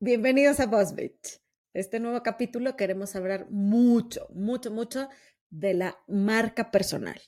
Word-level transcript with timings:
Bienvenidos 0.00 0.60
a 0.60 0.66
Beach. 0.66 1.40
Este 1.74 1.98
nuevo 1.98 2.22
capítulo 2.22 2.76
queremos 2.76 3.16
hablar 3.16 3.50
mucho, 3.50 4.28
mucho, 4.32 4.70
mucho 4.70 5.08
de 5.50 5.74
la 5.74 5.98
marca 6.06 6.70
personal. 6.70 7.20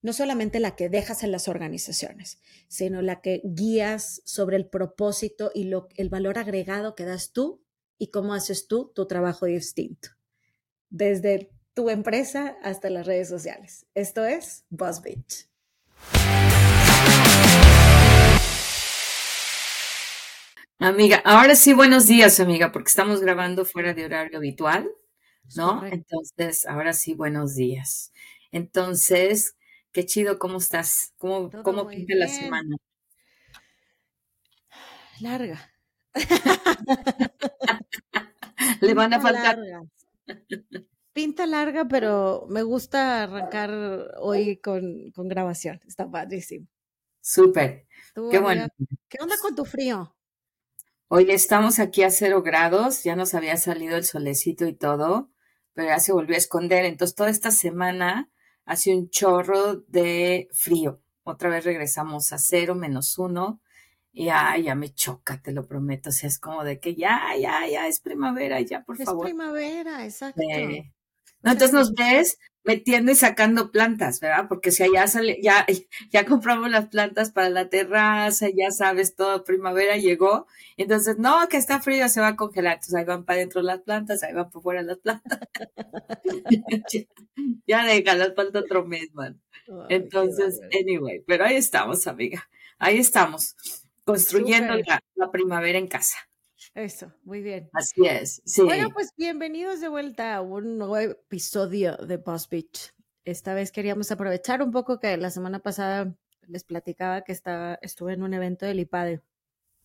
No 0.00 0.14
solamente 0.14 0.58
la 0.58 0.74
que 0.74 0.88
dejas 0.88 1.22
en 1.22 1.32
las 1.32 1.48
organizaciones, 1.48 2.40
sino 2.66 3.02
la 3.02 3.20
que 3.20 3.42
guías 3.44 4.22
sobre 4.24 4.56
el 4.56 4.66
propósito 4.66 5.50
y 5.54 5.70
el 5.96 6.08
valor 6.08 6.38
agregado 6.38 6.94
que 6.94 7.04
das 7.04 7.32
tú 7.32 7.62
y 7.98 8.06
cómo 8.06 8.32
haces 8.32 8.68
tú 8.68 8.90
tu 8.94 9.06
trabajo 9.06 9.44
distinto. 9.44 10.08
Desde 10.88 11.50
tu 11.74 11.90
empresa 11.90 12.56
hasta 12.62 12.88
las 12.88 13.06
redes 13.06 13.28
sociales. 13.28 13.84
Esto 13.94 14.24
es 14.24 14.64
Boss 14.70 15.02
Amiga, 20.78 21.22
ahora 21.24 21.54
sí, 21.56 21.72
buenos 21.72 22.06
días, 22.06 22.40
amiga, 22.40 22.72
porque 22.72 22.88
estamos 22.88 23.20
grabando 23.20 23.64
fuera 23.64 23.94
de 23.94 24.04
horario 24.04 24.38
habitual, 24.38 24.88
¿no? 25.56 25.84
Entonces, 25.86 26.66
ahora 26.66 26.92
sí, 26.92 27.14
buenos 27.14 27.54
días. 27.54 28.12
Entonces, 28.52 29.56
qué 29.92 30.04
chido, 30.06 30.38
¿cómo 30.38 30.58
estás? 30.58 31.12
¿Cómo, 31.18 31.50
cómo 31.62 31.86
pinta 31.88 32.14
la 32.16 32.28
semana? 32.28 32.76
Larga. 35.20 35.58
Le 38.80 38.94
van 38.94 39.12
a 39.14 39.20
faltar. 39.20 39.58
Pinta 41.12 41.46
larga, 41.46 41.86
pero 41.88 42.46
me 42.48 42.62
gusta 42.62 43.22
arrancar 43.24 43.70
hoy 44.18 44.56
con, 44.58 45.10
con 45.12 45.28
grabación. 45.28 45.80
Está 45.86 46.10
padrísimo. 46.10 46.66
Súper. 47.20 47.86
Qué 48.30 48.38
bueno. 48.38 48.68
¿Qué 49.08 49.18
onda 49.20 49.36
con 49.38 49.54
tu 49.54 49.64
frío? 49.64 50.13
Hoy 51.08 51.30
estamos 51.30 51.80
aquí 51.80 52.02
a 52.02 52.10
cero 52.10 52.42
grados, 52.42 53.04
ya 53.04 53.14
nos 53.14 53.34
había 53.34 53.56
salido 53.58 53.96
el 53.96 54.04
solecito 54.04 54.66
y 54.66 54.74
todo, 54.74 55.30
pero 55.74 55.88
ya 55.88 56.00
se 56.00 56.12
volvió 56.12 56.34
a 56.34 56.38
esconder. 56.38 56.86
Entonces, 56.86 57.14
toda 57.14 57.28
esta 57.28 57.50
semana 57.50 58.30
hace 58.64 58.96
un 58.96 59.10
chorro 59.10 59.76
de 59.86 60.48
frío. 60.52 61.02
Otra 61.22 61.50
vez 61.50 61.64
regresamos 61.64 62.32
a 62.32 62.38
cero 62.38 62.74
menos 62.74 63.18
uno. 63.18 63.60
Y 64.12 64.28
ay, 64.30 64.64
ya 64.64 64.74
me 64.74 64.94
choca, 64.94 65.42
te 65.42 65.52
lo 65.52 65.66
prometo. 65.66 66.08
O 66.08 66.12
sea, 66.12 66.28
es 66.28 66.38
como 66.38 66.64
de 66.64 66.80
que 66.80 66.94
ya, 66.94 67.20
ya, 67.38 67.66
ya 67.68 67.86
es 67.86 68.00
primavera, 68.00 68.60
ya, 68.62 68.82
por 68.82 68.96
favor. 68.96 69.26
Es 69.26 69.32
primavera, 69.32 70.04
exacto. 70.04 70.40
No, 71.44 71.52
entonces 71.52 71.74
nos 71.74 71.92
ves 71.92 72.38
metiendo 72.64 73.12
y 73.12 73.14
sacando 73.14 73.70
plantas, 73.70 74.18
¿verdad? 74.20 74.46
Porque 74.48 74.70
si 74.70 74.82
allá 74.82 75.06
sale, 75.06 75.38
ya, 75.42 75.66
ya 76.10 76.24
compramos 76.24 76.70
las 76.70 76.86
plantas 76.86 77.30
para 77.30 77.50
la 77.50 77.68
terraza, 77.68 78.48
ya 78.48 78.70
sabes, 78.70 79.14
todo 79.14 79.44
primavera 79.44 79.96
llegó. 79.98 80.46
Entonces, 80.78 81.18
no, 81.18 81.46
que 81.48 81.58
está 81.58 81.80
frío, 81.80 82.08
se 82.08 82.20
va 82.22 82.28
a 82.28 82.36
congelar. 82.36 82.74
Entonces 82.74 82.94
ahí 82.94 83.04
van 83.04 83.24
para 83.24 83.36
adentro 83.38 83.62
las 83.62 83.80
plantas, 83.82 84.22
ahí 84.22 84.32
van 84.32 84.50
por 84.50 84.62
fuera 84.62 84.82
las 84.82 84.98
plantas. 84.98 85.38
ya 87.66 87.84
déjalas, 87.84 88.34
falta 88.34 88.60
otro 88.60 88.86
mes, 88.86 89.12
man. 89.12 89.40
Entonces, 89.90 90.60
anyway, 90.72 91.22
pero 91.26 91.44
ahí 91.44 91.56
estamos, 91.56 92.06
amiga. 92.06 92.48
Ahí 92.78 92.98
estamos, 92.98 93.54
construyendo 94.04 94.74
la 95.14 95.30
primavera 95.30 95.78
en 95.78 95.88
casa. 95.88 96.16
Eso, 96.74 97.12
muy 97.22 97.40
bien. 97.40 97.70
Así 97.72 98.04
es, 98.04 98.42
sí. 98.44 98.62
Bueno, 98.62 98.90
pues 98.92 99.12
bienvenidos 99.16 99.80
de 99.80 99.86
vuelta 99.86 100.34
a 100.34 100.40
un 100.40 100.76
nuevo 100.76 100.96
episodio 100.98 101.96
de 101.96 102.16
Boss 102.16 102.48
Beach. 102.48 102.92
Esta 103.24 103.54
vez 103.54 103.70
queríamos 103.70 104.10
aprovechar 104.10 104.60
un 104.60 104.72
poco 104.72 104.98
que 104.98 105.16
la 105.16 105.30
semana 105.30 105.60
pasada 105.60 106.16
les 106.48 106.64
platicaba 106.64 107.22
que 107.22 107.30
estaba, 107.30 107.78
estuve 107.80 108.14
en 108.14 108.24
un 108.24 108.34
evento 108.34 108.66
del 108.66 108.80
IPADE 108.80 109.22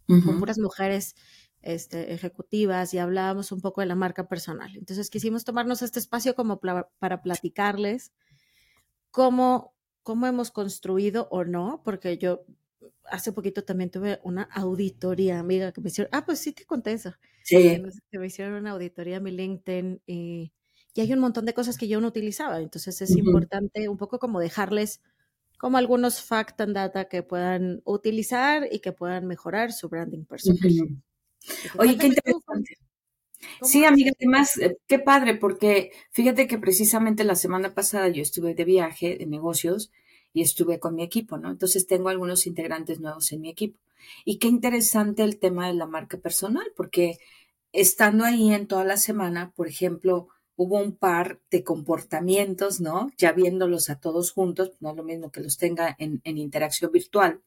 con 0.07 0.39
puras 0.39 0.57
mujeres 0.57 1.15
este, 1.61 2.11
ejecutivas 2.11 2.91
y 2.95 2.97
hablábamos 2.97 3.51
un 3.51 3.61
poco 3.61 3.81
de 3.81 3.87
la 3.87 3.93
marca 3.93 4.27
personal. 4.27 4.75
Entonces 4.75 5.11
quisimos 5.11 5.43
tomarnos 5.43 5.83
este 5.83 5.99
espacio 5.99 6.33
como 6.33 6.59
para 6.59 7.21
platicarles 7.21 8.11
cómo, 9.11 9.75
cómo 10.01 10.25
hemos 10.25 10.49
construido 10.49 11.27
o 11.29 11.43
no, 11.43 11.83
porque 11.85 12.17
yo 12.17 12.45
hace 13.05 13.31
poquito 13.31 13.63
también 13.63 13.89
tuve 13.89 14.19
una 14.23 14.43
auditoría, 14.43 15.39
amiga, 15.39 15.71
que 15.71 15.81
me 15.81 15.89
hicieron, 15.89 16.09
ah, 16.13 16.25
pues 16.25 16.39
sí 16.39 16.53
te 16.53 16.65
conté 16.65 16.93
eso. 16.93 17.13
Sí. 17.43 17.81
Que 18.11 18.19
me 18.19 18.27
hicieron 18.27 18.53
una 18.53 18.71
auditoría 18.71 19.17
en 19.17 19.23
mi 19.23 19.31
LinkedIn 19.31 20.01
y, 20.05 20.51
y, 20.93 21.01
hay 21.01 21.13
un 21.13 21.19
montón 21.19 21.45
de 21.45 21.53
cosas 21.53 21.77
que 21.77 21.87
yo 21.87 21.99
no 22.01 22.07
utilizaba. 22.07 22.59
Entonces 22.59 23.01
es 23.01 23.15
importante 23.15 23.89
un 23.89 23.97
poco 23.97 24.19
como 24.19 24.39
dejarles 24.39 25.01
como 25.57 25.77
algunos 25.77 26.21
fact 26.21 26.61
and 26.61 26.73
data 26.73 27.09
que 27.09 27.21
puedan 27.21 27.81
utilizar 27.83 28.67
y 28.71 28.79
que 28.79 28.93
puedan 28.93 29.27
mejorar 29.27 29.73
su 29.73 29.89
branding 29.89 30.23
personal. 30.23 30.59
Oye, 31.77 31.97
qué 31.97 32.07
interesante. 32.07 32.77
Sí, 33.61 33.85
amiga, 33.85 34.11
además, 34.19 34.57
eh, 34.57 34.77
qué 34.87 34.99
padre, 34.99 35.35
porque 35.35 35.91
fíjate 36.11 36.47
que 36.47 36.57
precisamente 36.57 37.23
la 37.23 37.35
semana 37.35 37.73
pasada 37.73 38.07
yo 38.09 38.21
estuve 38.21 38.53
de 38.53 38.65
viaje 38.65 39.17
de 39.17 39.25
negocios 39.25 39.91
y 40.33 40.41
estuve 40.41 40.79
con 40.79 40.95
mi 40.95 41.03
equipo, 41.03 41.37
¿no? 41.37 41.49
Entonces 41.49 41.87
tengo 41.87 42.09
algunos 42.09 42.47
integrantes 42.47 42.99
nuevos 42.99 43.31
en 43.31 43.41
mi 43.41 43.49
equipo. 43.49 43.79
Y 44.25 44.37
qué 44.37 44.47
interesante 44.47 45.23
el 45.23 45.39
tema 45.39 45.67
de 45.67 45.73
la 45.73 45.85
marca 45.85 46.17
personal, 46.17 46.65
porque 46.75 47.17
estando 47.71 48.25
ahí 48.25 48.53
en 48.53 48.67
toda 48.67 48.85
la 48.85 48.97
semana, 48.97 49.51
por 49.55 49.67
ejemplo, 49.67 50.27
hubo 50.55 50.77
un 50.79 50.95
par 50.95 51.41
de 51.51 51.63
comportamientos, 51.63 52.81
¿no? 52.81 53.11
Ya 53.17 53.31
viéndolos 53.31 53.89
a 53.89 53.99
todos 53.99 54.31
juntos, 54.31 54.73
no 54.79 54.91
es 54.91 54.97
lo 54.97 55.03
mismo 55.03 55.31
que 55.31 55.41
los 55.41 55.57
tenga 55.57 55.95
en, 55.99 56.21
en 56.23 56.37
interacción 56.37 56.91
virtual, 56.91 57.41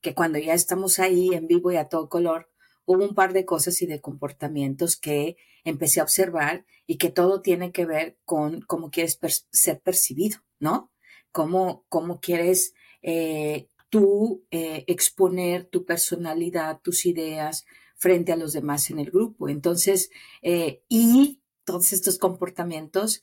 que 0.00 0.14
cuando 0.14 0.38
ya 0.38 0.54
estamos 0.54 0.98
ahí 0.98 1.30
en 1.34 1.46
vivo 1.46 1.72
y 1.72 1.76
a 1.76 1.88
todo 1.88 2.08
color, 2.08 2.50
hubo 2.84 3.04
un 3.04 3.14
par 3.14 3.32
de 3.32 3.44
cosas 3.44 3.80
y 3.82 3.86
de 3.86 4.00
comportamientos 4.00 4.96
que 4.96 5.36
empecé 5.64 6.00
a 6.00 6.04
observar 6.04 6.64
y 6.86 6.96
que 6.96 7.10
todo 7.10 7.42
tiene 7.42 7.72
que 7.72 7.84
ver 7.86 8.18
con 8.24 8.60
cómo 8.62 8.90
quieres 8.90 9.18
ser 9.50 9.80
percibido, 9.80 10.38
¿no? 10.58 10.90
Cómo, 11.32 11.84
cómo 11.88 12.20
quieres 12.20 12.74
eh, 13.02 13.68
tú 13.90 14.44
eh, 14.50 14.84
exponer 14.86 15.64
tu 15.64 15.84
personalidad, 15.84 16.80
tus 16.82 17.06
ideas 17.06 17.66
frente 17.96 18.32
a 18.32 18.36
los 18.36 18.52
demás 18.52 18.90
en 18.90 18.98
el 18.98 19.10
grupo. 19.10 19.48
Entonces, 19.48 20.10
eh, 20.42 20.82
y 20.88 21.42
todos 21.64 21.92
estos 21.92 22.18
comportamientos 22.18 23.22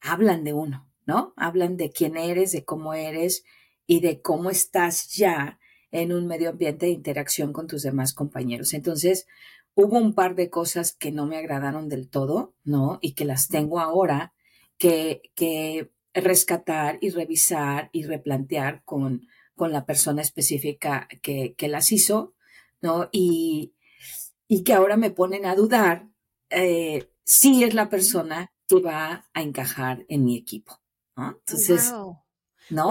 hablan 0.00 0.44
de 0.44 0.52
uno, 0.52 0.90
¿no? 1.06 1.32
Hablan 1.36 1.76
de 1.76 1.90
quién 1.90 2.16
eres, 2.16 2.52
de 2.52 2.64
cómo 2.64 2.94
eres 2.94 3.44
y 3.86 4.00
de 4.00 4.20
cómo 4.20 4.50
estás 4.50 5.14
ya 5.14 5.58
en 5.90 6.12
un 6.12 6.26
medio 6.26 6.50
ambiente 6.50 6.86
de 6.86 6.92
interacción 6.92 7.52
con 7.52 7.66
tus 7.66 7.82
demás 7.82 8.12
compañeros. 8.14 8.74
Entonces, 8.74 9.26
hubo 9.74 9.98
un 9.98 10.14
par 10.14 10.34
de 10.34 10.50
cosas 10.50 10.92
que 10.92 11.10
no 11.10 11.26
me 11.26 11.36
agradaron 11.36 11.88
del 11.88 12.08
todo, 12.08 12.54
¿no? 12.62 12.98
Y 13.00 13.14
que 13.14 13.24
las 13.24 13.48
tengo 13.48 13.80
ahora, 13.80 14.32
que, 14.78 15.22
que 15.34 15.90
rescatar 16.14 16.98
y 17.00 17.10
revisar 17.10 17.90
y 17.92 18.04
replantear 18.04 18.82
con, 18.84 19.26
con 19.54 19.72
la 19.72 19.86
persona 19.86 20.22
específica 20.22 21.08
que, 21.22 21.54
que 21.54 21.68
las 21.68 21.92
hizo, 21.92 22.34
¿no? 22.80 23.08
Y, 23.12 23.74
y, 24.48 24.64
que 24.64 24.72
ahora 24.72 24.96
me 24.96 25.10
ponen 25.10 25.46
a 25.46 25.54
dudar 25.54 26.08
eh, 26.50 27.10
si 27.24 27.62
es 27.62 27.74
la 27.74 27.88
persona 27.88 28.52
que 28.66 28.80
va 28.80 29.28
a 29.32 29.42
encajar 29.42 30.04
en 30.08 30.24
mi 30.24 30.36
equipo, 30.36 30.80
¿no? 31.16 31.38
Entonces, 31.46 31.92
¿no? 32.70 32.90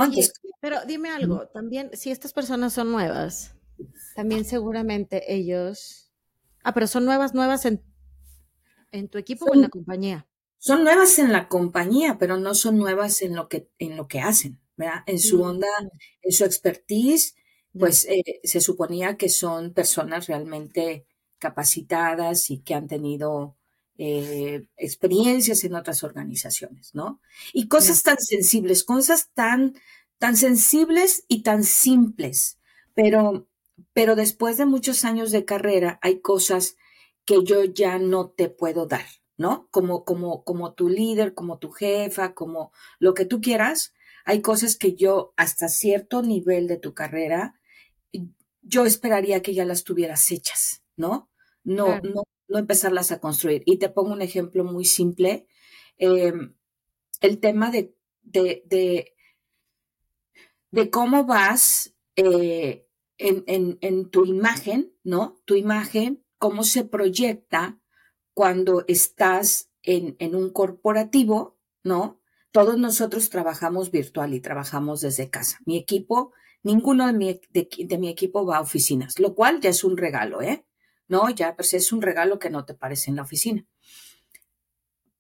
pero 0.62 0.86
dime 0.86 1.10
algo, 1.10 1.48
también, 1.48 1.90
si 1.94 2.12
estas 2.12 2.34
personas 2.34 2.74
son 2.74 2.92
nuevas, 2.92 3.56
también 4.16 4.46
seguramente 4.46 5.34
ellos, 5.34 6.12
ah, 6.64 6.74
pero 6.74 6.88
son 6.88 7.06
nuevas, 7.06 7.34
nuevas 7.34 7.66
en, 7.66 7.82
en 8.92 9.08
tu 9.10 9.18
equipo 9.18 9.46
o 9.46 9.54
en 9.54 9.62
la 9.62 9.70
compañía 9.70 10.30
son 10.60 10.84
nuevas 10.84 11.20
en 11.20 11.32
la 11.32 11.48
compañía, 11.48 12.18
pero 12.20 12.38
no 12.38 12.54
son 12.56 12.78
nuevas 12.78 13.22
en 13.22 13.36
lo 13.36 13.50
que, 13.50 13.70
en 13.80 13.98
lo 13.98 14.08
que 14.08 14.20
hacen, 14.22 14.60
¿verdad? 14.78 15.04
En 15.08 15.20
su 15.20 15.42
onda, 15.42 15.68
en 16.22 16.32
su 16.32 16.46
expertise, 16.46 17.36
pues 17.78 18.06
eh, 18.06 18.42
se 18.44 18.62
suponía 18.62 19.18
que 19.18 19.30
son 19.30 19.74
personas 19.74 20.28
realmente 20.28 21.06
capacitadas 21.40 22.50
y 22.52 22.60
que 22.60 22.74
han 22.76 22.88
tenido 22.88 23.56
eh, 23.98 24.66
experiencias 24.78 25.64
en 25.64 25.76
otras 25.76 26.04
organizaciones, 26.04 26.94
¿no? 26.96 27.22
Y 27.54 27.68
cosas 27.68 28.04
tan 28.04 28.18
sensibles, 28.20 28.84
cosas 28.84 29.30
tan, 29.34 29.76
tan 30.18 30.36
sensibles 30.38 31.24
y 31.28 31.44
tan 31.44 31.64
simples, 31.64 32.60
pero, 32.94 33.48
pero 33.94 34.16
después 34.16 34.58
de 34.58 34.66
muchos 34.66 35.06
años 35.06 35.32
de 35.32 35.46
carrera 35.46 36.00
hay 36.02 36.20
cosas 36.22 36.76
que 37.26 37.44
yo 37.44 37.64
ya 37.66 38.00
no 38.00 38.30
te 38.30 38.50
puedo 38.50 38.86
dar, 38.88 39.06
¿no? 39.40 39.70
Como, 39.72 40.04
como, 40.04 40.44
como 40.44 40.74
tu 40.74 40.90
líder, 40.90 41.34
como 41.34 41.60
tu 41.60 41.72
jefa, 41.72 42.34
como 42.34 42.74
lo 43.00 43.14
que 43.14 43.24
tú 43.24 43.40
quieras. 43.40 43.94
Hay 44.26 44.42
cosas 44.42 44.76
que 44.76 44.96
yo, 44.96 45.34
hasta 45.38 45.70
cierto 45.70 46.22
nivel 46.22 46.68
de 46.68 46.78
tu 46.78 46.94
carrera, 46.94 47.56
yo 48.62 48.86
esperaría 48.86 49.42
que 49.42 49.54
ya 49.54 49.64
las 49.64 49.86
tuvieras 49.86 50.30
hechas, 50.30 50.84
¿no? 50.98 51.30
No, 51.64 52.02
no, 52.02 52.24
no 52.50 52.58
empezarlas 52.60 53.14
a 53.14 53.22
construir. 53.22 53.64
Y 53.66 53.78
te 53.78 53.88
pongo 53.88 54.12
un 54.12 54.22
ejemplo 54.22 54.66
muy 54.66 54.84
simple. 54.84 55.48
Em, 55.98 56.54
el 57.22 57.40
tema 57.40 57.72
de, 57.72 57.96
de, 58.22 58.64
de, 58.66 59.16
de 60.72 60.90
cómo 60.90 61.24
vas 61.24 61.96
eh, 62.18 62.86
en, 63.18 63.46
en, 63.48 63.78
en, 63.80 64.10
tu 64.10 64.26
imagen, 64.26 64.94
¿no? 65.04 65.40
Tu 65.46 65.56
imagen 65.56 66.26
cómo 66.38 66.64
se 66.64 66.84
proyecta 66.84 67.80
cuando 68.40 68.86
estás 68.88 69.70
en, 69.84 70.16
un 70.34 70.50
corporativo, 70.54 71.60
¿no? 71.84 72.22
Todos 72.54 72.78
nosotros 72.78 73.30
trabajamos 73.30 73.92
virtual 73.92 74.34
y 74.34 74.40
trabajamos 74.40 75.02
desde 75.02 75.30
casa. 75.30 75.58
Mi 75.66 75.76
equipo, 75.76 76.32
ninguno 76.64 77.08
de 77.08 77.12
mi, 77.12 77.42
de, 77.50 77.98
mi 77.98 78.08
equipo 78.08 78.46
va 78.46 78.56
a 78.56 78.62
oficinas, 78.62 79.20
lo 79.20 79.36
cual 79.36 79.60
ya 79.60 79.72
es 79.72 79.84
un 79.84 79.98
regalo, 79.98 80.42
¿eh? 80.42 80.66
No, 81.10 81.30
ya 81.30 81.58
pues 81.58 81.74
es 81.74 81.92
un 81.92 82.02
regalo 82.02 82.40
que 82.40 82.50
no 82.50 82.64
te 82.64 82.76
parece 82.76 83.10
en 83.10 83.18
la 83.18 83.24
oficina. 83.24 83.68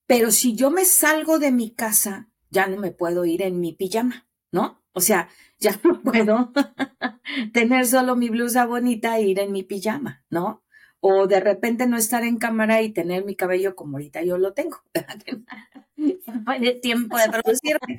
Pero 0.05 0.31
si 0.31 0.55
yo 0.55 0.71
me 0.71 0.85
salgo 0.85 1.39
de 1.39 1.51
mi 1.51 1.71
casa, 1.71 2.29
ya 2.49 2.67
no 2.67 2.77
me 2.77 2.91
puedo 2.91 3.25
ir 3.25 3.41
en 3.41 3.59
mi 3.59 3.73
pijama, 3.73 4.29
¿no? 4.49 4.81
O 4.93 5.01
sea, 5.01 5.27
ya 5.59 5.77
no 5.83 6.01
puedo 6.01 6.53
tener 7.53 7.85
solo 7.85 8.15
mi 8.15 8.29
blusa 8.29 8.65
bonita 8.65 9.17
e 9.17 9.23
ir 9.23 9.39
en 9.39 9.51
mi 9.51 9.63
pijama, 9.63 10.23
¿no? 10.29 10.63
O 11.01 11.27
de 11.27 11.39
repente 11.39 11.87
no 11.87 11.97
estar 11.97 12.23
en 12.23 12.37
cámara 12.37 12.81
y 12.81 12.91
tener 12.91 13.23
mi 13.25 13.35
cabello 13.35 13.75
como 13.75 13.97
ahorita 13.97 14.21
yo 14.23 14.37
lo 14.37 14.53
tengo. 14.53 14.77
hay 16.47 16.81
tiempo 16.81 17.17
de 17.17 17.29
producirme. 17.29 17.97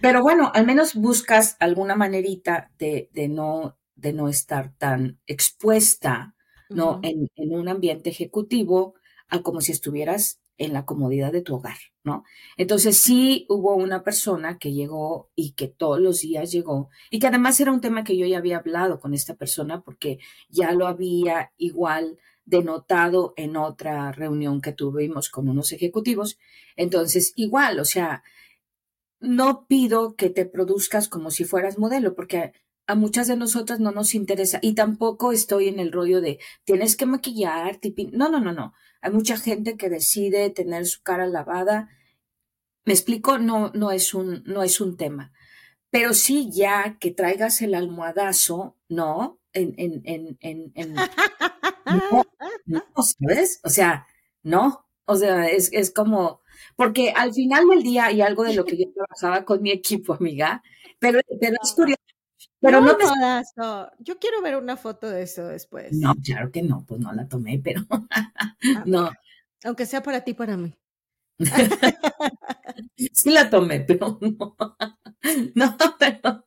Pero, 0.00 0.22
bueno, 0.22 0.50
al 0.54 0.66
menos 0.66 0.94
buscas 0.94 1.56
alguna 1.58 1.96
manerita 1.96 2.70
de, 2.78 3.08
de, 3.12 3.28
no, 3.28 3.78
de 3.94 4.12
no 4.12 4.28
estar 4.28 4.72
tan 4.76 5.18
expuesta, 5.26 6.34
¿no? 6.68 7.00
en, 7.02 7.28
en 7.36 7.54
un 7.54 7.68
ambiente 7.68 8.10
ejecutivo 8.10 8.94
a 9.28 9.42
como 9.42 9.60
si 9.60 9.72
estuvieras 9.72 10.40
en 10.58 10.72
la 10.72 10.84
comodidad 10.84 11.32
de 11.32 11.42
tu 11.42 11.56
hogar, 11.56 11.76
¿no? 12.02 12.24
Entonces 12.56 12.96
sí 12.96 13.46
hubo 13.48 13.74
una 13.74 14.02
persona 14.02 14.58
que 14.58 14.72
llegó 14.72 15.30
y 15.34 15.52
que 15.52 15.68
todos 15.68 16.00
los 16.00 16.20
días 16.20 16.50
llegó 16.50 16.88
y 17.10 17.18
que 17.18 17.26
además 17.26 17.60
era 17.60 17.72
un 17.72 17.80
tema 17.80 18.04
que 18.04 18.16
yo 18.16 18.26
ya 18.26 18.38
había 18.38 18.58
hablado 18.58 19.00
con 19.00 19.14
esta 19.14 19.34
persona 19.34 19.82
porque 19.82 20.18
ya 20.48 20.72
lo 20.72 20.86
había 20.86 21.52
igual 21.56 22.18
denotado 22.46 23.34
en 23.36 23.56
otra 23.56 24.12
reunión 24.12 24.60
que 24.60 24.72
tuvimos 24.72 25.28
con 25.28 25.48
unos 25.48 25.72
ejecutivos. 25.72 26.38
Entonces, 26.76 27.32
igual, 27.36 27.80
o 27.80 27.84
sea, 27.84 28.22
no 29.20 29.66
pido 29.66 30.14
que 30.14 30.30
te 30.30 30.46
produzcas 30.46 31.08
como 31.08 31.30
si 31.30 31.44
fueras 31.44 31.78
modelo, 31.78 32.14
porque 32.14 32.52
a 32.86 32.94
muchas 32.94 33.28
de 33.28 33.36
nosotras 33.36 33.80
no 33.80 33.92
nos 33.92 34.14
interesa 34.14 34.58
y 34.62 34.74
tampoco 34.74 35.32
estoy 35.32 35.68
en 35.68 35.80
el 35.80 35.92
rollo 35.92 36.20
de 36.20 36.38
tienes 36.64 36.96
que 36.96 37.06
maquillar, 37.06 37.78
no, 38.12 38.28
no, 38.28 38.40
no, 38.40 38.52
no. 38.52 38.74
Hay 39.02 39.12
mucha 39.12 39.36
gente 39.36 39.76
que 39.76 39.88
decide 39.90 40.50
tener 40.50 40.86
su 40.86 41.02
cara 41.02 41.26
lavada. 41.26 41.88
Me 42.84 42.92
explico, 42.92 43.38
no, 43.38 43.70
no 43.74 43.90
es 43.90 44.14
un, 44.14 44.42
no 44.46 44.62
es 44.62 44.80
un 44.80 44.96
tema. 44.96 45.32
Pero 45.90 46.14
sí 46.14 46.50
ya 46.52 46.98
que 47.00 47.12
traigas 47.12 47.62
el 47.62 47.74
almohadazo, 47.74 48.76
¿no? 48.88 49.40
En, 49.52 49.74
en, 49.78 50.02
en, 50.04 50.38
en, 50.42 50.72
en 50.74 50.94
no, 51.86 52.24
no, 52.66 52.82
¿sabes? 53.02 53.60
O 53.64 53.68
sea, 53.70 54.06
no. 54.42 54.86
O 55.06 55.16
sea, 55.16 55.46
es, 55.48 55.70
es 55.72 55.92
como, 55.92 56.40
porque 56.76 57.10
al 57.12 57.32
final 57.32 57.68
del 57.68 57.82
día, 57.82 58.10
y 58.12 58.22
algo 58.22 58.44
de 58.44 58.54
lo 58.54 58.64
que 58.64 58.76
yo 58.76 58.86
trabajaba 58.94 59.44
con 59.44 59.62
mi 59.62 59.70
equipo, 59.70 60.14
amiga, 60.14 60.62
pero, 60.98 61.20
pero 61.40 61.56
es 61.62 61.72
curioso, 61.74 62.00
pero 62.60 62.80
no, 62.80 62.96
no, 63.56 63.90
Yo 63.98 64.18
quiero 64.18 64.42
ver 64.42 64.56
una 64.56 64.76
foto 64.76 65.08
de 65.08 65.22
eso 65.22 65.46
después. 65.46 65.92
No, 65.92 66.14
claro 66.24 66.50
que 66.50 66.62
no, 66.62 66.84
pues 66.86 67.00
no 67.00 67.12
la 67.12 67.28
tomé, 67.28 67.60
pero 67.62 67.86
ah, 68.10 68.84
no. 68.86 69.10
Aunque 69.64 69.86
sea 69.86 70.02
para 70.02 70.22
ti, 70.22 70.34
para 70.34 70.56
mí. 70.56 70.74
sí 73.12 73.30
la 73.30 73.50
tomé, 73.50 73.80
pero 73.80 74.18
no. 74.20 74.56
No, 75.56 75.76
pero, 75.98 76.44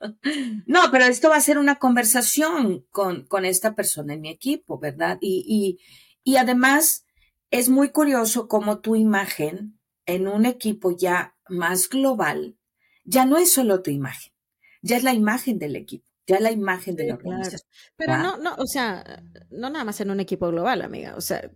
no, 0.66 0.80
pero 0.90 1.04
esto 1.04 1.28
va 1.28 1.36
a 1.36 1.42
ser 1.42 1.58
una 1.58 1.76
conversación 1.76 2.86
con, 2.92 3.26
con 3.26 3.44
esta 3.44 3.76
persona 3.76 4.14
en 4.14 4.22
mi 4.22 4.30
equipo, 4.30 4.80
¿verdad? 4.80 5.18
Y, 5.20 5.44
y, 5.46 5.84
y 6.24 6.38
además 6.38 7.06
es 7.52 7.68
muy 7.68 7.90
curioso 7.90 8.48
cómo 8.48 8.80
tu 8.80 8.96
imagen 8.96 9.78
en 10.06 10.30
un 10.30 10.46
equipo 10.46 10.96
ya 10.96 11.36
más 11.50 11.90
global 11.90 12.58
ya 13.04 13.26
no 13.26 13.38
es 13.38 13.52
solo 13.52 13.82
tu 13.82 13.92
imagen 13.92 14.32
ya 14.82 14.98
es 14.98 15.04
la 15.04 15.14
imagen 15.14 15.60
del 15.60 15.76
equipo, 15.76 16.06
ya 16.28 16.38
es 16.38 16.42
la 16.42 16.52
imagen 16.52 16.96
de 16.96 17.08
la 17.08 17.16
organización. 17.16 17.62
Pero 17.96 18.18
no, 18.18 18.38
no, 18.38 18.56
o 18.56 18.66
sea, 18.66 19.24
no 19.50 19.70
nada 19.70 19.86
más 19.86 20.00
en 20.02 20.12
un 20.12 20.20
equipo 20.20 20.48
global, 20.50 20.82
amiga, 20.82 21.16
o 21.16 21.22
sea, 21.22 21.50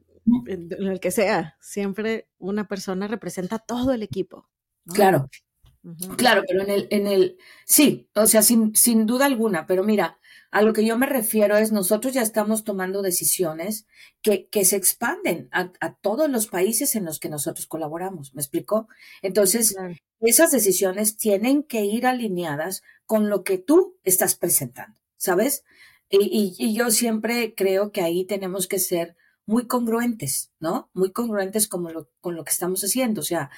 en, 0.47 0.71
el 0.71 0.99
que 0.99 1.11
sea, 1.11 1.57
siempre 1.59 2.29
una 2.37 2.67
persona 2.67 3.07
representa 3.07 3.59
todo 3.59 3.93
el 3.93 4.03
equipo. 4.03 4.49
Claro, 4.85 5.29
claro, 6.17 6.43
pero 6.47 6.61
en 6.63 6.69
el, 6.69 6.87
en 6.89 7.07
el, 7.07 7.37
sí, 7.65 8.09
o 8.15 8.25
sea, 8.25 8.41
sin, 8.41 8.75
sin 8.75 9.05
duda 9.05 9.25
alguna, 9.25 9.65
pero 9.65 9.83
mira, 9.83 10.17
a 10.53 10.61
lo 10.61 10.71
que 10.71 10.85
yo 10.85 10.99
me 10.99 11.07
refiero 11.07 11.57
es, 11.57 11.71
nosotros 11.71 12.13
ya 12.13 12.21
estamos 12.21 12.63
tomando 12.63 13.01
decisiones 13.01 13.87
que, 14.21 14.47
que 14.49 14.65
se 14.65 14.75
expanden 14.75 15.49
a, 15.51 15.73
a, 15.79 15.95
todos 15.95 16.29
los 16.29 16.45
países 16.45 16.95
en 16.95 17.05
los 17.05 17.19
que 17.19 17.27
nosotros 17.27 17.65
colaboramos. 17.65 18.35
¿Me 18.35 18.41
explico? 18.43 18.87
Entonces, 19.23 19.75
esas 20.19 20.51
decisiones 20.51 21.17
tienen 21.17 21.63
que 21.63 21.85
ir 21.85 22.05
alineadas 22.05 22.83
con 23.07 23.29
lo 23.29 23.43
que 23.43 23.57
tú 23.57 23.97
estás 24.03 24.35
presentando, 24.35 24.95
¿sabes? 25.17 25.63
Y, 26.07 26.53
y, 26.59 26.75
yo 26.75 26.91
siempre 26.91 27.55
creo 27.55 27.91
que 27.91 28.01
ahí 28.01 28.23
tenemos 28.23 28.67
que 28.67 28.77
ser 28.77 29.15
muy 29.47 29.65
congruentes, 29.65 30.51
¿no? 30.59 30.91
Muy 30.93 31.11
congruentes 31.11 31.67
con 31.67 31.91
lo, 31.91 32.11
con 32.21 32.35
lo 32.35 32.43
que 32.43 32.51
estamos 32.51 32.83
haciendo. 32.83 33.21
O 33.21 33.23
sea, 33.23 33.49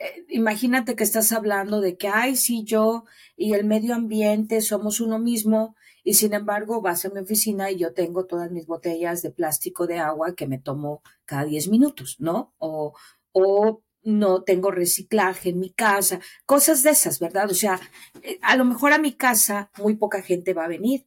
eh, 0.00 0.24
imagínate 0.28 0.96
que 0.96 1.04
estás 1.04 1.30
hablando 1.30 1.80
de 1.80 1.96
que, 1.96 2.08
ay, 2.08 2.34
sí, 2.34 2.64
yo 2.64 3.04
y 3.36 3.52
el 3.54 3.64
medio 3.64 3.94
ambiente 3.94 4.62
somos 4.62 5.00
uno 5.00 5.20
mismo 5.20 5.76
y 6.04 6.14
sin 6.14 6.34
embargo 6.34 6.80
vas 6.80 7.04
a 7.04 7.10
mi 7.10 7.20
oficina 7.20 7.70
y 7.70 7.78
yo 7.78 7.92
tengo 7.92 8.26
todas 8.26 8.50
mis 8.50 8.66
botellas 8.66 9.22
de 9.22 9.30
plástico 9.30 9.86
de 9.86 9.98
agua 9.98 10.34
que 10.34 10.46
me 10.46 10.58
tomo 10.58 11.02
cada 11.24 11.44
10 11.44 11.68
minutos, 11.68 12.16
¿no? 12.18 12.54
O, 12.58 12.94
o 13.32 13.82
no 14.02 14.42
tengo 14.42 14.70
reciclaje 14.70 15.50
en 15.50 15.60
mi 15.60 15.70
casa, 15.70 16.20
cosas 16.46 16.82
de 16.82 16.90
esas, 16.90 17.20
¿verdad? 17.20 17.50
O 17.50 17.54
sea, 17.54 17.80
eh, 18.22 18.38
a 18.42 18.56
lo 18.56 18.64
mejor 18.64 18.92
a 18.92 18.98
mi 18.98 19.12
casa 19.12 19.70
muy 19.78 19.96
poca 19.96 20.22
gente 20.22 20.54
va 20.54 20.64
a 20.64 20.68
venir, 20.68 21.06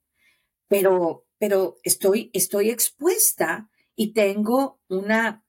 pero, 0.67 1.25
pero 1.39 1.77
estoy, 1.83 2.29
estoy 2.33 2.69
expuesta 2.69 3.69
y 3.95 4.13
tengo 4.13 4.79
una 4.87 5.43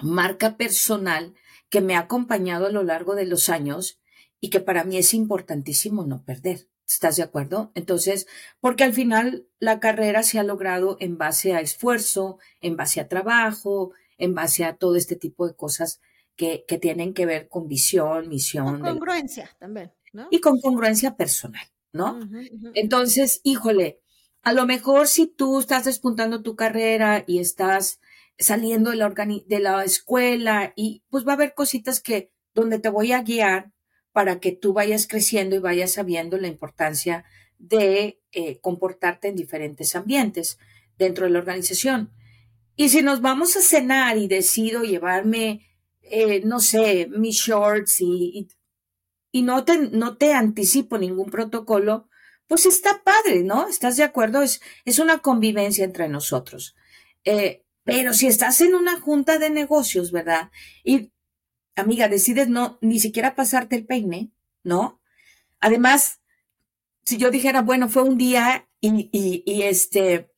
marca 0.00 0.56
personal 0.56 1.34
que 1.70 1.80
me 1.80 1.96
ha 1.96 2.00
acompañado 2.00 2.66
a 2.66 2.70
lo 2.70 2.82
largo 2.82 3.14
de 3.14 3.26
los 3.26 3.48
años 3.48 4.00
y 4.40 4.50
que 4.50 4.60
para 4.60 4.84
mí 4.84 4.96
es 4.96 5.14
importantísimo 5.14 6.04
no 6.04 6.24
perder. 6.24 6.68
¿Estás 6.88 7.16
de 7.16 7.22
acuerdo? 7.22 7.70
Entonces, 7.74 8.26
porque 8.60 8.82
al 8.82 8.94
final 8.94 9.46
la 9.58 9.78
carrera 9.78 10.22
se 10.22 10.38
ha 10.38 10.42
logrado 10.42 10.96
en 11.00 11.18
base 11.18 11.52
a 11.52 11.60
esfuerzo, 11.60 12.38
en 12.62 12.76
base 12.76 13.00
a 13.00 13.08
trabajo, 13.08 13.92
en 14.16 14.34
base 14.34 14.64
a 14.64 14.76
todo 14.76 14.96
este 14.96 15.14
tipo 15.14 15.46
de 15.46 15.54
cosas 15.54 16.00
que, 16.34 16.64
que 16.66 16.78
tienen 16.78 17.12
que 17.12 17.26
ver 17.26 17.48
con 17.48 17.68
visión, 17.68 18.28
misión. 18.28 18.80
Con 18.80 18.94
congruencia 18.94 19.54
también, 19.58 19.92
¿no? 20.14 20.28
Y 20.30 20.40
con 20.40 20.60
congruencia 20.60 21.16
personal, 21.16 21.66
¿no? 21.92 22.18
Entonces, 22.74 23.40
híjole, 23.44 24.00
a 24.42 24.54
lo 24.54 24.64
mejor 24.64 25.08
si 25.08 25.26
tú 25.26 25.60
estás 25.60 25.84
despuntando 25.84 26.42
tu 26.42 26.56
carrera 26.56 27.22
y 27.26 27.38
estás 27.38 28.00
saliendo 28.38 28.90
de 28.90 28.96
la, 28.96 29.10
de 29.10 29.60
la 29.60 29.84
escuela 29.84 30.72
y 30.74 31.02
pues 31.10 31.26
va 31.26 31.32
a 31.32 31.34
haber 31.34 31.54
cositas 31.54 32.00
que 32.00 32.32
donde 32.54 32.78
te 32.78 32.88
voy 32.88 33.12
a 33.12 33.22
guiar 33.22 33.72
para 34.18 34.40
que 34.40 34.50
tú 34.50 34.72
vayas 34.72 35.06
creciendo 35.06 35.54
y 35.54 35.60
vayas 35.60 35.92
sabiendo 35.92 36.38
la 36.38 36.48
importancia 36.48 37.24
de 37.56 38.20
eh, 38.32 38.58
comportarte 38.58 39.28
en 39.28 39.36
diferentes 39.36 39.94
ambientes 39.94 40.58
dentro 40.98 41.26
de 41.26 41.30
la 41.30 41.38
organización. 41.38 42.12
Y 42.74 42.88
si 42.88 43.00
nos 43.00 43.20
vamos 43.20 43.56
a 43.56 43.60
cenar 43.60 44.18
y 44.18 44.26
decido 44.26 44.82
llevarme, 44.82 45.68
eh, 46.02 46.42
no 46.44 46.58
sé, 46.58 47.06
mis 47.12 47.36
shorts 47.36 48.00
y, 48.00 48.48
y, 49.30 49.42
no, 49.42 49.64
te, 49.64 49.78
no 49.78 50.16
te 50.16 50.32
anticipo 50.32 50.98
ningún 50.98 51.30
protocolo, 51.30 52.08
pues 52.48 52.66
está 52.66 53.04
padre, 53.04 53.44
¿no? 53.44 53.68
¿Estás 53.68 53.96
de 53.96 54.02
acuerdo? 54.02 54.42
Es, 54.42 54.60
es 54.84 54.98
una 54.98 55.18
convivencia 55.18 55.84
entre 55.84 56.08
nosotros. 56.08 56.74
Eh, 57.22 57.62
pero 57.84 58.12
si 58.14 58.26
estás 58.26 58.60
en 58.62 58.74
una 58.74 59.00
junta 59.00 59.38
de 59.38 59.50
negocios, 59.50 60.10
¿verdad? 60.10 60.50
Y 60.82 61.12
amiga, 61.82 62.08
decides 62.08 62.48
no 62.48 62.78
ni 62.80 63.00
siquiera 63.00 63.34
pasarte 63.34 63.76
el 63.76 63.86
peine, 63.86 64.30
¿no? 64.62 65.00
Además, 65.60 66.20
si 67.04 67.16
yo 67.16 67.30
dijera, 67.30 67.62
bueno, 67.62 67.88
fue 67.88 68.02
un 68.02 68.18
día 68.18 68.68
y, 68.80 69.10
y, 69.12 69.62
este, 69.62 70.30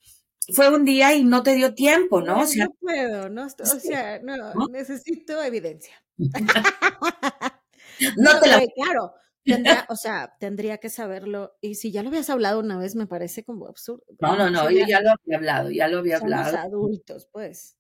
fue 0.55 0.69
un 0.75 0.85
día 0.85 1.15
y 1.15 1.25
no 1.25 1.43
te 1.43 1.55
dio 1.55 1.75
tiempo, 1.75 2.23
¿no? 2.23 2.41
O 2.41 2.47
sea, 2.47 2.67
no 2.67 2.73
puedo, 2.81 3.29
¿no? 3.29 3.47
O 3.47 3.67
sea, 3.81 4.21
no, 4.21 4.37
necesito 4.71 5.43
evidencia. 5.43 5.95
no 8.17 8.41
te 8.41 8.49
la... 8.49 8.63
Claro, 8.75 9.15
o 9.89 9.97
sea, 9.97 10.37
tendría 10.39 10.79
que 10.79 10.91
saberlo. 10.91 11.57
Y 11.61 11.75
si 11.75 11.93
ya 11.93 12.03
lo 12.03 12.09
habías 12.09 12.31
hablado 12.31 12.61
una 12.61 12.79
vez, 12.79 12.95
me 12.95 13.07
parece 13.07 13.45
como 13.45 13.67
absurdo. 13.67 14.05
No, 14.21 14.37
no, 14.37 14.51
no, 14.51 14.71
yo 14.71 14.87
ya 14.87 15.01
lo 15.01 15.11
había 15.11 15.37
hablado, 15.39 15.71
ya 15.71 15.89
lo 15.89 15.99
había 15.99 16.19
hablado. 16.19 16.57
adultos, 16.57 17.29
pues. 17.33 17.77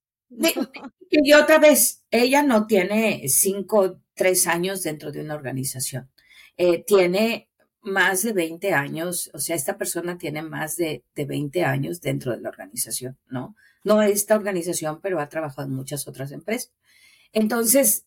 Y 1.10 1.32
otra 1.32 1.58
vez, 1.58 2.04
ella 2.10 2.42
no 2.42 2.66
tiene 2.66 3.28
cinco, 3.28 4.00
tres 4.14 4.46
años 4.46 4.82
dentro 4.82 5.12
de 5.12 5.20
una 5.20 5.34
organización. 5.34 6.10
Eh, 6.56 6.84
tiene 6.84 7.48
más 7.82 8.22
de 8.22 8.32
20 8.32 8.72
años, 8.72 9.30
o 9.32 9.38
sea, 9.38 9.56
esta 9.56 9.78
persona 9.78 10.18
tiene 10.18 10.42
más 10.42 10.76
de, 10.76 11.04
de 11.14 11.24
20 11.24 11.64
años 11.64 12.00
dentro 12.00 12.32
de 12.32 12.40
la 12.40 12.50
organización, 12.50 13.18
¿no? 13.28 13.56
no 13.84 14.02
esta 14.02 14.36
organización, 14.36 15.00
pero 15.00 15.20
ha 15.20 15.28
trabajado 15.28 15.68
en 15.68 15.74
muchas 15.74 16.06
otras 16.06 16.32
empresas. 16.32 16.72
Entonces, 17.32 18.06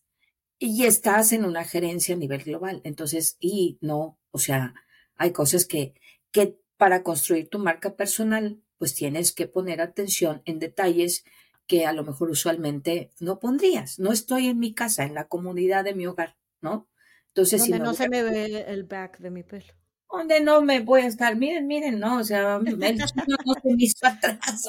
y 0.58 0.84
estás 0.84 1.32
en 1.32 1.44
una 1.44 1.64
gerencia 1.64 2.14
a 2.14 2.18
nivel 2.18 2.44
global. 2.44 2.80
Entonces, 2.84 3.36
y 3.40 3.78
no, 3.80 4.18
o 4.30 4.38
sea, 4.38 4.74
hay 5.16 5.32
cosas 5.32 5.66
que, 5.66 5.94
que 6.30 6.58
para 6.76 7.02
construir 7.02 7.48
tu 7.48 7.58
marca 7.58 7.96
personal, 7.96 8.60
pues 8.78 8.94
tienes 8.94 9.32
que 9.32 9.46
poner 9.46 9.80
atención 9.80 10.42
en 10.44 10.58
detalles 10.58 11.24
que 11.66 11.86
a 11.86 11.92
lo 11.92 12.04
mejor 12.04 12.30
usualmente 12.30 13.10
no 13.20 13.38
pondrías. 13.38 13.98
No 13.98 14.12
estoy 14.12 14.48
en 14.48 14.58
mi 14.58 14.74
casa, 14.74 15.04
en 15.04 15.14
la 15.14 15.28
comunidad 15.28 15.84
de 15.84 15.94
mi 15.94 16.06
hogar, 16.06 16.36
¿no? 16.60 16.88
Entonces, 17.28 17.60
Donde 17.62 17.76
si 17.76 17.82
no 17.82 17.94
se 17.94 18.08
me 18.08 18.22
ve 18.22 18.64
el 18.68 18.84
back 18.84 19.18
de 19.18 19.30
mi 19.30 19.42
pelo. 19.42 19.66
Donde 20.10 20.40
no 20.40 20.62
me 20.62 20.80
voy 20.80 21.00
a 21.00 21.06
estar, 21.06 21.34
miren, 21.34 21.66
miren, 21.66 21.98
no, 21.98 22.18
o 22.18 22.24
sea, 22.24 22.56
el 22.66 22.78
no 22.98 23.06
se 23.06 23.74
me 23.74 23.76
hizo 23.78 24.06
atrás. 24.06 24.64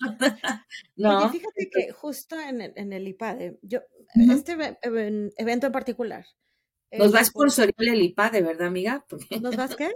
no. 0.96 1.30
fíjate 1.30 1.70
que 1.72 1.92
justo 1.92 2.38
en 2.38 2.60
el, 2.60 2.72
en 2.76 2.92
el 2.92 3.08
IPADE, 3.08 3.58
yo, 3.62 3.80
este 4.14 4.56
evento 5.36 5.66
en 5.66 5.72
particular. 5.72 6.26
Nos 6.90 7.14
va 7.14 7.20
a 7.20 7.24
sponsorear 7.24 7.94
el 7.94 8.02
IPADE, 8.02 8.42
¿verdad, 8.42 8.66
amiga? 8.68 9.04
¿Nos 9.40 9.56
vas 9.56 9.76
qué? 9.76 9.92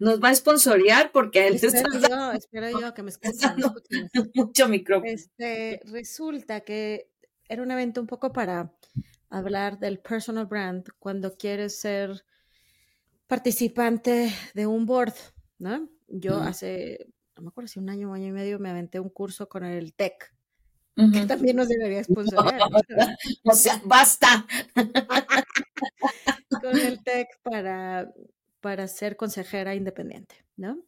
Nos 0.00 0.18
va 0.18 0.30
a 0.30 0.34
sponsorear 0.34 1.12
porque 1.12 1.46
él 1.46 1.54
espero 1.54 2.08
yo, 2.08 2.32
espero 2.32 2.80
yo 2.80 2.94
que 2.94 3.02
me 3.02 3.10
escuchen. 3.10 3.56
Mucho 4.34 4.66
micrófono. 4.66 5.10
Este, 5.10 5.80
resulta 5.84 6.62
que 6.62 7.10
era 7.48 7.62
un 7.62 7.70
evento 7.70 8.00
un 8.00 8.06
poco 8.06 8.32
para 8.32 8.72
hablar 9.28 9.78
del 9.78 10.00
personal 10.00 10.46
brand 10.46 10.88
cuando 10.98 11.36
quieres 11.36 11.78
ser 11.78 12.24
participante 13.26 14.32
de 14.54 14.66
un 14.66 14.86
board, 14.86 15.14
¿no? 15.58 15.88
Yo 16.08 16.38
hace, 16.38 17.06
no 17.36 17.42
me 17.42 17.48
acuerdo 17.48 17.68
si 17.68 17.78
un 17.78 17.90
año 17.90 18.10
o 18.10 18.14
año 18.14 18.26
y 18.26 18.32
medio 18.32 18.58
me 18.58 18.70
aventé 18.70 18.98
un 18.98 19.10
curso 19.10 19.48
con 19.48 19.64
el 19.64 19.94
TEC, 19.94 20.34
que 21.12 21.26
también 21.26 21.56
nos 21.56 21.68
debería 21.68 22.02
sponsorear. 22.04 22.60
o 23.44 23.52
sea, 23.52 23.80
basta. 23.84 24.46
con 26.62 26.76
el 26.76 27.02
TEC 27.04 27.28
para, 27.42 28.12
para 28.60 28.88
ser 28.88 29.16
consejera 29.16 29.74
independiente, 29.74 30.44
¿no? 30.56 30.82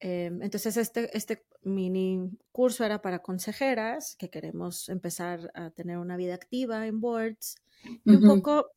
Em, 0.00 0.42
entonces, 0.42 0.76
este, 0.76 1.16
este 1.16 1.44
mini 1.62 2.30
curso 2.52 2.84
era 2.84 3.02
para 3.02 3.20
consejeras 3.20 4.16
que 4.16 4.30
queremos 4.30 4.88
empezar 4.88 5.50
a 5.54 5.70
tener 5.70 5.98
una 5.98 6.16
vida 6.16 6.34
activa 6.34 6.86
en 6.86 7.00
boards. 7.00 7.56
Y 8.04 8.14
un 8.14 8.26
poco, 8.26 8.70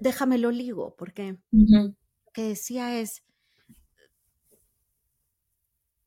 déjame 0.00 0.38
lo 0.38 0.50
ligo, 0.50 0.94
porque 0.96 1.38
lo 1.50 1.94
que 2.32 2.42
decía 2.42 3.00
es, 3.00 3.22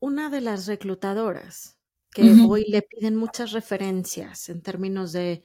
una 0.00 0.30
de 0.30 0.40
las 0.40 0.66
reclutadoras 0.66 1.76
que 2.12 2.22
hoy 2.48 2.64
le 2.68 2.82
piden 2.82 3.16
muchas 3.16 3.52
referencias 3.52 4.48
en 4.48 4.62
términos 4.62 5.12
de, 5.12 5.44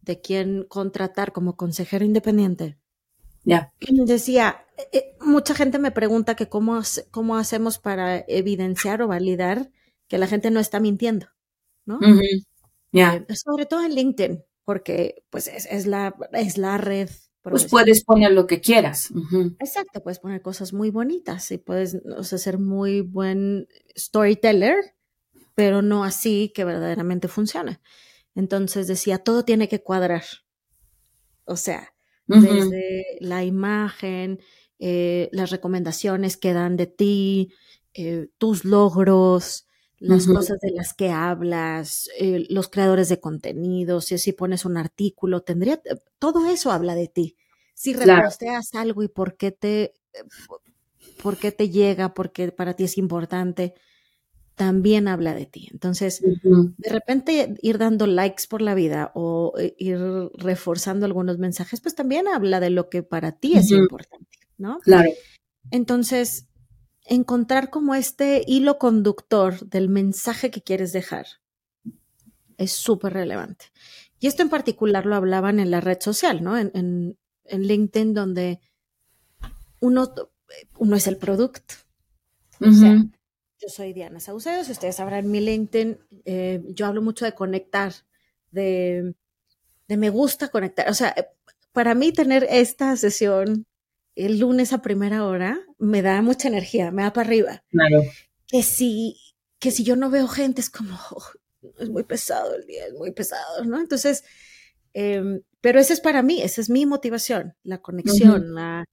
de 0.00 0.20
quién 0.20 0.64
contratar 0.68 1.32
como 1.32 1.56
consejero 1.56 2.04
independiente. 2.04 2.78
Ya. 3.44 3.72
Decía, 4.06 4.64
eh, 4.78 4.88
eh, 4.92 5.16
mucha 5.20 5.54
gente 5.54 5.78
me 5.78 5.90
pregunta 5.90 6.36
que 6.36 6.48
cómo, 6.48 6.80
cómo 7.10 7.36
hacemos 7.36 7.78
para 7.78 8.24
evidenciar 8.28 9.02
o 9.02 9.08
validar 9.08 9.70
que 10.08 10.18
la 10.18 10.26
gente 10.26 10.50
no 10.50 10.60
está 10.60 10.80
mintiendo, 10.80 11.26
¿no? 11.84 11.98
Ya. 12.92 13.24
Eh, 13.28 13.34
sobre 13.34 13.66
todo 13.66 13.84
en 13.84 13.94
LinkedIn, 13.94 14.42
porque 14.64 15.24
pues 15.30 15.48
es, 15.48 15.86
la, 15.86 16.14
es 16.32 16.58
la 16.58 16.78
red. 16.78 17.08
Pues 17.42 17.66
puedes 17.66 18.04
poner 18.04 18.30
lo 18.32 18.46
que 18.46 18.60
quieras. 18.60 19.10
Exacto, 19.58 20.00
puedes 20.00 20.20
poner 20.20 20.42
cosas 20.42 20.72
muy 20.72 20.90
bonitas 20.90 21.50
y 21.50 21.58
puedes 21.58 21.96
ser 22.22 22.58
muy 22.58 23.00
buen 23.00 23.66
storyteller, 23.96 24.94
pero 25.56 25.82
no 25.82 26.04
así 26.04 26.52
que 26.54 26.64
verdaderamente 26.64 27.26
funcione. 27.26 27.80
Entonces 28.36 28.86
decía, 28.86 29.18
todo 29.18 29.44
tiene 29.44 29.68
que 29.68 29.82
cuadrar. 29.82 30.22
O 31.44 31.56
sea, 31.56 31.91
desde 32.26 33.04
la 33.20 33.44
imagen, 33.44 34.40
eh, 34.78 35.28
las 35.32 35.50
recomendaciones 35.50 36.36
que 36.36 36.52
dan 36.52 36.76
de 36.76 36.86
ti, 36.86 37.52
eh, 37.94 38.28
tus 38.38 38.64
logros, 38.64 39.66
las 39.98 40.26
cosas 40.26 40.58
de 40.60 40.72
las 40.72 40.94
que 40.94 41.10
hablas, 41.10 42.08
eh, 42.18 42.46
los 42.48 42.68
creadores 42.68 43.08
de 43.08 43.20
contenido, 43.20 44.00
si, 44.00 44.18
si 44.18 44.32
pones 44.32 44.64
un 44.64 44.76
artículo, 44.76 45.42
tendría, 45.42 45.80
todo 46.18 46.50
eso 46.50 46.72
habla 46.72 46.96
de 46.96 47.06
ti. 47.06 47.36
Si 47.74 47.94
reposteas 47.94 48.74
algo 48.74 49.04
y 49.04 49.08
por 49.08 49.36
qué 49.36 49.52
te, 49.52 49.94
por 51.22 51.36
qué 51.36 51.52
te 51.52 51.68
llega, 51.68 52.14
por 52.14 52.32
qué 52.32 52.50
para 52.50 52.74
ti 52.74 52.84
es 52.84 52.98
importante, 52.98 53.74
también 54.54 55.08
habla 55.08 55.34
de 55.34 55.46
ti. 55.46 55.68
Entonces, 55.72 56.20
de 56.22 56.90
repente 56.90 57.54
ir 57.62 57.78
dando 57.78 58.06
likes 58.06 58.44
por 58.48 58.60
la 58.60 58.74
vida 58.74 59.10
o 59.14 59.54
ir 59.78 59.98
reforzando 60.34 61.06
algunos 61.06 61.38
mensajes, 61.38 61.80
pues 61.80 61.94
también 61.94 62.28
habla 62.28 62.60
de 62.60 62.70
lo 62.70 62.88
que 62.88 63.02
para 63.02 63.32
ti 63.32 63.54
es 63.56 63.70
importante, 63.70 64.38
¿no? 64.58 64.78
Claro. 64.80 65.10
Entonces, 65.70 66.48
encontrar 67.04 67.70
como 67.70 67.94
este 67.94 68.44
hilo 68.46 68.78
conductor 68.78 69.66
del 69.66 69.88
mensaje 69.88 70.50
que 70.50 70.62
quieres 70.62 70.92
dejar 70.92 71.26
es 72.58 72.72
súper 72.72 73.14
relevante. 73.14 73.66
Y 74.20 74.26
esto 74.26 74.42
en 74.42 74.50
particular 74.50 75.06
lo 75.06 75.16
hablaban 75.16 75.58
en 75.58 75.70
la 75.70 75.80
red 75.80 75.98
social, 76.00 76.42
¿no? 76.42 76.56
En, 76.56 77.16
LinkedIn, 77.50 78.14
donde 78.14 78.60
uno, 79.80 80.14
uno 80.78 80.96
es 80.96 81.06
el 81.06 81.18
producto. 81.18 81.74
O 82.60 82.72
sea, 82.72 83.04
yo 83.62 83.68
soy 83.68 83.92
Diana 83.92 84.18
Saucedo, 84.18 84.64
si 84.64 84.72
ustedes 84.72 84.96
sabrán 84.96 85.30
mi 85.30 85.40
LinkedIn, 85.40 85.98
eh, 86.24 86.62
yo 86.68 86.86
hablo 86.86 87.00
mucho 87.00 87.24
de 87.24 87.34
conectar, 87.34 87.92
de, 88.50 89.14
de 89.88 89.96
me 89.96 90.10
gusta 90.10 90.48
conectar. 90.48 90.88
O 90.90 90.94
sea, 90.94 91.14
para 91.72 91.94
mí 91.94 92.12
tener 92.12 92.46
esta 92.50 92.96
sesión 92.96 93.66
el 94.14 94.38
lunes 94.38 94.72
a 94.72 94.82
primera 94.82 95.24
hora 95.24 95.60
me 95.78 96.02
da 96.02 96.20
mucha 96.22 96.48
energía, 96.48 96.90
me 96.90 97.02
da 97.02 97.12
para 97.12 97.26
arriba. 97.26 97.64
Claro. 97.70 98.02
Que 98.46 98.62
si, 98.62 99.16
que 99.58 99.70
si 99.70 99.84
yo 99.84 99.96
no 99.96 100.10
veo 100.10 100.28
gente 100.28 100.60
es 100.60 100.68
como, 100.68 100.98
oh, 101.12 101.24
es 101.78 101.88
muy 101.88 102.02
pesado 102.02 102.54
el 102.54 102.66
día, 102.66 102.86
es 102.86 102.94
muy 102.94 103.12
pesado, 103.12 103.64
¿no? 103.64 103.80
Entonces, 103.80 104.24
em, 104.92 105.40
pero 105.60 105.80
esa 105.80 105.92
es 105.92 106.00
para 106.00 106.22
mí, 106.22 106.42
esa 106.42 106.60
es 106.60 106.68
mi 106.68 106.84
motivación, 106.84 107.54
la 107.62 107.78
conexión, 107.78 108.54
la, 108.54 108.84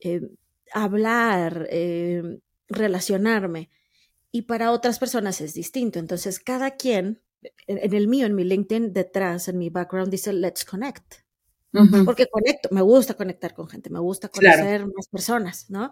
em, 0.00 0.30
hablar, 0.72 1.68
em, 1.70 2.40
relacionarme. 2.68 3.70
Y 4.34 4.42
para 4.42 4.72
otras 4.72 4.98
personas 4.98 5.40
es 5.40 5.54
distinto. 5.54 6.00
Entonces, 6.00 6.40
cada 6.40 6.72
quien, 6.72 7.22
en 7.68 7.94
el 7.94 8.08
mío, 8.08 8.26
en 8.26 8.34
mi 8.34 8.42
LinkedIn, 8.42 8.92
detrás, 8.92 9.46
en 9.46 9.58
mi 9.58 9.70
background, 9.70 10.10
dice, 10.10 10.32
let's 10.32 10.64
connect 10.64 11.24
porque 12.04 12.26
conecto, 12.28 12.68
me 12.70 12.82
gusta 12.82 13.14
conectar 13.14 13.54
con 13.54 13.68
gente, 13.68 13.90
me 13.90 13.98
gusta 13.98 14.28
conocer 14.28 14.86
más 14.86 15.08
personas, 15.08 15.66
¿no? 15.70 15.90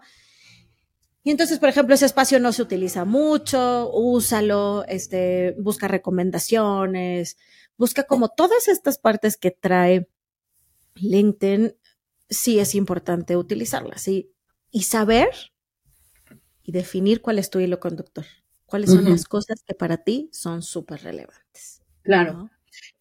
Y 1.23 1.31
entonces, 1.31 1.59
por 1.59 1.69
ejemplo, 1.69 1.95
ese 1.95 2.05
espacio 2.05 2.39
no 2.39 2.51
se 2.51 2.61
utiliza 2.61 3.05
mucho, 3.05 3.89
úsalo, 3.93 4.85
este, 4.87 5.55
busca 5.59 5.87
recomendaciones, 5.87 7.37
busca 7.77 8.03
como 8.03 8.29
todas 8.29 8.67
estas 8.67 8.97
partes 8.97 9.37
que 9.37 9.51
trae 9.51 10.09
LinkedIn, 10.95 11.75
sí 12.29 12.59
es 12.59 12.75
importante 12.75 13.37
utilizarlas 13.37 14.07
y, 14.07 14.31
y 14.71 14.83
saber 14.83 15.29
y 16.63 16.71
definir 16.71 17.21
cuál 17.21 17.39
es 17.39 17.49
tu 17.49 17.59
hilo 17.59 17.79
conductor, 17.79 18.25
cuáles 18.65 18.91
son 18.91 19.09
las 19.09 19.25
cosas 19.25 19.61
que 19.65 19.73
para 19.73 19.97
ti 19.97 20.29
son 20.31 20.61
súper 20.61 21.03
relevantes. 21.03 21.81
Claro. 22.01 22.49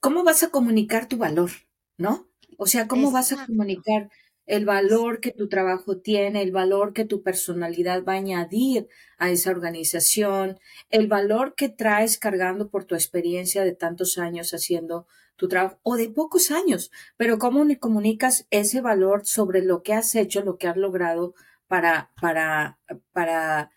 ¿Cómo 0.01 0.25
vas 0.25 0.43
a 0.43 0.51
comunicar 0.51 1.09
tu 1.09 1.17
valor? 1.17 1.51
¿No? 1.97 2.29
O 2.59 2.67
sea, 2.67 2.89
¿cómo 2.89 3.11
vas 3.11 3.33
a 3.33 3.47
comunicar 3.47 4.11
el 4.47 4.65
valor 4.65 5.21
que 5.21 5.31
tu 5.31 5.49
trabajo 5.49 5.99
tiene, 5.99 6.43
el 6.43 6.53
valor 6.53 6.93
que 6.93 7.05
tu 7.05 7.23
personalidad 7.23 8.05
va 8.05 8.15
a 8.15 8.17
añadir 8.17 8.89
a 9.19 9.31
esa 9.31 9.51
organización, 9.51 10.59
el 10.91 11.07
valor 11.07 11.55
que 11.55 11.69
traes 11.69 12.19
cargando 12.19 12.69
por 12.69 12.85
tu 12.85 12.95
experiencia 12.95 13.65
de 13.65 13.75
tantos 13.75 14.19
años 14.19 14.53
haciendo 14.53 15.07
tu 15.37 15.49
trabajo 15.49 15.79
o 15.83 15.97
de 15.97 16.11
pocos 16.11 16.51
años, 16.51 16.91
pero 17.17 17.39
cómo 17.39 17.65
comunicas 17.81 18.47
ese 18.51 18.81
valor 18.81 19.25
sobre 19.25 19.63
lo 19.63 19.83
que 19.83 19.95
has 19.95 20.15
hecho, 20.15 20.43
lo 20.43 20.59
que 20.59 20.69
has 20.69 20.77
logrado 20.77 21.35
para, 21.73 22.13
para, 22.21 22.79
para 23.13 23.71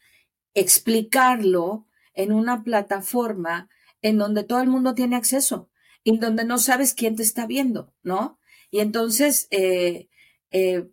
explicarlo 0.54 1.88
en 2.14 2.34
una 2.34 2.62
plataforma 2.62 3.70
en 4.02 4.18
donde 4.18 4.44
todo 4.44 4.60
el 4.60 4.68
mundo 4.68 4.96
tiene 4.96 5.16
acceso, 5.16 5.70
en 6.04 6.20
donde 6.20 6.44
no 6.44 6.58
sabes 6.58 6.94
quién 6.94 7.16
te 7.16 7.24
está 7.24 7.48
viendo, 7.48 7.94
¿no? 8.04 8.38
Y 8.70 8.82
entonces, 8.82 9.48
eh, 9.50 10.10
eh, 10.52 10.90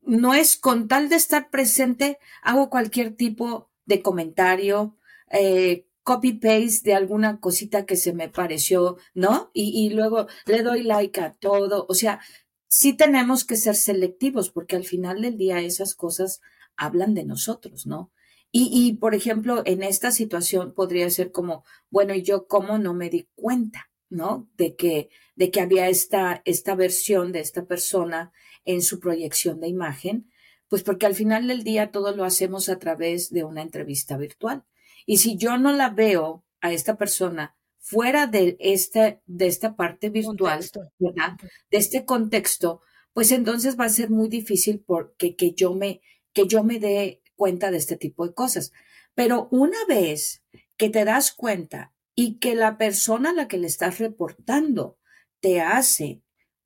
no 0.00 0.32
es 0.32 0.56
con 0.56 0.88
tal 0.88 1.10
de 1.10 1.16
estar 1.16 1.50
presente, 1.50 2.18
hago 2.40 2.70
cualquier 2.70 3.14
tipo 3.14 3.68
de 3.84 4.00
comentario, 4.00 4.96
eh, 5.30 5.86
copy-paste 6.04 6.88
de 6.88 6.94
alguna 6.94 7.38
cosita 7.38 7.84
que 7.84 7.96
se 7.96 8.14
me 8.14 8.30
pareció, 8.30 8.96
¿no? 9.12 9.50
Y, 9.52 9.90
luego 9.90 10.26
le 10.46 10.62
doy 10.62 10.84
like 10.84 11.20
a 11.20 11.34
todo. 11.34 11.84
O 11.90 11.92
sea, 11.94 12.20
sí 12.68 12.92
tenemos 12.92 13.44
que 13.44 13.56
ser 13.56 13.74
selectivos 13.74 14.50
porque 14.50 14.76
al 14.76 14.84
final 14.84 15.22
del 15.22 15.36
día 15.36 15.60
esas 15.60 15.94
cosas 15.94 16.40
hablan 16.76 17.14
de 17.14 17.24
nosotros, 17.24 17.86
¿no? 17.86 18.12
Y, 18.58 18.94
por 18.94 19.14
ejemplo, 19.14 19.62
en 19.66 19.82
esta 19.82 20.10
situación 20.10 20.72
podría 20.72 21.10
ser 21.10 21.30
como, 21.30 21.64
bueno, 21.90 22.14
¿y 22.14 22.22
yo 22.22 22.46
cómo 22.46 22.78
no 22.78 22.94
me 22.94 23.10
di 23.10 23.28
cuenta, 23.34 23.90
¿no? 24.08 24.48
De 24.56 24.76
que, 24.76 25.10
de 25.34 25.50
que 25.50 25.60
había 25.60 25.90
esta, 25.90 26.40
esta 26.46 26.74
versión 26.74 27.32
de 27.32 27.40
esta 27.40 27.66
persona 27.66 28.32
en 28.64 28.80
su 28.80 28.98
proyección 28.98 29.60
de 29.60 29.68
imagen, 29.68 30.30
pues 30.68 30.82
porque 30.82 31.04
al 31.04 31.14
final 31.14 31.48
del 31.48 31.64
día 31.64 31.90
todo 31.90 32.16
lo 32.16 32.24
hacemos 32.24 32.70
a 32.70 32.78
través 32.78 33.30
de 33.30 33.44
una 33.44 33.60
entrevista 33.60 34.16
virtual. 34.16 34.64
Y 35.04 35.18
si 35.18 35.36
yo 35.36 35.58
no 35.58 35.72
la 35.72 35.90
veo 35.90 36.42
a 36.62 36.72
esta 36.72 36.96
persona 36.96 37.55
fuera 37.86 38.26
de, 38.26 38.56
este, 38.58 39.22
de 39.26 39.46
esta 39.46 39.76
parte 39.76 40.10
virtual, 40.10 40.60
¿verdad? 40.98 41.36
de 41.70 41.78
este 41.78 42.04
contexto, 42.04 42.80
pues 43.12 43.30
entonces 43.30 43.78
va 43.78 43.84
a 43.84 43.90
ser 43.90 44.10
muy 44.10 44.28
difícil 44.28 44.82
porque 44.84 45.36
que 45.36 45.52
yo 45.52 45.72
me, 45.72 46.00
que 46.32 46.48
yo 46.48 46.64
me 46.64 46.80
dé 46.80 47.22
cuenta 47.36 47.70
de 47.70 47.76
este 47.76 47.96
tipo 47.96 48.26
de 48.26 48.34
cosas. 48.34 48.72
Pero 49.14 49.46
una 49.52 49.78
vez 49.88 50.42
que 50.76 50.90
te 50.90 51.04
das 51.04 51.30
cuenta 51.32 51.94
y 52.16 52.40
que 52.40 52.56
la 52.56 52.76
persona 52.76 53.30
a 53.30 53.34
la 53.34 53.46
que 53.46 53.56
le 53.56 53.68
estás 53.68 54.00
reportando 54.00 54.98
te 55.38 55.60
hace 55.60 56.22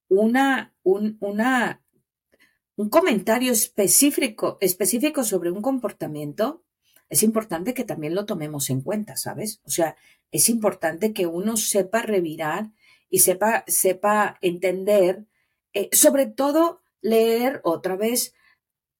una, 0.08 0.74
un, 0.82 1.18
una, 1.20 1.84
un 2.76 2.88
comentario 2.88 3.52
específico, 3.52 4.56
específico 4.62 5.22
sobre 5.22 5.50
un 5.50 5.60
comportamiento, 5.60 6.64
es 7.10 7.24
importante 7.24 7.74
que 7.74 7.84
también 7.84 8.14
lo 8.14 8.24
tomemos 8.24 8.70
en 8.70 8.80
cuenta, 8.80 9.16
¿sabes? 9.16 9.60
O 9.64 9.70
sea, 9.70 9.96
es 10.30 10.48
importante 10.48 11.12
que 11.12 11.26
uno 11.26 11.56
sepa 11.56 12.02
revirar 12.02 12.70
y 13.10 13.18
sepa, 13.18 13.64
sepa 13.66 14.38
entender, 14.40 15.26
eh, 15.72 15.88
sobre 15.92 16.26
todo 16.26 16.82
leer 17.02 17.60
otra 17.64 17.96
vez 17.96 18.32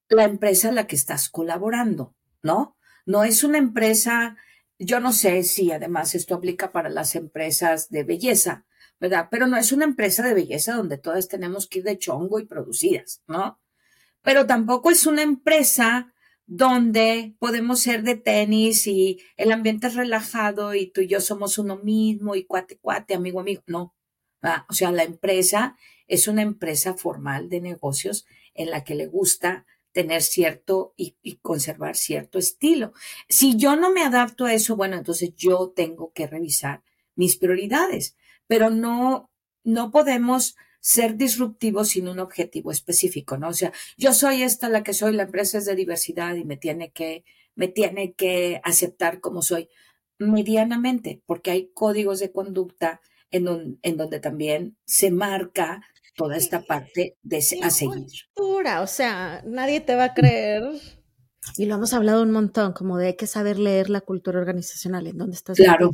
la 0.08 0.24
empresa 0.24 0.68
en 0.68 0.74
la 0.74 0.88
que 0.88 0.96
estás 0.96 1.28
colaborando, 1.28 2.16
¿no? 2.42 2.76
No 3.06 3.22
es 3.22 3.44
una 3.44 3.58
empresa, 3.58 4.36
yo 4.76 4.98
no 4.98 5.12
sé 5.12 5.44
si 5.44 5.70
además 5.70 6.16
esto 6.16 6.34
aplica 6.34 6.72
para 6.72 6.88
las 6.88 7.14
empresas 7.14 7.90
de 7.90 8.02
belleza, 8.02 8.66
¿verdad? 8.98 9.28
Pero 9.30 9.46
no 9.46 9.56
es 9.56 9.70
una 9.70 9.84
empresa 9.84 10.24
de 10.24 10.34
belleza 10.34 10.74
donde 10.74 10.98
todas 10.98 11.28
tenemos 11.28 11.68
que 11.68 11.78
ir 11.78 11.84
de 11.84 11.96
chongo 11.98 12.40
y 12.40 12.46
producidas, 12.46 13.22
¿no? 13.28 13.60
Pero 14.22 14.46
tampoco 14.46 14.90
es 14.90 15.06
una 15.06 15.22
empresa 15.22 16.12
donde 16.52 17.37
podemos 17.38 17.80
ser 17.80 18.02
de 18.02 18.16
tenis 18.16 18.88
y 18.88 19.21
el 19.37 19.52
ambiente 19.52 19.87
es 19.87 19.95
relajado 19.95 20.75
y 20.75 20.88
tú 20.88 21.00
y 21.00 21.07
yo 21.07 21.21
somos 21.21 21.59
uno 21.59 21.76
mismo 21.76 22.35
y 22.35 22.45
cuate, 22.45 22.76
cuate, 22.76 23.14
amigo, 23.14 23.38
amigo. 23.38 23.62
No. 23.69 23.95
O 24.69 24.73
sea, 24.73 24.90
la 24.90 25.04
empresa 25.04 25.76
es 26.09 26.26
una 26.26 26.42
empresa 26.42 26.95
formal 26.95 27.49
de 27.49 27.61
negocios 27.61 28.26
en 28.54 28.71
la 28.71 28.83
que 28.83 28.97
le 28.97 29.07
gusta 29.07 29.64
tener 29.92 30.23
cierto 30.23 30.92
y, 30.97 31.16
y, 31.23 31.37
conservar 31.37 31.95
cierto 31.95 32.37
estilo. 32.37 32.95
Si 33.28 33.57
yo 33.57 33.76
no 33.76 33.92
me 33.92 34.02
adapto 34.02 34.47
a 34.47 34.52
eso, 34.52 34.75
bueno, 34.75 34.97
entonces 34.97 35.33
yo 35.37 35.73
tengo 35.76 36.12
que 36.12 36.26
revisar 36.26 36.83
mis 37.14 37.37
prioridades, 37.37 38.16
pero 38.49 38.71
no, 38.71 39.30
no 39.62 39.92
podemos 39.92 40.57
ser 40.80 41.16
disruptivo 41.16 41.84
sin 41.84 42.08
un 42.08 42.18
objetivo 42.18 42.72
específico, 42.72 43.37
¿no? 43.37 43.49
O 43.49 43.52
sea, 43.52 43.72
yo 43.96 44.12
soy 44.12 44.42
esta 44.42 44.68
la 44.68 44.82
que 44.82 44.94
soy, 44.94 45.12
la 45.12 45.25
empresa 45.25 45.58
es 45.58 45.66
de 45.66 45.75
diversidad 45.75 46.34
y 46.34 46.44
me 46.44 46.56
tiene 46.56 46.90
que, 46.90 47.25
me 47.54 47.68
tiene 47.68 48.14
que 48.14 48.60
aceptar 48.64 49.20
como 49.20 49.42
soy 49.42 49.68
medianamente, 50.18 51.22
porque 51.26 51.50
hay 51.50 51.70
códigos 51.72 52.18
de 52.20 52.32
conducta 52.32 53.00
en, 53.30 53.78
en 53.82 53.96
donde 53.96 54.20
también 54.20 54.76
se 54.84 55.10
marca 55.10 55.82
toda 56.16 56.37
esta 56.37 56.62
parte 56.62 57.16
de 57.22 57.38
a 57.38 57.70
seguir. 57.70 58.06
o 58.34 58.87
sea, 58.87 59.42
nadie 59.46 59.80
te 59.80 59.94
va 59.94 60.04
a 60.04 60.14
creer. 60.14 60.64
Y 61.56 61.66
lo 61.66 61.76
hemos 61.76 61.94
hablado 61.94 62.22
un 62.22 62.30
montón, 62.30 62.72
como 62.72 62.99
de 62.99 63.08
hay 63.08 63.16
que 63.16 63.26
saber 63.26 63.58
leer 63.58 63.88
la 63.88 64.02
cultura 64.02 64.38
organizacional, 64.38 65.06
en 65.06 65.16
donde 65.16 65.37
estás. 65.37 65.56
Claro. 65.56 65.90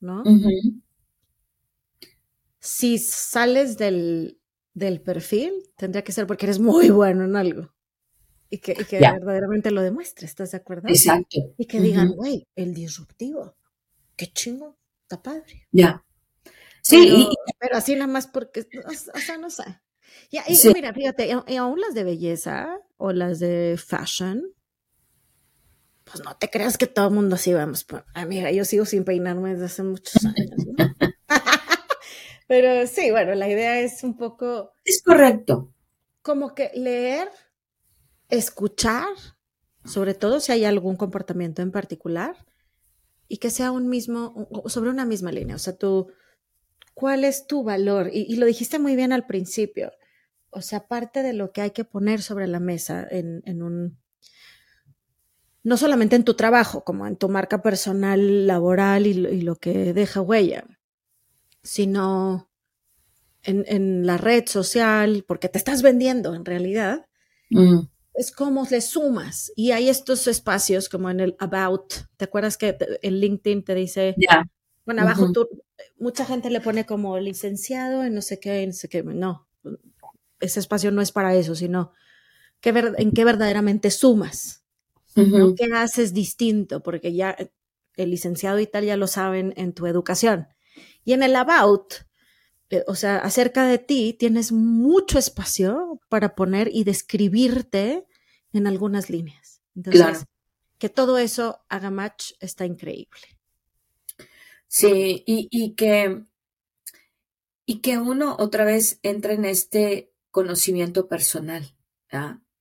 ¿No? 0.00 0.22
Si 2.62 2.98
sales 2.98 3.76
del, 3.76 4.38
perfil, 5.04 5.52
tendría 5.76 6.04
que 6.04 6.12
ser 6.12 6.26
porque 6.28 6.46
eres 6.46 6.60
muy 6.60 6.90
bueno 6.90 7.24
en 7.24 7.36
algo. 7.36 7.74
Y 8.48 8.58
que, 8.58 8.74
verdaderamente 8.92 9.70
lo 9.70 9.82
demuestres, 9.82 10.30
¿estás 10.30 10.52
de 10.52 10.58
acuerdo? 10.58 10.88
Exacto. 10.88 11.38
Y 11.58 11.66
que 11.66 11.80
digan, 11.80 12.12
güey, 12.12 12.46
el 12.54 12.72
disruptivo, 12.72 13.56
qué 14.14 14.26
chingo, 14.26 14.78
está 15.02 15.22
padre. 15.22 15.66
Ya. 15.72 16.04
Sí, 16.82 17.28
pero, 17.58 17.76
así 17.76 17.94
nada 17.94 18.06
más 18.06 18.26
porque, 18.26 18.66
o, 18.86 19.18
sea, 19.18 19.38
no 19.38 19.50
sé. 19.50 19.80
y, 20.30 20.68
mira, 20.74 20.92
fíjate, 20.92 21.30
y, 21.48 21.56
aún 21.56 21.80
las 21.80 21.94
de 21.94 22.04
belleza 22.04 22.78
o 22.96 23.12
las 23.12 23.40
de 23.40 23.76
fashion, 23.76 24.44
pues 26.04 26.22
no 26.22 26.36
te 26.36 26.48
creas 26.48 26.78
que 26.78 26.86
todo 26.86 27.08
el 27.08 27.14
mundo 27.14 27.36
así 27.36 27.52
vamos. 27.52 27.86
Amiga, 28.14 28.52
yo 28.52 28.64
sigo 28.64 28.84
sin 28.84 29.04
peinarme 29.04 29.50
desde 29.50 29.64
hace 29.64 29.82
muchos 29.82 30.24
años. 30.24 31.08
Pero 32.52 32.86
sí, 32.86 33.10
bueno, 33.10 33.34
la 33.34 33.48
idea 33.48 33.80
es 33.80 34.04
un 34.04 34.14
poco... 34.14 34.74
Es 34.84 35.02
correcto. 35.02 35.72
Como 36.20 36.54
que 36.54 36.70
leer, 36.74 37.30
escuchar, 38.28 39.08
sobre 39.86 40.12
todo 40.12 40.38
si 40.38 40.52
hay 40.52 40.66
algún 40.66 40.96
comportamiento 40.96 41.62
en 41.62 41.72
particular, 41.72 42.36
y 43.26 43.38
que 43.38 43.48
sea 43.48 43.70
un 43.70 43.88
mismo, 43.88 44.50
sobre 44.66 44.90
una 44.90 45.06
misma 45.06 45.32
línea. 45.32 45.56
O 45.56 45.58
sea, 45.58 45.78
tú, 45.78 46.12
¿cuál 46.92 47.24
es 47.24 47.46
tu 47.46 47.64
valor? 47.64 48.10
Y, 48.12 48.36
lo 48.36 48.44
dijiste 48.44 48.78
muy 48.78 48.96
bien 48.96 49.14
al 49.14 49.24
principio. 49.24 49.90
O 50.50 50.60
sea, 50.60 50.86
parte 50.88 51.22
de 51.22 51.32
lo 51.32 51.52
que 51.52 51.62
hay 51.62 51.70
que 51.70 51.84
poner 51.84 52.20
sobre 52.20 52.48
la 52.48 52.60
mesa 52.60 53.08
en, 53.10 53.62
un, 53.62 53.98
no 55.62 55.78
solamente 55.78 56.16
en 56.16 56.24
tu 56.24 56.34
trabajo, 56.34 56.84
como 56.84 57.06
en 57.06 57.16
tu 57.16 57.30
marca 57.30 57.62
personal, 57.62 58.46
laboral 58.46 59.06
y, 59.06 59.12
y 59.12 59.40
lo 59.40 59.56
que 59.56 59.94
deja 59.94 60.20
huella, 60.20 60.66
sino 61.62 62.50
en, 63.44 64.06
la 64.06 64.16
red 64.18 64.46
social, 64.46 65.24
porque 65.26 65.48
te 65.48 65.58
estás 65.58 65.82
vendiendo 65.82 66.34
en 66.34 66.44
realidad, 66.44 67.06
mm. 67.50 67.80
es 68.14 68.32
como 68.32 68.66
le 68.70 68.80
sumas. 68.80 69.52
Y 69.56 69.72
hay 69.72 69.88
estos 69.88 70.26
espacios 70.26 70.88
como 70.88 71.10
en 71.10 71.20
el 71.20 71.36
About, 71.38 71.92
¿te 72.16 72.24
acuerdas 72.24 72.56
que 72.56 72.76
el 73.02 73.20
LinkedIn 73.20 73.64
te 73.64 73.74
dice, 73.74 74.14
bueno, 74.84 75.02
abajo 75.02 75.32
tú, 75.32 75.48
mucha 75.98 76.24
gente 76.24 76.50
le 76.50 76.60
pone 76.60 76.86
como 76.86 77.18
licenciado 77.18 78.04
en 78.04 78.14
no 78.14 78.22
sé 78.22 78.38
qué, 78.40 78.66
no 78.66 78.72
sé 78.72 78.88
qué, 78.88 79.02
no, 79.02 79.48
ese 80.40 80.60
espacio 80.60 80.90
no 80.90 81.02
es 81.02 81.12
para 81.12 81.34
eso, 81.34 81.54
sino 81.54 81.92
que 82.60 82.70
en 82.70 83.12
qué 83.12 83.24
verdaderamente 83.24 83.90
sumas, 83.90 84.64
qué 85.14 85.70
haces 85.74 86.14
distinto, 86.14 86.82
porque 86.82 87.12
ya 87.12 87.36
el 87.96 88.10
licenciado 88.10 88.58
y 88.60 88.66
tal 88.66 88.84
ya 88.84 88.96
lo 88.96 89.06
saben 89.06 89.52
en 89.56 89.72
tu 89.72 89.86
educación. 89.86 90.48
Y 91.04 91.12
en 91.12 91.22
el 91.22 91.36
about, 91.36 91.94
eh, 92.70 92.84
o 92.86 92.94
sea, 92.94 93.18
acerca 93.18 93.66
de 93.66 93.78
ti 93.78 94.14
tienes 94.18 94.52
mucho 94.52 95.18
espacio 95.18 96.00
para 96.08 96.34
poner 96.34 96.70
y 96.72 96.84
describirte 96.84 98.06
en 98.52 98.66
algunas 98.66 99.10
líneas. 99.10 99.62
Entonces, 99.74 100.26
que 100.78 100.88
todo 100.88 101.18
eso 101.18 101.64
haga 101.68 101.90
match 101.90 102.32
está 102.40 102.66
increíble. 102.66 103.38
Sí, 104.68 105.22
y, 105.26 105.74
que, 105.74 106.24
y 107.66 107.80
que 107.80 107.98
uno 107.98 108.36
otra 108.38 108.64
vez 108.64 108.98
entre 109.02 109.34
en 109.34 109.44
este 109.44 110.12
conocimiento 110.30 111.08
personal, 111.08 111.76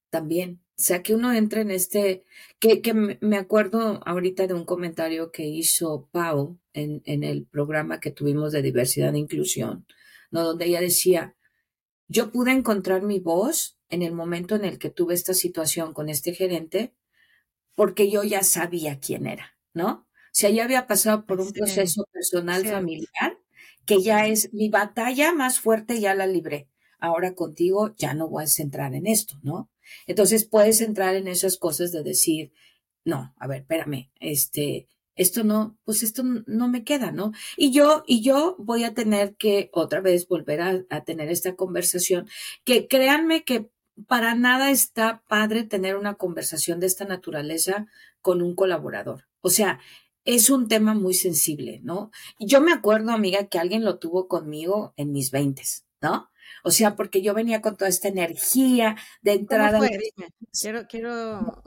también. 0.10 0.62
O 0.82 0.84
sea, 0.84 1.04
que 1.04 1.14
uno 1.14 1.32
entre 1.32 1.62
en 1.62 1.70
este, 1.70 2.26
que, 2.60 2.82
que 2.82 2.96
me 2.96 3.38
acuerdo 3.38 4.02
ahorita 4.04 4.48
de 4.48 4.56
un 4.56 4.66
comentario 4.66 5.32
que 5.32 5.46
hizo 5.46 6.10
Pau 6.12 6.60
en, 6.74 7.04
en 7.06 7.24
el 7.24 7.46
programa 7.46 8.00
que 8.00 8.10
tuvimos 8.10 8.52
de 8.52 8.64
diversidad 8.64 9.14
e 9.14 9.20
inclusión, 9.20 9.86
¿no? 10.32 10.44
Donde 10.44 10.66
ella 10.66 10.82
decía, 10.82 11.36
yo 12.08 12.32
pude 12.32 12.52
encontrar 12.52 13.04
mi 13.04 13.20
voz 13.20 13.78
en 13.90 14.02
el 14.02 14.14
momento 14.14 14.56
en 14.56 14.66
el 14.66 14.80
que 14.80 14.90
tuve 14.90 15.14
esta 15.14 15.36
situación 15.36 15.94
con 15.94 16.10
este 16.10 16.34
gerente, 16.34 16.96
porque 17.76 18.10
yo 18.10 18.24
ya 18.24 18.42
sabía 18.42 19.00
quién 19.00 19.28
era, 19.28 19.56
¿no? 19.76 20.08
O 20.08 20.34
sea, 20.34 20.50
ya 20.50 20.64
había 20.64 20.88
pasado 20.88 21.28
por 21.28 21.42
un 21.42 21.54
proceso 21.54 22.08
personal 22.12 22.66
familiar 22.66 23.38
que 23.86 24.02
ya 24.02 24.26
es 24.26 24.52
mi 24.52 24.70
batalla 24.70 25.32
más 25.32 25.60
fuerte, 25.60 26.00
ya 26.00 26.16
la 26.16 26.26
libré. 26.26 26.70
Ahora 26.98 27.36
contigo 27.36 27.94
ya 27.98 28.16
no 28.16 28.28
voy 28.30 28.46
a 28.46 28.48
centrar 28.48 28.96
en 28.96 29.06
esto, 29.06 29.36
¿no? 29.44 29.71
Entonces 30.08 30.46
puedes 30.46 30.82
entrar 30.82 31.16
en 31.16 31.28
esas 31.28 31.58
cosas 31.58 31.92
de 31.92 32.04
decir, 32.04 32.52
no, 33.06 33.34
a 33.38 33.48
ver, 33.48 33.62
espérame, 33.62 34.12
este, 34.20 34.88
esto 35.16 35.44
no, 35.44 35.78
pues 35.84 36.04
esto 36.04 36.24
no 36.24 36.68
me 36.68 36.84
queda, 36.84 37.12
¿no? 37.12 37.32
Y 37.58 37.72
yo, 37.72 38.04
y 38.08 38.22
yo 38.22 38.56
voy 38.58 38.84
a 38.84 38.94
tener 38.94 39.36
que 39.36 39.70
otra 39.74 40.02
vez 40.02 40.28
volver 40.28 40.62
a, 40.62 41.04
tener 41.04 41.30
esta 41.30 41.56
conversación, 41.56 42.28
que 42.64 42.88
créanme 42.88 43.44
que 43.44 43.70
para 44.08 44.36
nada 44.36 44.72
está 44.72 45.24
padre 45.28 45.64
tener 45.64 45.96
una 45.96 46.16
conversación 46.16 46.80
de 46.80 46.88
esta 46.88 47.06
naturaleza 47.06 47.88
con 48.22 48.42
un 48.42 48.56
colaborador. 48.56 49.28
O 49.42 49.50
sea, 49.50 49.80
es 50.26 50.50
un 50.50 50.68
tema 50.68 50.94
muy 50.94 51.14
sensible, 51.14 51.82
¿no? 51.84 52.12
Yo 52.40 52.62
me 52.62 52.74
acuerdo, 52.74 53.12
amiga, 53.12 53.48
que 53.48 53.60
alguien 53.60 53.84
lo 53.84 54.00
tuvo 54.00 54.28
conmigo 54.28 54.94
en 54.98 55.12
mis 55.12 55.32
veintes, 55.32 55.86
¿no? 56.02 56.31
O 56.64 56.72
sea, 56.72 56.96
porque 56.96 57.22
yo 57.22 57.34
venía 57.34 57.62
con 57.62 57.78
toda 57.78 57.90
esta 57.90 58.08
energía 58.08 58.96
de 59.22 59.34
entrada. 59.34 59.80
Quiero, 60.52 60.88
quiero 60.88 61.64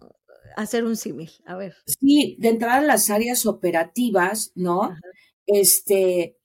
hacer 0.57 0.85
un 0.85 0.97
símil, 0.97 1.31
a 1.47 1.57
ver. 1.57 1.75
Sí, 1.87 2.37
de 2.39 2.49
entrar 2.49 2.79
a 2.79 2.87
las 2.87 3.11
áreas 3.11 3.47
operativas, 3.47 4.53
¿no? 4.55 4.95
Este, 5.47 6.37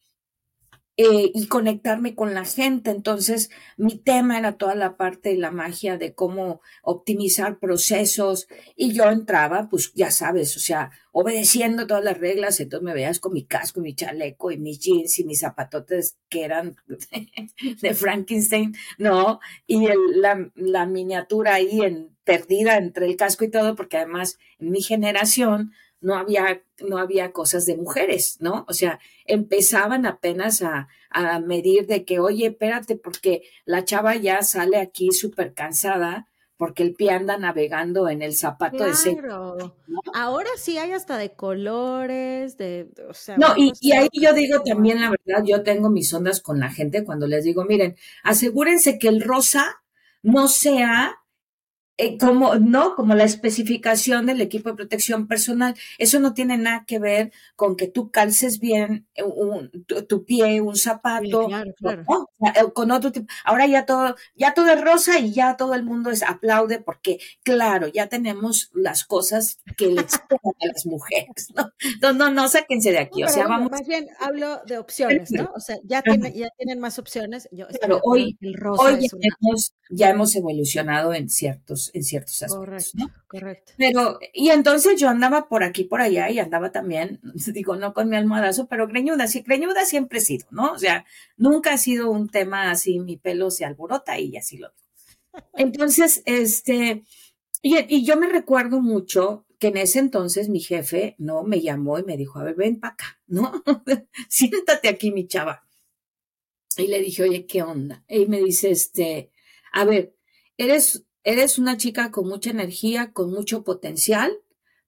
eh, 1.01 1.31
y 1.33 1.47
conectarme 1.47 2.13
con 2.13 2.33
la 2.33 2.43
gente. 2.43 2.91
Entonces, 2.91 3.49
mi 3.77 3.97
tema 3.97 4.37
era 4.37 4.57
toda 4.57 4.75
la 4.75 4.97
parte 4.97 5.29
de 5.29 5.37
la 5.37 5.49
magia 5.49 5.97
de 5.97 6.13
cómo 6.13 6.59
optimizar 6.83 7.57
procesos 7.57 8.49
y 8.75 8.91
yo 8.91 9.05
entraba, 9.09 9.69
pues 9.69 9.93
ya 9.93 10.11
sabes, 10.11 10.57
o 10.57 10.59
sea, 10.59 10.91
obedeciendo 11.13 11.87
todas 11.87 12.03
las 12.03 12.17
reglas, 12.17 12.59
entonces 12.59 12.83
me 12.83 12.93
veías 12.93 13.21
con 13.21 13.31
mi 13.31 13.45
casco, 13.45 13.79
mi 13.79 13.95
chaleco 13.95 14.51
y 14.51 14.57
mis 14.57 14.79
jeans 14.79 15.17
y 15.19 15.23
mis 15.23 15.39
zapatotes 15.39 16.17
que 16.27 16.43
eran 16.43 16.75
de 17.81 17.93
Frankenstein, 17.93 18.75
¿no? 18.97 19.39
Y 19.67 19.87
la, 20.15 20.51
la 20.55 20.85
miniatura 20.85 21.53
ahí 21.53 21.79
perdida 22.25 22.75
entre 22.75 23.05
el 23.05 23.15
casco 23.15 23.45
y 23.45 23.49
todo, 23.49 23.73
porque 23.77 23.95
además 23.95 24.37
en 24.59 24.71
mi 24.71 24.81
generación, 24.81 25.71
no 26.01 26.15
había, 26.15 26.63
no 26.79 26.97
había 26.97 27.31
cosas 27.31 27.65
de 27.65 27.75
mujeres, 27.75 28.37
¿no? 28.39 28.65
O 28.67 28.73
sea, 28.73 28.99
empezaban 29.25 30.05
apenas 30.05 30.61
a, 30.61 30.87
a 31.09 31.39
medir 31.39 31.87
de 31.87 32.05
que, 32.05 32.19
oye, 32.19 32.47
espérate, 32.47 32.95
porque 32.95 33.43
la 33.65 33.85
chava 33.85 34.15
ya 34.15 34.41
sale 34.43 34.77
aquí 34.77 35.11
súper 35.11 35.53
cansada 35.53 36.29
porque 36.59 36.83
el 36.83 36.93
pie 36.93 37.11
anda 37.11 37.37
navegando 37.37 38.09
en 38.09 38.21
el 38.21 38.35
zapato 38.35 38.83
de 38.83 38.91
claro. 38.91 39.77
Ahora 40.13 40.49
sí 40.57 40.77
hay 40.77 40.91
hasta 40.91 41.17
de 41.17 41.31
colores, 41.31 42.57
de, 42.57 42.89
o 43.07 43.13
sea, 43.13 43.37
No, 43.37 43.55
y, 43.55 43.71
y, 43.79 43.93
ahí 43.93 44.09
yo 44.11 44.33
digo 44.33 44.61
también 44.61 44.99
la 44.99 45.09
verdad, 45.09 45.41
yo 45.45 45.63
tengo 45.63 45.89
mis 45.89 46.13
ondas 46.13 46.41
con 46.41 46.59
la 46.59 46.69
gente 46.69 47.05
cuando 47.05 47.27
les 47.27 47.45
digo, 47.45 47.63
miren, 47.63 47.95
asegúrense 48.23 48.99
que 48.99 49.07
el 49.07 49.21
rosa 49.21 49.81
no 50.21 50.49
sea 50.49 51.18
eh, 52.01 52.17
como, 52.17 52.55
no, 52.55 52.95
como 52.95 53.13
la 53.13 53.25
especificación 53.25 54.25
del 54.25 54.39
equipo 54.39 54.69
de 54.69 54.75
protección 54.75 55.27
personal. 55.27 55.75
Eso 55.97 56.21
no 56.21 56.33
tiene 56.33 56.57
nada 56.57 56.85
que 56.87 56.97
ver 56.97 57.33
con 57.57 57.75
que 57.75 57.87
tú 57.89 58.09
calces 58.09 58.61
bien 58.61 59.05
un, 59.21 59.69
tu, 60.07 60.23
pie, 60.23 60.61
un 60.61 60.77
zapato, 60.77 61.49
eh, 61.49 62.71
con 62.73 62.91
otro 62.91 63.11
tipo. 63.11 63.27
Ahora 63.43 63.67
ya 63.67 63.85
todo, 63.85 64.15
ya 64.33 64.53
todo 64.53 64.71
es 64.71 64.79
rosa 64.79 65.19
y 65.19 65.33
ya 65.33 65.57
todo 65.57 65.73
el 65.73 65.83
mundo 65.83 66.09
es 66.09 66.23
aplaude 66.23 66.79
porque, 66.79 67.19
claro, 67.43 67.89
ya 67.89 68.07
tenemos 68.07 68.71
las 68.73 69.03
cosas 69.03 69.59
que 69.75 69.87
le 69.87 69.99
esperan 69.99 70.53
a 70.61 70.67
las 70.67 70.85
mujeres, 70.85 71.49
¿no? 71.53 71.69
No, 72.01 72.13
no, 72.13 72.31
no, 72.31 72.47
sáquense 72.47 72.91
de 72.93 72.99
aquí. 72.99 73.25
o 73.25 73.27
sea, 73.27 73.45
vamos. 73.45 73.71
Más 73.71 73.85
bien 73.85 74.07
hablo 74.21 74.61
de 74.65 74.77
opciones, 74.77 75.31
¿no? 75.31 75.51
O 75.53 75.59
sea, 75.59 75.75
ya, 75.83 76.01
tiene, 76.01 76.31
ya 76.31 76.47
tienen 76.57 76.79
más 76.79 76.97
opciones. 76.97 77.49
Yo 77.51 77.67
claro, 77.67 77.99
hoy, 78.05 78.37
hoy 78.77 79.01
ya, 79.01 79.29
hemos, 79.41 79.73
ya 79.89 80.09
hemos 80.11 80.33
evolucionado 80.37 81.13
en 81.13 81.27
ciertos 81.27 81.88
en 81.93 82.03
ciertos 82.03 82.43
aspectos. 82.43 82.93
Correcto, 83.27 83.73
Pero, 83.77 84.19
y 84.33 84.49
entonces 84.49 84.99
yo 84.99 85.09
andaba 85.09 85.47
por 85.47 85.63
aquí, 85.63 85.83
por 85.83 86.01
allá, 86.01 86.29
y 86.29 86.39
andaba 86.39 86.71
también, 86.71 87.19
digo, 87.53 87.75
no 87.75 87.93
con 87.93 88.09
mi 88.09 88.15
almohadazo, 88.15 88.67
pero 88.67 88.87
greñuda, 88.87 89.27
sí, 89.27 89.41
greñuda 89.41 89.85
siempre 89.85 90.19
he 90.19 90.21
sido, 90.21 90.47
¿no? 90.51 90.71
O 90.71 90.79
sea, 90.79 91.05
nunca 91.37 91.73
ha 91.73 91.77
sido 91.77 92.09
un 92.09 92.29
tema 92.29 92.71
así, 92.71 92.99
mi 92.99 93.17
pelo 93.17 93.51
se 93.51 93.65
alborota 93.65 94.19
y 94.19 94.37
así 94.37 94.57
lo 94.57 94.71
Entonces, 95.53 96.21
este, 96.25 97.03
y, 97.61 97.77
y 97.95 98.05
yo 98.05 98.17
me 98.17 98.27
recuerdo 98.29 98.81
mucho 98.81 99.45
que 99.59 99.67
en 99.67 99.77
ese 99.77 99.99
entonces 99.99 100.49
mi 100.49 100.61
jefe, 100.61 101.15
¿no? 101.17 101.43
Me 101.43 101.61
llamó 101.61 101.99
y 101.99 102.03
me 102.03 102.17
dijo, 102.17 102.39
a 102.39 102.43
ver, 102.43 102.55
ven 102.55 102.79
para 102.79 102.93
acá, 102.93 103.19
¿no? 103.27 103.61
Siéntate 104.29 104.87
aquí, 104.87 105.11
mi 105.11 105.27
chava. 105.27 105.63
Y 106.77 106.87
le 106.87 106.99
dije, 106.99 107.23
oye, 107.23 107.45
¿qué 107.45 107.61
onda? 107.61 108.05
Y 108.07 108.25
me 108.27 108.39
dice, 108.41 108.71
este, 108.71 109.31
a 109.73 109.83
ver, 109.83 110.15
eres 110.57 111.05
Eres 111.29 111.59
una 111.59 111.77
chica 111.77 112.09
con 112.09 112.27
mucha 112.27 112.49
energía, 112.49 113.11
con 113.13 113.29
mucho 113.29 113.63
potencial, 113.63 114.35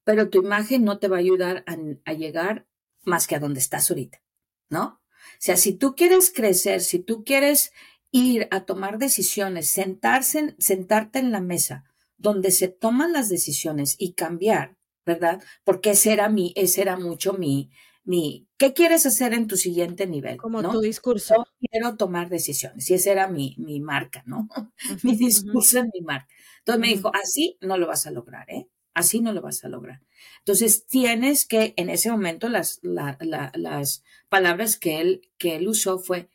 pero 0.02 0.28
tu 0.28 0.42
imagen 0.42 0.82
no 0.82 0.98
te 0.98 1.06
va 1.06 1.18
a 1.18 1.20
ayudar 1.20 1.64
a, 1.68 2.12
llegar 2.14 2.66
más 3.04 3.28
que 3.28 3.36
a 3.36 3.38
donde 3.38 3.60
estás 3.60 3.88
ahorita, 3.88 4.20
¿no? 4.68 4.84
O 4.84 5.38
sea, 5.38 5.56
si 5.56 5.72
tú 5.72 5.94
quieres 5.94 6.32
crecer, 6.34 6.80
si 6.80 6.98
tú 6.98 7.22
quieres 7.22 7.70
ir 8.10 8.48
a 8.50 8.64
tomar 8.64 8.98
decisiones, 8.98 9.70
sentarse, 9.70 10.56
sentarte 10.58 11.20
en 11.20 11.30
la 11.30 11.40
mesa 11.40 11.84
donde 12.16 12.50
se 12.50 12.66
toman 12.66 13.12
las 13.12 13.28
decisiones 13.28 13.94
y 13.96 14.14
cambiar, 14.14 14.76
¿verdad? 15.06 15.40
Porque 15.62 15.92
ese 15.92 16.12
era 16.12 16.28
mi, 16.28 16.52
ese 16.56 16.82
era 16.82 16.96
mucho 16.96 17.34
mi, 17.34 17.70
mi, 18.04 18.48
¿qué 18.58 18.72
quieres 18.72 19.06
hacer 19.06 19.32
en 19.32 19.46
tu 19.46 19.56
siguiente 19.56 20.06
nivel? 20.06 20.36
Como 20.36 20.62
tu 20.62 20.80
discurso. 20.80 21.46
quiero 21.70 21.96
tomar 21.96 22.28
decisiones. 22.28 22.90
Y 22.90 22.94
esa 22.94 23.12
era 23.12 23.28
mi, 23.28 23.54
mi 23.58 23.80
marca, 23.80 24.22
¿no? 24.26 24.48
mi 25.02 25.16
discurso 25.16 25.78
es 25.78 25.84
mi 25.92 26.00
marca. 26.00 26.28
Entonces 26.58 26.80
me 26.80 26.88
dijo, 26.88 27.12
así 27.14 27.58
no 27.60 27.76
lo 27.76 27.86
vas 27.86 28.06
a 28.06 28.10
lograr, 28.10 28.50
¿eh? 28.50 28.68
Así 28.94 29.20
no 29.20 29.32
lo 29.32 29.40
vas 29.40 29.64
a 29.64 29.68
lograr. 29.68 30.02
Entonces 30.38 30.86
tienes 30.86 31.46
que, 31.46 31.72
en 31.76 31.88
ese 31.88 32.10
momento, 32.10 32.48
las, 32.48 32.80
las 32.82 34.04
palabras 34.28 34.76
que 34.76 35.00
él, 35.00 35.30
que 35.38 35.56
él 35.56 35.66
usó 35.66 35.98
fue, 35.98 36.28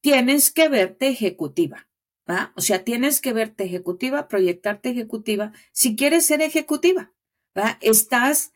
tienes 0.00 0.52
que 0.52 0.68
verte 0.68 1.08
ejecutiva. 1.08 1.88
¿va? 2.28 2.52
O 2.56 2.60
sea, 2.60 2.84
tienes 2.84 3.20
que 3.20 3.32
verte 3.32 3.64
ejecutiva, 3.64 4.28
proyectarte 4.28 4.90
ejecutiva, 4.90 5.52
si 5.72 5.96
quieres 5.96 6.26
ser 6.26 6.42
ejecutiva. 6.42 7.12
¿va? 7.56 7.78
Estás 7.80 8.52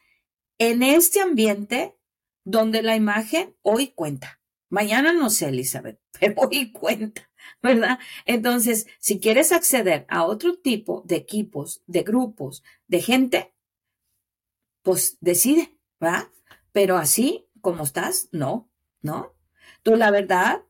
en 0.58 0.82
este 0.82 1.20
ambiente 1.20 1.96
donde 2.44 2.82
la 2.82 2.96
imagen 2.96 3.56
hoy 3.62 3.88
cuenta. 3.88 4.40
Mañana 4.68 5.12
no 5.12 5.30
sé, 5.30 5.48
Elizabeth, 5.48 6.00
pero 6.20 6.34
hoy 6.42 6.72
cuenta, 6.72 7.30
¿verdad? 7.62 7.98
Entonces, 8.24 8.86
si 8.98 9.20
quieres 9.20 9.52
acceder 9.52 10.06
a 10.08 10.24
otro 10.24 10.58
tipo 10.58 11.02
de 11.06 11.16
equipos, 11.16 11.82
de 11.86 12.02
grupos, 12.02 12.62
de 12.86 13.02
gente, 13.02 13.54
pues 14.82 15.18
decide, 15.20 15.78
¿verdad? 15.98 16.28
Pero 16.72 16.96
así 16.96 17.48
como 17.60 17.84
estás, 17.84 18.28
no, 18.32 18.70
¿no? 19.02 19.34
Tú, 19.82 19.96
la 19.96 20.10
verdad, 20.10 20.62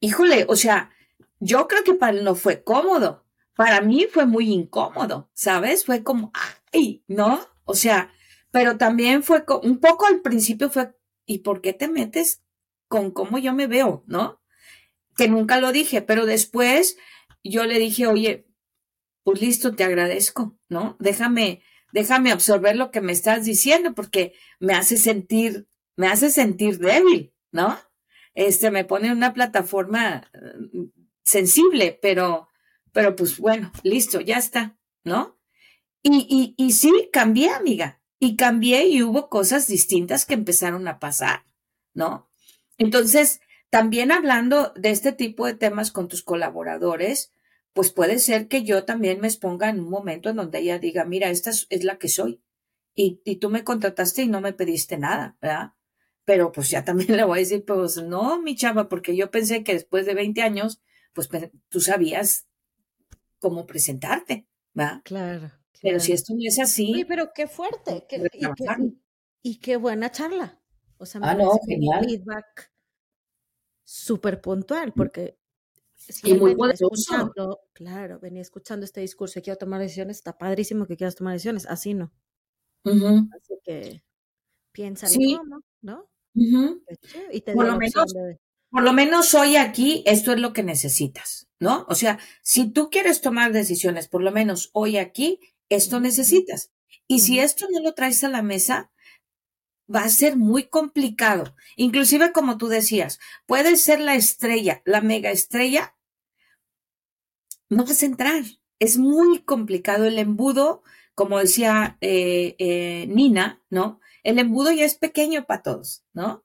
híjole, 0.00 0.46
o 0.48 0.56
sea, 0.56 0.90
yo 1.38 1.68
creo 1.68 1.84
que 1.84 1.94
para 1.94 2.16
él 2.16 2.24
no 2.24 2.34
fue 2.34 2.62
cómodo. 2.62 3.24
Para 3.54 3.80
mí 3.80 4.06
fue 4.10 4.26
muy 4.26 4.52
incómodo, 4.52 5.30
¿sabes? 5.34 5.84
Fue 5.84 6.02
como, 6.02 6.32
ay, 6.72 7.04
¿no? 7.06 7.40
O 7.64 7.74
sea, 7.74 8.10
pero 8.52 8.76
también 8.76 9.24
fue 9.24 9.44
un 9.62 9.80
poco 9.80 10.06
al 10.06 10.20
principio 10.20 10.70
fue, 10.70 10.94
¿y 11.26 11.38
por 11.38 11.62
qué 11.62 11.72
te 11.72 11.88
metes 11.88 12.44
con 12.86 13.10
cómo 13.10 13.38
yo 13.38 13.54
me 13.54 13.66
veo, 13.66 14.04
no? 14.06 14.40
Que 15.16 15.26
nunca 15.26 15.58
lo 15.58 15.72
dije, 15.72 16.02
pero 16.02 16.26
después 16.26 16.98
yo 17.42 17.64
le 17.64 17.78
dije, 17.78 18.06
oye, 18.06 18.46
pues 19.24 19.40
listo, 19.40 19.74
te 19.74 19.84
agradezco, 19.84 20.58
¿no? 20.68 20.96
Déjame, 21.00 21.62
déjame 21.92 22.30
absorber 22.30 22.76
lo 22.76 22.90
que 22.90 23.00
me 23.00 23.12
estás 23.12 23.44
diciendo 23.46 23.94
porque 23.94 24.34
me 24.60 24.74
hace 24.74 24.98
sentir, 24.98 25.66
me 25.96 26.08
hace 26.08 26.30
sentir 26.30 26.78
débil, 26.78 27.34
¿no? 27.52 27.78
Este, 28.34 28.70
me 28.70 28.84
pone 28.84 29.08
en 29.08 29.16
una 29.16 29.32
plataforma 29.32 30.30
mm, 30.34 30.84
sensible, 31.22 31.98
pero, 32.02 32.48
pero 32.92 33.16
pues 33.16 33.38
bueno, 33.38 33.72
listo, 33.82 34.20
ya 34.20 34.36
está, 34.36 34.76
¿no? 35.04 35.38
Y, 36.02 36.26
y, 36.28 36.54
y 36.62 36.72
sí, 36.72 37.08
cambié, 37.10 37.48
amiga 37.48 38.01
y 38.22 38.36
cambié 38.36 38.86
y 38.86 39.02
hubo 39.02 39.28
cosas 39.28 39.66
distintas 39.66 40.26
que 40.26 40.34
empezaron 40.34 40.86
a 40.86 41.00
pasar, 41.00 41.42
¿no? 41.92 42.30
Entonces, 42.78 43.40
también 43.68 44.12
hablando 44.12 44.72
de 44.76 44.90
este 44.90 45.10
tipo 45.10 45.44
de 45.44 45.54
temas 45.54 45.90
con 45.90 46.06
tus 46.06 46.22
colaboradores, 46.22 47.32
pues 47.72 47.90
puede 47.90 48.20
ser 48.20 48.46
que 48.46 48.62
yo 48.62 48.84
también 48.84 49.20
me 49.20 49.26
exponga 49.26 49.70
en 49.70 49.80
un 49.80 49.90
momento 49.90 50.30
en 50.30 50.36
donde 50.36 50.60
ella 50.60 50.78
diga, 50.78 51.04
mira, 51.04 51.30
esta 51.30 51.50
es 51.50 51.82
la 51.82 51.98
que 51.98 52.06
soy. 52.06 52.40
Y, 52.94 53.20
y 53.24 53.40
tú 53.40 53.50
me 53.50 53.64
contrataste 53.64 54.22
y 54.22 54.28
no 54.28 54.40
me 54.40 54.52
pediste 54.52 54.98
nada, 54.98 55.36
¿verdad? 55.42 55.72
Pero 56.24 56.52
pues 56.52 56.70
ya 56.70 56.84
también 56.84 57.16
le 57.16 57.24
voy 57.24 57.38
a 57.38 57.42
decir, 57.42 57.64
pues 57.64 57.96
no, 57.96 58.40
mi 58.40 58.54
chava, 58.54 58.88
porque 58.88 59.16
yo 59.16 59.32
pensé 59.32 59.64
que 59.64 59.72
después 59.72 60.06
de 60.06 60.14
20 60.14 60.42
años, 60.42 60.80
pues 61.12 61.28
tú 61.68 61.80
sabías 61.80 62.46
cómo 63.40 63.66
presentarte, 63.66 64.46
¿verdad? 64.74 65.00
Claro. 65.02 65.61
Pero 65.80 66.00
si 66.00 66.12
esto 66.12 66.34
no 66.34 66.40
es 66.44 66.58
así. 66.58 66.92
Uy, 66.92 67.04
pero 67.04 67.32
qué 67.34 67.46
fuerte. 67.46 68.06
Qué, 68.08 68.22
y, 69.42 69.56
qué, 69.58 69.76
buena 69.76 70.10
charla. 70.10 70.60
O 70.98 71.06
sea, 71.06 71.20
me 71.20 71.26
ah, 71.28 71.34
no, 71.34 71.58
genial. 71.66 72.04
feedback 72.04 72.70
súper 73.84 74.40
puntual, 74.40 74.90
mm. 74.90 74.92
porque 74.92 75.38
si 75.94 76.30
y 76.30 76.34
muy 76.34 76.56
escuchando, 76.72 77.60
claro, 77.72 78.18
venía 78.18 78.42
escuchando 78.42 78.84
este 78.84 79.00
discurso 79.00 79.38
y 79.38 79.42
quiero 79.42 79.58
tomar 79.58 79.80
decisiones, 79.80 80.16
está 80.16 80.36
padrísimo 80.36 80.86
que 80.86 80.96
quieras 80.96 81.14
tomar 81.14 81.34
decisiones, 81.34 81.66
así 81.66 81.94
no. 81.94 82.12
Así 82.84 83.58
que 83.62 84.02
piensa 84.72 85.06
cómo, 85.06 85.62
¿no? 85.80 86.10
Y 86.34 87.40
te 87.42 87.52
Por 87.52 87.66
lo 87.66 87.76
menos, 87.76 88.14
por 88.70 88.82
lo 88.82 88.92
menos 88.92 89.34
hoy 89.34 89.56
aquí 89.56 90.02
esto 90.06 90.32
es 90.32 90.40
lo 90.40 90.52
que 90.52 90.62
necesitas, 90.62 91.48
¿no? 91.60 91.86
O 91.88 91.94
sea, 91.94 92.18
si 92.42 92.70
tú 92.70 92.90
quieres 92.90 93.20
tomar 93.20 93.52
decisiones, 93.52 94.08
por 94.08 94.22
lo 94.22 94.32
menos 94.32 94.70
hoy 94.72 94.96
aquí, 94.96 95.38
esto 95.74 96.00
necesitas. 96.00 96.70
Y 97.06 97.20
si 97.20 97.38
esto 97.38 97.66
no 97.70 97.80
lo 97.80 97.94
traes 97.94 98.22
a 98.24 98.28
la 98.28 98.42
mesa, 98.42 98.90
va 99.92 100.04
a 100.04 100.08
ser 100.08 100.36
muy 100.36 100.64
complicado. 100.64 101.54
Inclusive, 101.76 102.32
como 102.32 102.58
tú 102.58 102.68
decías, 102.68 103.18
puede 103.46 103.76
ser 103.76 104.00
la 104.00 104.14
estrella, 104.14 104.82
la 104.84 105.00
mega 105.00 105.30
estrella, 105.30 105.96
no 107.68 107.84
vas 107.84 108.02
a 108.02 108.06
entrar. 108.06 108.42
Es 108.78 108.98
muy 108.98 109.42
complicado 109.42 110.06
el 110.06 110.18
embudo 110.18 110.82
como 111.14 111.38
decía 111.38 111.98
eh, 112.00 112.56
eh, 112.58 113.06
Nina, 113.08 113.62
¿no? 113.70 114.00
El 114.22 114.38
embudo 114.38 114.72
ya 114.72 114.84
es 114.84 114.94
pequeño 114.94 115.44
para 115.44 115.62
todos, 115.62 116.04
¿no? 116.12 116.44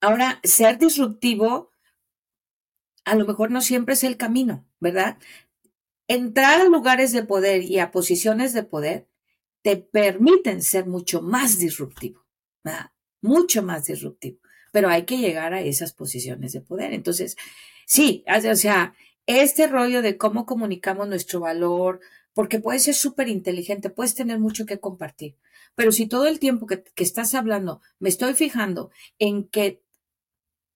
Ahora, 0.00 0.40
ser 0.44 0.78
disruptivo 0.78 1.70
a 3.04 3.14
lo 3.16 3.26
mejor 3.26 3.50
no 3.50 3.60
siempre 3.60 3.94
es 3.94 4.04
el 4.04 4.16
camino, 4.16 4.66
¿verdad? 4.80 5.18
Entrar 6.06 6.60
a 6.60 6.64
lugares 6.64 7.12
de 7.12 7.24
poder 7.24 7.62
y 7.62 7.78
a 7.78 7.90
posiciones 7.90 8.52
de 8.52 8.62
poder 8.62 9.08
te 9.62 9.76
permiten 9.76 10.62
ser 10.62 10.86
mucho 10.86 11.22
más 11.22 11.58
disruptivo. 11.58 12.24
Mucho 13.20 13.62
más 13.62 13.86
disruptivo, 13.86 14.38
pero 14.72 14.88
hay 14.88 15.04
que 15.04 15.18
llegar 15.18 15.54
a 15.54 15.62
esas 15.62 15.92
posiciones 15.92 16.52
de 16.52 16.60
poder. 16.60 16.92
Entonces, 16.92 17.36
sí, 17.86 18.24
o 18.28 18.56
sea, 18.56 18.94
este 19.26 19.66
rollo 19.66 20.02
de 20.02 20.18
cómo 20.18 20.44
comunicamos 20.44 21.08
nuestro 21.08 21.40
valor, 21.40 22.00
porque 22.34 22.60
puedes 22.60 22.82
ser 22.82 22.94
súper 22.94 23.28
inteligente, 23.28 23.90
puedes 23.90 24.14
tener 24.14 24.38
mucho 24.38 24.66
que 24.66 24.80
compartir, 24.80 25.36
pero 25.74 25.92
si 25.92 26.06
todo 26.06 26.26
el 26.26 26.38
tiempo 26.38 26.66
que, 26.66 26.82
que, 26.82 27.04
estás 27.04 27.34
hablando 27.34 27.80
me 27.98 28.08
estoy 28.08 28.34
fijando 28.34 28.90
en 29.18 29.48
que 29.48 29.82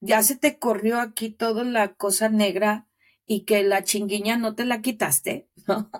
ya 0.01 0.23
se 0.23 0.37
te 0.37 0.59
corrió 0.59 1.01
aquí 1.01 1.31
toda 1.31 1.64
la 1.64 1.95
cosa 1.95 2.29
negra 2.29 2.88
y 3.29 3.45
que 3.45 3.62
la 3.62 3.85
chinguiña 3.85 4.38
no 4.38 4.57
te 4.57 4.64
la 4.64 4.81
quitaste, 4.81 5.49
¿no? 5.69 5.91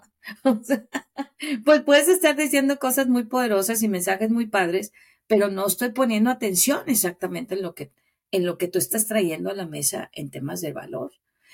pues 1.65 1.83
puedes 1.83 2.09
estar 2.09 2.35
diciendo 2.35 2.79
cosas 2.79 3.07
muy 3.07 3.25
poderosas 3.25 3.83
y 3.83 3.89
mensajes 3.89 4.31
muy 4.31 4.47
padres, 4.47 4.93
pero 5.27 5.49
no 5.51 5.67
estoy 5.67 5.91
poniendo 5.91 6.31
atención 6.31 6.81
exactamente 6.87 7.55
en 7.55 7.63
lo 7.63 7.75
que, 7.75 7.93
en 8.31 8.47
lo 8.47 8.57
que 8.57 8.67
tú 8.67 8.79
estás 8.79 9.07
trayendo 9.07 9.51
a 9.51 9.55
la 9.55 9.67
mesa 9.67 10.11
en 10.15 10.31
temas 10.31 10.63
de 10.63 10.73
valor. 10.73 11.13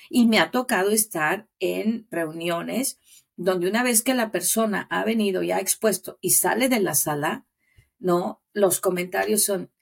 Y 0.08 0.26
me 0.26 0.38
ha 0.38 0.50
tocado 0.50 0.90
estar 0.90 1.48
en 1.58 2.06
reuniones 2.10 2.98
donde 3.36 3.68
una 3.68 3.82
vez 3.82 4.02
que 4.02 4.14
la 4.14 4.30
persona 4.30 4.86
ha 4.90 5.04
venido 5.04 5.42
y 5.42 5.50
ha 5.50 5.58
expuesto 5.58 6.18
y 6.20 6.30
sale 6.30 6.68
de 6.68 6.78
la 6.78 6.94
sala, 6.94 7.46
¿no? 7.98 8.42
Los 8.52 8.80
comentarios 8.80 9.42
son, 9.42 9.72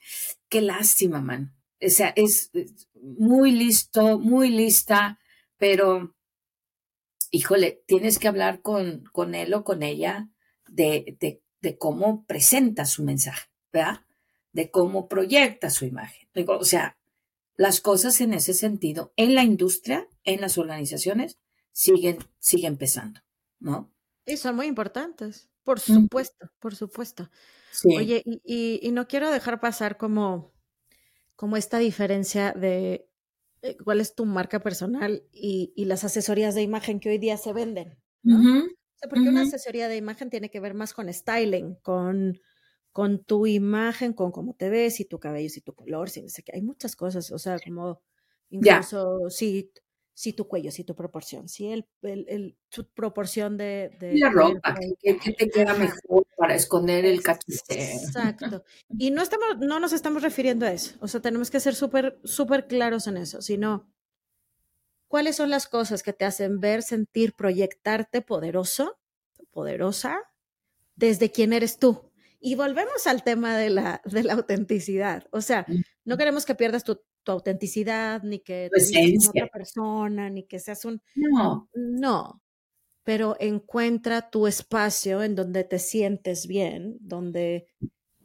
qué 0.49 0.63
lástima, 0.63 1.21
man. 1.21 1.55
O 1.85 1.91
sea, 1.91 2.15
es 2.17 2.51
muy 2.95 3.51
listo, 3.51 4.19
muy 4.19 4.49
lista, 4.49 5.19
pero, 5.63 6.13
híjole, 7.31 7.85
tienes 7.87 8.19
que 8.19 8.27
hablar 8.27 8.63
con, 8.63 9.05
con 9.13 9.37
él 9.37 9.55
o 9.55 9.63
con 9.63 9.85
ella 9.85 10.29
de, 10.67 11.17
de, 11.21 11.41
de 11.61 11.79
cómo 11.79 12.27
presenta 12.27 12.85
su 12.85 13.05
mensaje, 13.05 13.49
¿verdad? 13.73 14.01
De 14.51 14.73
cómo 14.73 15.07
proyecta 15.07 15.71
su 15.71 15.85
imagen. 15.85 16.29
O 16.49 16.65
sea, 16.65 16.99
las 17.55 17.81
cosas 17.81 18.21
en 18.21 18.35
ese 18.35 18.55
sentido, 18.55 19.13
en 19.15 19.37
la 19.37 19.45
industria, 19.45 20.09
en 20.25 20.41
las 20.41 20.59
organizaciones, 20.59 21.39
siguen, 21.71 22.19
siguen 22.41 22.77
pesando, 22.77 23.21
¿no? 23.61 23.95
Y 24.27 24.39
son 24.39 24.57
muy 24.57 24.67
importantes, 24.67 25.49
por 25.63 25.79
supuesto, 25.79 26.51
por 26.59 26.75
supuesto. 26.75 27.31
Oye, 27.85 28.21
y, 28.25 28.81
y, 28.83 28.91
no 28.91 29.07
quiero 29.07 29.31
dejar 29.31 29.61
pasar 29.61 29.97
como, 29.97 30.53
como 31.37 31.57
esta 31.57 31.79
diferencia 31.79 32.51
de 32.51 33.09
cuál 33.85 34.01
es 34.01 34.15
tu 34.15 34.25
marca 34.27 34.61
personal 34.61 35.23
y, 35.33 35.73
y, 35.77 35.85
las 35.85 36.05
asesorías 36.05 36.55
de 36.55 36.63
imagen 36.63 37.01
que 37.01 37.11
hoy 37.11 37.19
día 37.19 37.37
se 37.37 37.53
venden. 37.53 37.99
¿no? 38.23 38.67
porque 39.09 39.29
una 39.29 39.43
asesoría 39.43 39.89
de 39.89 39.97
imagen 39.97 40.31
tiene 40.31 40.49
que 40.49 40.61
ver 40.61 40.75
más 40.75 40.95
con 40.95 41.13
styling, 41.13 41.75
con 41.83 42.39
con 42.93 43.25
tu 43.25 43.47
imagen, 43.47 44.13
con 44.13 44.31
cómo 44.31 44.55
te 44.55 44.69
ves, 44.69 45.01
y 45.01 45.07
tu 45.07 45.19
cabello, 45.19 45.49
y 45.57 45.61
tu 45.63 45.75
color, 45.75 46.11
si 46.11 46.23
no 46.23 46.29
sé 46.29 46.43
qué. 46.43 46.53
Hay 46.55 46.63
muchas 46.63 46.95
cosas, 46.95 47.33
o 47.33 47.39
sea, 47.39 47.59
como 47.59 48.03
incluso 48.51 49.31
si, 49.31 49.73
si 50.15 50.33
tu 50.33 50.47
cuello, 50.47 50.71
si 50.71 50.85
tu 50.85 50.95
proporción, 50.95 51.49
si 51.49 51.69
el, 51.69 51.87
el, 52.03 52.57
tu 52.69 52.87
proporción 52.93 53.57
de... 53.57 53.97
de 53.99 54.19
la 54.19 54.31
ropa, 54.31 54.75
que, 55.01 55.15
te 55.15 55.49
queda 55.49 55.75
mejor 55.75 56.27
para 56.37 56.55
esconder 56.55 57.05
el 57.05 57.23
cachete. 57.23 57.95
Exacto. 57.95 58.65
Y 58.99 59.11
no, 59.11 59.23
estamos, 59.23 59.59
no 59.59 59.81
nos 59.81 59.93
estamos 59.93 60.23
refiriendo 60.23 60.67
a 60.67 60.73
eso, 60.73 60.97
o 61.01 61.09
sea, 61.09 61.21
tenemos 61.21 61.51
que 61.51 61.61
ser 61.61 61.75
súper, 61.75 62.19
súper 62.25 62.67
claros 62.67 63.07
en 63.07 63.17
eso, 63.17 63.41
sino 63.41 63.91
cuáles 65.09 65.37
son 65.37 65.51
las 65.51 65.67
cosas 65.67 66.03
que 66.03 66.13
te 66.13 66.25
hacen 66.25 66.61
ver, 66.61 66.83
sentir, 66.83 67.35
proyectarte 67.35 68.21
poderoso, 68.21 68.99
poderosa, 69.51 70.19
desde 70.95 71.31
quién 71.31 71.53
eres 71.53 71.79
tú, 71.79 72.11
y 72.39 72.55
volvemos 72.57 73.07
al 73.07 73.23
tema 73.23 73.57
de 73.57 73.71
la, 73.71 74.03
de 74.05 74.25
la 74.25 74.35
autenticidad. 74.35 75.27
O 75.31 75.41
sea, 75.41 75.65
no 76.05 76.19
queremos 76.19 76.45
que 76.45 76.55
pierdas 76.55 76.83
tu, 76.83 77.01
tu 77.23 77.33
autenticidad, 77.33 78.23
ni 78.23 78.41
que 78.41 78.71
te 78.73 78.81
seas 78.81 79.29
otra 79.29 79.47
persona, 79.49 80.31
ni 80.31 80.45
que 80.45 80.59
seas 80.59 80.85
un... 80.85 81.03
No. 81.15 81.69
No. 81.75 82.43
Pero 83.05 83.37
encuentra 83.41 84.31
tu 84.31 84.47
espacio 84.47 85.23
en 85.23 85.35
donde 85.35 85.65
te 85.65 85.79
sientes 85.79 86.47
bien, 86.47 86.97
donde 87.01 87.67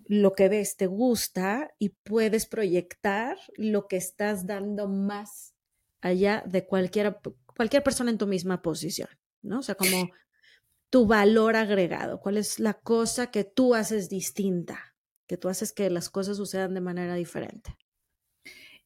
lo 0.06 0.34
que 0.34 0.50
ves 0.50 0.78
te 0.78 0.88
gusta 0.88 1.74
y 1.80 1.90
puedes 1.90 2.46
proyectar 2.46 3.38
lo 3.56 3.88
que 3.88 3.98
estás 3.98 4.46
dando 4.46 4.88
más 4.88 5.54
allá 6.02 6.44
de 6.46 6.66
cualquier, 6.66 7.18
cualquier 7.56 7.84
persona 7.84 8.12
en 8.12 8.18
tu 8.18 8.28
misma 8.28 8.62
posición, 8.62 9.10
¿no? 9.42 9.60
O 9.60 9.64
sea, 9.64 9.76
como 9.76 10.10
tu 10.90 11.06
valor 11.06 11.56
agregado, 11.56 12.20
cuál 12.20 12.38
es 12.38 12.60
la 12.60 12.74
cosa 12.74 13.32
que 13.32 13.44
tú 13.44 13.76
haces 13.76 14.10
distinta, 14.10 14.96
que 15.28 15.38
tú 15.38 15.50
haces 15.50 15.74
que 15.74 15.90
las 15.90 16.10
cosas 16.10 16.38
sucedan 16.38 16.74
de 16.74 16.82
manera 16.82 17.16
diferente. 17.16 17.78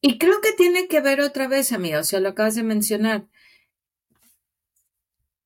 Y 0.02 0.18
creo 0.18 0.42
que 0.42 0.52
tiene 0.52 0.88
que 0.88 1.00
ver 1.00 1.22
otra 1.22 1.48
vez, 1.48 1.72
amiga, 1.72 2.00
o 2.00 2.04
sea, 2.04 2.20
lo 2.20 2.30
acabas 2.30 2.56
de 2.56 2.62
mencionar. 2.64 3.28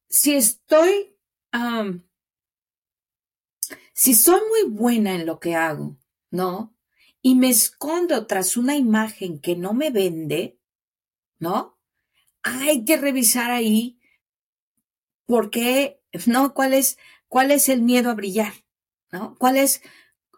Si 0.08 0.34
estoy, 0.34 1.14
si 3.92 4.14
soy 4.14 4.40
muy 4.48 4.74
buena 4.74 5.14
en 5.14 5.26
lo 5.26 5.38
que 5.38 5.54
hago, 5.54 5.96
¿no? 6.30 6.74
Y 7.22 7.36
me 7.36 7.50
escondo 7.50 8.26
tras 8.26 8.56
una 8.56 8.76
imagen 8.76 9.38
que 9.40 9.54
no 9.54 9.74
me 9.74 9.90
vende, 9.90 10.58
¿no? 11.38 11.78
Hay 12.42 12.84
que 12.84 12.96
revisar 12.96 13.50
ahí 13.50 14.00
por 15.26 15.50
qué 15.50 16.00
¿no? 16.26 16.54
¿Cuál 16.54 16.72
es, 16.74 16.98
cuál 17.28 17.50
es 17.50 17.68
el 17.68 17.82
miedo 17.82 18.10
a 18.10 18.14
brillar? 18.14 18.52
¿No? 19.12 19.36
¿Cuál 19.38 19.56
es, 19.56 19.82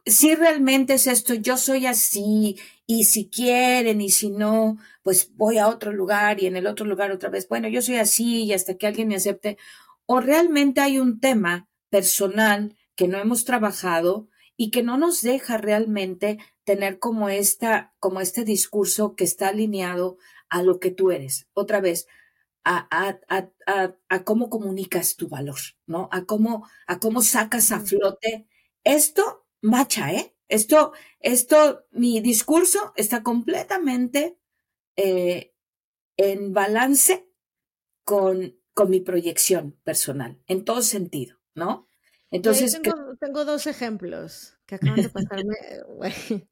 si 0.05 0.35
realmente 0.35 0.95
es 0.95 1.07
esto, 1.07 1.35
yo 1.35 1.57
soy 1.57 1.87
así, 1.87 2.59
y 2.91 3.05
si 3.05 3.29
quieren, 3.29 4.01
y 4.01 4.11
si 4.11 4.31
no, 4.31 4.79
pues 5.03 5.37
voy 5.37 5.59
a 5.59 5.69
otro 5.69 5.93
lugar 5.93 6.43
y 6.43 6.47
en 6.47 6.57
el 6.57 6.67
otro 6.67 6.87
lugar 6.87 7.13
otra 7.13 7.29
vez, 7.29 7.47
bueno, 7.47 7.69
yo 7.69 7.83
soy 7.83 7.97
así 7.97 8.45
y 8.45 8.55
hasta 8.55 8.79
que 8.79 8.87
alguien 8.87 9.09
me 9.09 9.17
acepte, 9.17 9.59
o 10.07 10.21
realmente 10.21 10.81
hay 10.81 10.99
un 10.99 11.21
tema 11.21 11.69
personal 11.91 12.77
que 12.97 13.07
no 13.07 13.19
hemos 13.19 13.45
trabajado 13.45 14.29
y 14.57 14.71
que 14.71 14.83
no 14.83 14.97
nos 14.97 15.21
deja 15.21 15.59
realmente 15.59 16.39
tener 16.65 16.99
como 16.99 17.29
esta, 17.29 17.95
como 18.01 18.23
este 18.23 18.45
discurso 18.45 19.17
que 19.17 19.25
está 19.25 19.49
alineado 19.49 20.17
a 20.49 20.63
lo 20.63 20.81
que 20.81 20.91
tú 20.91 21.11
eres. 21.11 21.47
Otra 21.53 21.83
vez, 21.83 22.07
a, 22.65 23.19
cómo 24.25 24.49
comunicas 24.49 25.17
tu 25.17 25.29
valor, 25.29 25.59
¿no? 25.87 26.09
A 26.11 26.25
cómo, 26.25 26.67
a 26.87 26.99
cómo 27.01 27.21
sacas 27.21 27.71
a 27.71 27.81
flote. 27.81 28.49
Esto 28.83 29.47
macha, 29.61 30.11
¿eh? 30.13 30.35
Esto, 30.49 30.93
esto, 31.21 31.87
mi 31.91 32.21
discurso 32.21 32.93
está 32.97 33.23
completamente 33.23 34.39
eh, 34.97 35.55
en 36.17 36.53
balance 36.53 37.29
con, 38.05 38.57
con 38.75 38.91
mi 38.91 39.01
proyección 39.01 39.73
personal, 39.85 40.41
en 40.47 40.65
todo 40.65 40.83
sentido, 40.83 41.39
¿no? 41.55 41.89
Entonces. 42.31 42.81
Tengo, 43.21 43.45
dos 43.45 43.67
ejemplos 43.67 44.59
que 44.67 44.77
acaban 44.77 45.03
de 45.03 45.09
pasarme, 45.09 45.57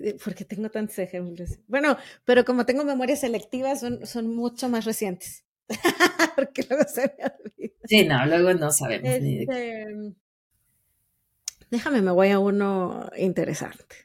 porque 0.24 0.44
tengo 0.44 0.70
tantos 0.70 0.98
ejemplos. 0.98 1.58
Bueno, 1.66 1.96
pero 2.24 2.44
como 2.44 2.66
tengo 2.66 2.84
memoria 2.84 3.16
selectiva, 3.16 3.76
son, 3.76 4.06
son 4.06 4.34
mucho 4.34 4.68
más 4.68 4.84
recientes. 4.84 5.44
Porque 6.34 6.66
luego 6.68 6.84
se 6.88 7.02
me 7.02 7.24
olvida. 7.24 7.74
Sí, 7.84 8.04
no, 8.04 8.26
luego 8.26 8.54
no 8.54 8.72
sabemos. 8.72 9.08
Este, 9.08 9.86
déjame, 11.70 12.02
me 12.02 12.10
voy 12.10 12.30
a 12.30 12.38
uno 12.38 13.08
interesante. 13.16 13.96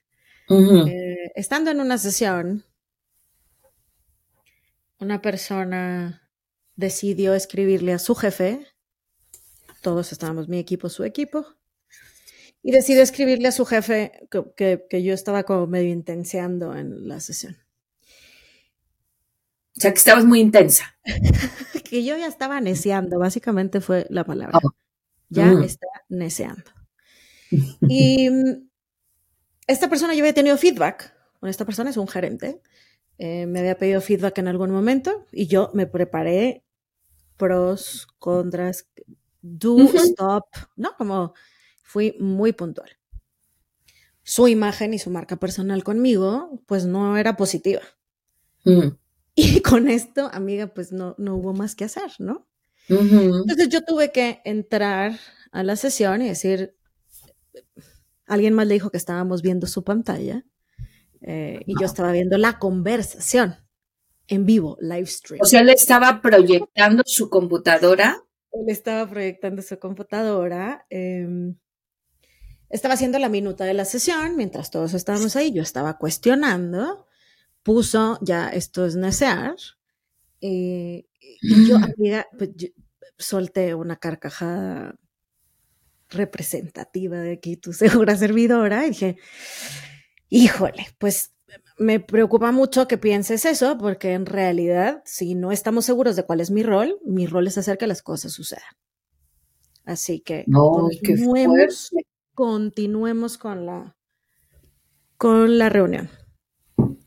Eh, 0.49 1.31
estando 1.35 1.71
en 1.71 1.79
una 1.79 1.97
sesión, 1.97 2.63
una 4.99 5.21
persona 5.21 6.29
decidió 6.75 7.33
escribirle 7.33 7.93
a 7.93 7.99
su 7.99 8.15
jefe, 8.15 8.67
todos 9.81 10.11
estábamos, 10.11 10.47
mi 10.47 10.59
equipo, 10.59 10.89
su 10.89 11.03
equipo, 11.03 11.45
y 12.61 12.71
decidió 12.71 13.03
escribirle 13.03 13.47
a 13.47 13.51
su 13.51 13.65
jefe 13.65 14.27
que, 14.55 14.85
que 14.89 15.03
yo 15.03 15.13
estaba 15.13 15.43
como 15.43 15.67
medio 15.67 15.89
intenseando 15.89 16.75
en 16.75 17.07
la 17.07 17.19
sesión. 17.19 17.57
O 19.77 19.81
sea, 19.81 19.91
que 19.91 19.97
estabas 19.97 20.25
muy 20.25 20.39
intensa. 20.39 20.97
que 21.89 22.03
yo 22.03 22.17
ya 22.17 22.27
estaba 22.27 22.61
neceando, 22.61 23.19
básicamente 23.19 23.81
fue 23.81 24.07
la 24.09 24.23
palabra. 24.23 24.59
Oh. 24.63 24.71
Ya 25.29 25.47
mm. 25.47 25.63
está 25.63 25.87
neceando. 26.07 26.74
Y 27.87 28.29
mm, 28.29 28.69
esta 29.67 29.89
persona 29.89 30.13
yo 30.13 30.21
había 30.21 30.33
tenido 30.33 30.57
feedback. 30.57 31.13
Con 31.39 31.49
esta 31.49 31.65
persona 31.65 31.89
es 31.89 31.97
un 31.97 32.07
gerente. 32.07 32.61
Eh, 33.17 33.45
me 33.45 33.59
había 33.59 33.77
pedido 33.77 34.01
feedback 34.01 34.37
en 34.39 34.47
algún 34.47 34.71
momento 34.71 35.25
y 35.31 35.47
yo 35.47 35.71
me 35.73 35.87
preparé 35.87 36.63
pros, 37.37 38.07
contras, 38.19 38.87
do, 39.41 39.77
stop, 39.95 40.45
¿no? 40.75 40.95
Como 40.97 41.33
fui 41.81 42.15
muy 42.19 42.51
puntual. 42.51 42.89
Su 44.23 44.47
imagen 44.47 44.93
y 44.93 44.99
su 44.99 45.11
marca 45.11 45.37
personal 45.37 45.83
conmigo, 45.83 46.61
pues 46.65 46.85
no 46.85 47.17
era 47.17 47.37
positiva. 47.37 47.81
Mm. 48.63 48.89
Y 49.37 49.59
con 49.59 49.89
esto, 49.89 50.29
amiga, 50.31 50.67
pues 50.67 50.93
no, 50.93 51.13
no 51.17 51.35
hubo 51.35 51.51
más 51.51 51.75
que 51.75 51.83
hacer, 51.83 52.09
¿no? 52.19 52.47
Entonces 52.87 53.67
yo 53.67 53.83
tuve 53.83 54.13
que 54.13 54.41
entrar 54.45 55.19
a 55.51 55.63
la 55.63 55.75
sesión 55.75 56.21
y 56.21 56.29
decir, 56.29 56.73
alguien 58.25 58.53
más 58.53 58.67
le 58.67 58.75
dijo 58.75 58.89
que 58.89 58.97
estábamos 58.97 59.41
viendo 59.41 59.67
su 59.67 59.83
pantalla 59.83 60.45
eh, 61.21 61.61
y 61.65 61.73
yo 61.79 61.85
estaba 61.85 62.11
viendo 62.11 62.37
la 62.37 62.59
conversación 62.59 63.55
en 64.27 64.45
vivo, 64.45 64.77
live 64.79 65.05
stream. 65.07 65.41
O 65.41 65.45
sea, 65.45 65.61
él 65.61 65.69
estaba 65.69 66.21
proyectando 66.21 67.03
su 67.05 67.29
computadora. 67.29 68.21
Él 68.51 68.65
estaba 68.67 69.09
proyectando 69.09 69.61
su 69.61 69.77
computadora. 69.79 70.85
Em, 70.89 71.55
estaba 72.69 72.95
haciendo 72.95 73.19
la 73.19 73.29
minuta 73.29 73.65
de 73.65 73.73
la 73.73 73.85
sesión 73.85 74.35
mientras 74.35 74.71
todos 74.71 74.93
estábamos 74.93 75.35
ahí. 75.35 75.51
Yo 75.51 75.61
estaba 75.61 75.97
cuestionando. 75.97 77.07
Puso, 77.63 78.19
ya 78.21 78.49
esto 78.49 78.85
es 78.85 78.95
necear. 78.95 79.55
y 80.39 81.07
yo, 81.41 81.77
amiga, 81.77 82.27
pues, 82.37 82.51
solté 83.17 83.73
una 83.73 83.95
carcajada 83.95 84.95
representativa 86.09 87.17
de 87.19 87.33
aquí, 87.33 87.57
tu 87.57 87.73
segura 87.73 88.15
servidora, 88.15 88.85
y 88.85 88.89
dije, 88.89 89.17
híjole, 90.29 90.87
pues 90.97 91.31
me 91.77 91.99
preocupa 91.99 92.51
mucho 92.51 92.87
que 92.87 92.97
pienses 92.97 93.45
eso, 93.45 93.77
porque 93.77 94.13
en 94.13 94.25
realidad, 94.25 95.01
si 95.05 95.35
no 95.35 95.51
estamos 95.51 95.85
seguros 95.85 96.15
de 96.15 96.23
cuál 96.23 96.39
es 96.39 96.51
mi 96.51 96.63
rol, 96.63 96.99
mi 97.05 97.27
rol 97.27 97.47
es 97.47 97.57
hacer 97.57 97.77
que 97.77 97.87
las 97.87 98.01
cosas 98.01 98.33
sucedan. 98.33 98.63
Así 99.85 100.19
que 100.19 100.45
continuemos, 100.51 101.91
continuemos 102.33 103.37
con 103.37 103.65
la, 103.65 103.95
con 105.17 105.57
la 105.57 105.69
reunión. 105.69 106.09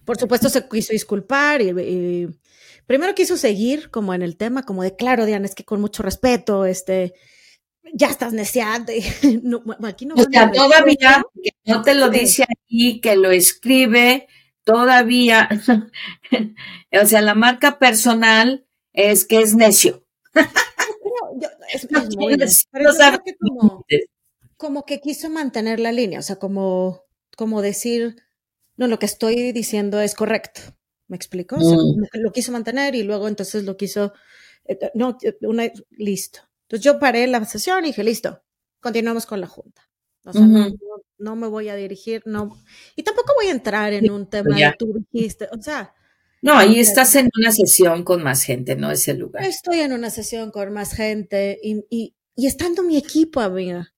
Por 0.05 0.19
supuesto, 0.19 0.49
se 0.49 0.67
quiso 0.69 0.93
disculpar 0.93 1.61
y, 1.61 2.29
primero 2.87 3.15
quiso 3.15 3.37
seguir 3.37 3.91
como 3.91 4.15
en 4.15 4.23
el 4.23 4.37
tema, 4.37 4.63
como 4.63 4.83
de 4.83 4.97
claro, 4.97 5.27
Diana, 5.27 5.47
es 5.47 5.55
que 5.55 5.65
con 5.65 5.81
mucho 5.81 6.03
respeto, 6.03 6.65
este, 6.65 7.15
ya 7.93 8.09
estás 8.09 8.33
neceando. 8.33 8.93
no, 9.43 9.63
aquí 9.85 10.07
no 10.07 10.15
o 10.15 10.25
sea, 10.31 10.51
todavía 10.51 11.23
que 11.43 11.51
no 11.65 11.83
te 11.83 11.95
lo 11.95 12.11
dice 12.11 12.45
aquí, 12.45 13.01
que 13.01 13.17
lo 13.17 13.31
escribe, 13.31 14.29
todavía, 14.65 15.49
o 17.03 17.07
sea, 17.07 17.23
la 17.23 17.35
marca 17.35 17.79
personal 17.79 18.67
es 18.93 19.25
que 19.25 19.41
es 19.41 19.55
necio. 19.55 20.05
es, 21.73 21.89
como, 24.57 24.85
que 24.85 25.01
quiso 25.01 25.31
mantener 25.31 25.81
la 25.81 25.93
línea, 25.93 26.19
o 26.19 26.23
sea, 26.23 26.37
como, 26.37 27.05
como 27.37 27.63
decir, 27.63 28.17
no, 28.77 28.89
lo 28.89 28.99
que 28.99 29.07
estoy 29.07 29.53
diciendo 29.53 30.01
es 30.01 30.15
correcto. 30.15 30.61
¿Me 31.07 31.17
explico? 31.17 31.57
Mm. 31.57 32.21
lo 32.21 32.33
quiso 32.33 32.53
mantener 32.53 32.95
y 32.95 33.03
luego 33.03 33.29
entonces 33.29 33.65
lo 33.65 33.79
quiso, 33.79 34.13
eh, 34.67 34.79
no, 34.93 35.17
una, 35.41 35.73
listo. 35.91 36.48
Entonces 36.69 36.85
yo 36.85 36.99
paré 36.99 37.27
la 37.27 37.43
sesión 37.47 37.85
y 37.85 37.89
dije, 37.89 38.05
listo, 38.05 38.43
continuamos 38.81 39.25
con 39.25 39.41
la 39.41 39.47
junta. 39.47 39.89
O 40.23 40.33
sea, 40.35 40.47
no, 41.17 41.35
me 41.35 41.47
voy 41.47 41.71
a 41.71 41.77
dirigir, 41.77 42.23
no. 42.27 42.63
Y 42.95 43.03
tampoco 43.03 43.33
voy 43.35 43.47
a 43.47 43.53
entrar 43.53 43.95
en 43.95 44.11
un 44.11 44.29
tema 44.29 44.55
de 44.55 44.75
tú 44.79 45.07
dijiste, 45.11 45.49
o 45.51 45.63
sea. 45.63 45.95
No, 46.43 46.53
ahí 46.59 46.79
estás 46.79 47.15
en 47.15 47.31
una 47.39 47.51
sesión 47.53 48.05
con 48.05 48.23
más 48.23 48.43
gente, 48.43 48.77
no 48.77 48.91
es 48.91 49.09
el 49.09 49.19
lugar. 49.19 49.45
Estoy 49.45 49.81
en 49.81 49.95
una 49.95 50.11
sesión 50.11 50.51
con 50.51 50.71
más 50.75 50.93
gente 50.93 51.59
y, 51.63 51.87
y, 51.89 52.15
y 52.37 52.47
estando 52.47 52.83
mi 52.83 52.99
equipo, 52.99 53.41
amiga. 53.41 53.95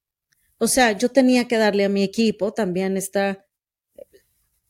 O 0.58 0.68
sea, 0.68 0.92
yo 0.92 1.08
tenía 1.08 1.48
que 1.48 1.56
darle 1.56 1.84
a 1.84 1.88
mi 1.88 2.04
equipo 2.04 2.54
también 2.54 2.96
esta, 2.96 3.44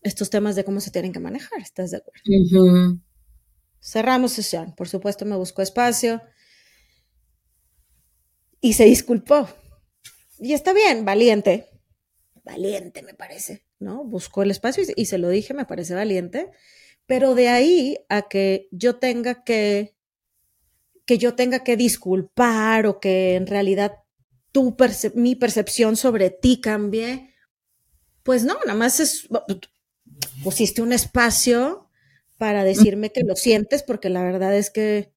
estos 0.00 0.30
temas 0.30 0.56
de 0.56 0.64
cómo 0.64 0.80
se 0.80 0.90
tienen 0.90 1.12
que 1.12 1.20
manejar, 1.20 1.60
¿estás 1.60 1.90
de 1.90 1.98
acuerdo? 1.98 2.22
Cerramos 3.82 4.32
sesión. 4.32 4.74
Por 4.74 4.88
supuesto, 4.88 5.26
me 5.26 5.36
buscó 5.36 5.60
espacio 5.60 6.22
y 8.60 8.74
se 8.74 8.84
disculpó. 8.84 9.48
Y 10.38 10.52
está 10.52 10.72
bien, 10.72 11.04
valiente. 11.04 11.68
Valiente, 12.44 13.02
me 13.02 13.14
parece, 13.14 13.64
¿no? 13.78 14.04
Buscó 14.04 14.42
el 14.42 14.50
espacio 14.50 14.82
y, 14.96 15.04
se 15.06 15.18
lo 15.18 15.28
dije, 15.28 15.54
me 15.54 15.66
parece 15.66 15.94
valiente. 15.94 16.50
Pero 17.06 17.34
de 17.34 17.48
ahí 17.48 17.98
a 18.08 18.28
que 18.28 18.68
yo 18.70 18.96
tenga 18.96 19.44
que, 19.44 19.94
que 21.06 21.18
yo 21.18 21.34
tenga 21.34 21.64
que 21.64 21.76
disculpar 21.76 22.86
o 22.86 23.00
que 23.00 23.34
en 23.34 23.46
realidad 23.46 23.94
tu 24.52 24.76
mi 25.14 25.36
percepción 25.36 25.96
sobre 25.96 26.30
ti 26.30 26.60
cambie, 26.60 27.34
pues 28.22 28.44
no, 28.44 28.54
nada 28.64 28.74
más 28.74 29.00
es, 29.00 29.28
pusiste 30.42 30.82
un 30.82 30.92
espacio 30.92 31.88
para 32.38 32.64
decirme 32.64 33.12
que 33.12 33.22
lo 33.22 33.36
sientes, 33.36 33.82
porque 33.82 34.08
la 34.08 34.22
verdad 34.22 34.56
es 34.56 34.70
que... 34.70 35.12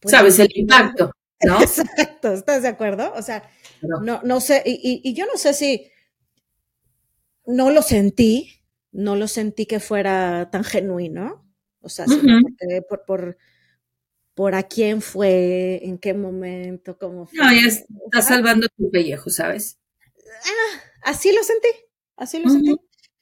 Pues, 0.00 0.10
Sabes 0.10 0.38
el 0.38 0.50
impacto, 0.54 1.12
¿no? 1.46 1.60
Exacto, 1.62 2.32
¿estás 2.32 2.62
de 2.62 2.68
acuerdo? 2.68 3.12
O 3.14 3.22
sea, 3.22 3.48
no, 4.02 4.20
no 4.22 4.40
sé, 4.40 4.62
y, 4.64 5.12
yo 5.14 5.26
no 5.26 5.36
sé 5.36 5.54
si 5.54 5.90
no 7.46 7.70
lo 7.70 7.82
sentí, 7.82 8.62
no 8.92 9.16
lo 9.16 9.28
sentí 9.28 9.66
que 9.66 9.80
fuera 9.80 10.48
tan 10.50 10.64
genuino, 10.64 11.46
o 11.80 11.88
sea, 11.88 12.06
por, 12.88 13.04
por, 13.04 13.36
por, 14.34 14.54
a 14.54 14.62
quién 14.62 15.02
fue, 15.02 15.80
en 15.84 15.98
qué 15.98 16.14
momento, 16.14 16.98
cómo 16.98 17.26
fue. 17.26 17.38
No, 17.38 17.52
ya 17.52 17.66
está 17.66 18.22
salvando 18.22 18.66
tu 18.76 18.90
pellejo, 18.90 19.30
¿sabes? 19.30 19.78
Ah, 20.44 20.80
así 21.02 21.32
lo 21.32 21.42
sentí, 21.42 21.68
así 22.16 22.38
lo 22.40 22.48
sentí. 22.48 22.74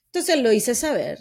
Entonces 0.06 0.42
lo 0.42 0.52
hice 0.52 0.74
saber. 0.74 1.18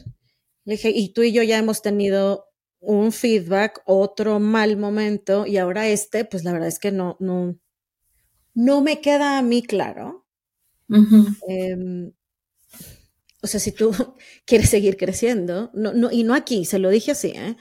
Le 0.66 0.74
dije, 0.74 0.92
y 0.94 1.14
tú 1.14 1.24
y 1.24 1.32
yo 1.32 1.42
ya 1.44 1.58
hemos 1.58 1.82
tenido 1.82 2.51
un 2.82 3.12
feedback, 3.12 3.82
otro 3.86 4.40
mal 4.40 4.76
momento, 4.76 5.46
y 5.46 5.58
ahora 5.58 5.88
este, 5.88 6.26
pues 6.26 6.44
la 6.44 6.52
verdad 6.52 6.68
es 6.68 6.80
que 6.80 6.92
no, 6.92 7.16
no, 7.20 7.58
no 8.54 8.82
me 8.82 9.00
queda 9.02 9.38
a 9.38 9.42
mí 9.42 9.64
claro. 9.64 10.26
Em, 11.48 12.12
o 13.42 13.48
sea, 13.48 13.60
si 13.60 13.72
tú 13.72 13.92
quieres 14.46 14.70
seguir 14.70 14.98
creciendo, 14.98 15.72
no, 15.74 15.94
no, 15.94 16.12
y 16.12 16.24
no 16.24 16.34
aquí, 16.34 16.66
se 16.66 16.80
lo 16.80 16.90
dije 16.90 17.12
así, 17.12 17.30
¿eh? 17.36 17.56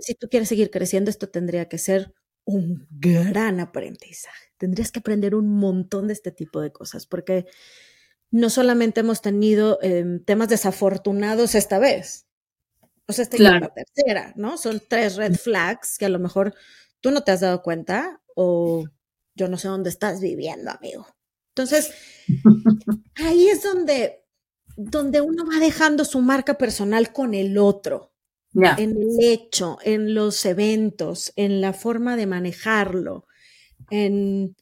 Si 0.00 0.14
tú 0.14 0.28
quieres 0.28 0.48
seguir 0.48 0.70
creciendo, 0.70 1.10
esto 1.10 1.28
tendría 1.28 1.68
que 1.68 1.78
ser 1.78 2.12
un 2.44 2.86
gran 2.90 3.60
aprendizaje. 3.60 4.52
Tendrías 4.58 4.90
que 4.90 5.00
aprender 5.00 5.34
un 5.34 5.48
montón 5.48 6.08
de 6.08 6.14
este 6.14 6.32
tipo 6.32 6.60
de 6.60 6.72
cosas, 6.72 7.06
porque 7.06 7.46
no 8.30 8.50
solamente 8.50 9.00
hemos 9.00 9.20
tenido 9.20 9.78
em, 9.82 10.24
temas 10.24 10.48
desafortunados 10.48 11.54
esta 11.54 11.78
vez, 11.78 12.26
o 13.06 13.12
sea, 13.12 13.24
esta 13.24 13.36
es 13.36 13.42
la 13.42 13.72
tercera, 13.74 14.32
¿no? 14.36 14.56
Son 14.56 14.80
tres 14.88 15.16
red 15.16 15.34
flags 15.34 15.98
que 15.98 16.06
a 16.06 16.08
lo 16.08 16.18
mejor 16.18 16.54
tú 17.00 17.10
no 17.10 17.22
te 17.22 17.32
has 17.32 17.40
dado 17.40 17.62
cuenta 17.62 18.20
o 18.34 18.84
yo 19.34 19.48
no 19.48 19.58
sé 19.58 19.68
dónde 19.68 19.90
estás 19.90 20.20
viviendo, 20.20 20.70
amigo. 20.70 21.06
Entonces, 21.54 21.92
ahí 23.16 23.48
es 23.48 23.62
donde, 23.62 24.24
donde 24.76 25.20
uno 25.20 25.44
va 25.44 25.58
dejando 25.58 26.04
su 26.04 26.20
marca 26.20 26.56
personal 26.56 27.12
con 27.12 27.34
el 27.34 27.58
otro, 27.58 28.12
en 28.54 28.90
el 28.90 29.16
hecho, 29.20 29.78
en 29.82 30.14
los 30.14 30.44
eventos, 30.44 31.32
en 31.36 31.60
la 31.60 31.72
forma 31.72 32.16
de 32.16 32.26
manejarlo, 32.26 33.26
en, 33.90 34.56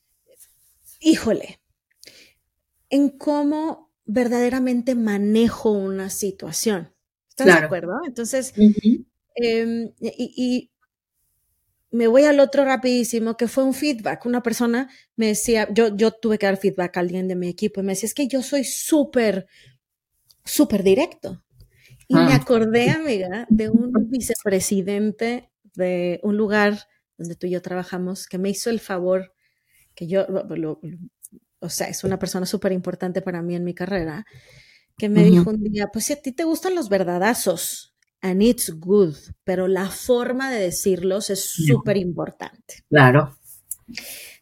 híjole, 1.00 1.60
en 2.88 3.10
cómo 3.10 3.92
verdaderamente 4.04 4.94
manejo 4.94 5.70
una 5.70 6.10
situación. 6.10 6.92
¿Estás 7.40 7.60
de 7.60 7.66
acuerdo? 7.66 8.00
Entonces, 8.06 8.52
em, 9.34 9.92
y, 10.00 10.70
me 11.92 12.06
voy 12.06 12.22
al 12.22 12.38
otro 12.38 12.64
rapidísimo, 12.64 13.36
que 13.36 13.48
fue 13.48 13.64
un 13.64 13.74
feedback. 13.74 14.24
Una 14.24 14.42
persona 14.42 14.88
me 15.16 15.26
decía, 15.26 15.68
yo, 15.72 15.96
yo 15.96 16.12
tuve 16.12 16.38
que 16.38 16.46
dar 16.46 16.56
feedback 16.56 16.96
a 16.96 17.00
alguien 17.00 17.26
de 17.26 17.34
mi 17.34 17.48
equipo 17.48 17.80
y 17.80 17.82
me 17.82 17.92
decía, 17.92 18.06
es 18.06 18.14
que 18.14 18.28
yo 18.28 18.42
soy 18.42 18.62
súper, 18.62 19.48
súper 20.44 20.84
directo. 20.84 21.44
Y 22.06 22.14
me 22.14 22.32
ah. 22.32 22.36
acordé, 22.36 22.90
amiga, 22.90 23.46
de 23.48 23.70
un 23.70 23.92
vicepresidente 24.08 25.50
de 25.74 26.20
un 26.22 26.36
lugar 26.36 26.78
donde 27.16 27.36
tú 27.36 27.46
y 27.46 27.50
yo 27.50 27.62
trabajamos 27.62 28.26
que 28.26 28.38
me 28.38 28.50
hizo 28.50 28.70
el 28.70 28.80
favor, 28.80 29.34
que 29.94 30.06
yo, 30.06 30.26
o 31.60 31.68
sea, 31.68 31.88
es 31.88 32.02
una 32.02 32.18
persona 32.18 32.46
súper 32.46 32.72
importante 32.72 33.22
para 33.22 33.42
mí 33.42 33.54
en 33.54 33.64
mi 33.64 33.74
carrera, 33.74 34.24
que 35.00 35.08
me 35.08 35.24
dijo 35.24 35.48
un 35.48 35.62
día, 35.62 35.88
pues 35.90 36.04
si 36.04 36.12
a 36.12 36.20
ti 36.20 36.30
te 36.30 36.44
gustan 36.44 36.74
los 36.74 36.90
verdadazos, 36.90 37.94
and 38.20 38.42
it's 38.42 38.70
good, 38.78 39.16
pero 39.44 39.66
la 39.66 39.88
forma 39.88 40.50
de 40.50 40.60
decirlos 40.60 41.30
es 41.30 41.42
súper 41.42 41.96
importante. 41.96 42.84
Claro. 42.90 43.38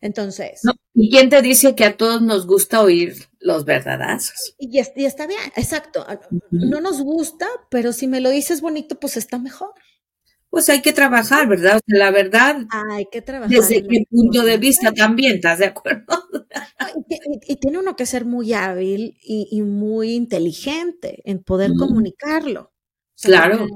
Entonces. 0.00 0.62
¿Y 0.94 1.10
quién 1.10 1.28
te 1.30 1.42
dice 1.42 1.76
que 1.76 1.84
a 1.84 1.96
todos 1.96 2.22
nos 2.22 2.44
gusta 2.48 2.82
oír 2.82 3.14
los 3.38 3.64
verdadazos? 3.64 4.56
Y, 4.58 4.80
está 4.80 5.28
bien, 5.28 5.40
exacto. 5.54 6.04
No 6.50 6.80
nos 6.80 7.00
gusta, 7.02 7.46
pero 7.70 7.92
si 7.92 8.08
me 8.08 8.20
lo 8.20 8.30
dices 8.30 8.60
bonito, 8.60 8.98
pues 8.98 9.16
está 9.16 9.38
mejor. 9.38 9.70
Pues 10.58 10.70
hay 10.70 10.82
que 10.82 10.92
trabajar, 10.92 11.46
¿verdad? 11.46 11.80
la 11.86 12.10
verdad, 12.10 12.66
hay 12.90 13.06
que 13.06 13.22
trabajar. 13.22 13.48
Desde 13.48 13.86
qué 13.86 14.02
punto 14.10 14.42
de 14.42 14.56
vista 14.56 14.92
también, 14.92 15.36
¿estás 15.36 15.60
de 15.60 15.66
acuerdo? 15.66 16.04
Y, 17.46 17.56
tiene 17.56 17.78
uno 17.78 17.94
que 17.94 18.06
ser 18.06 18.24
muy 18.24 18.52
hábil 18.52 19.16
y, 19.22 19.62
muy 19.62 20.14
inteligente 20.14 21.22
en 21.24 21.44
poder 21.44 21.74
comunicarlo. 21.78 22.72
claro. 23.22 23.68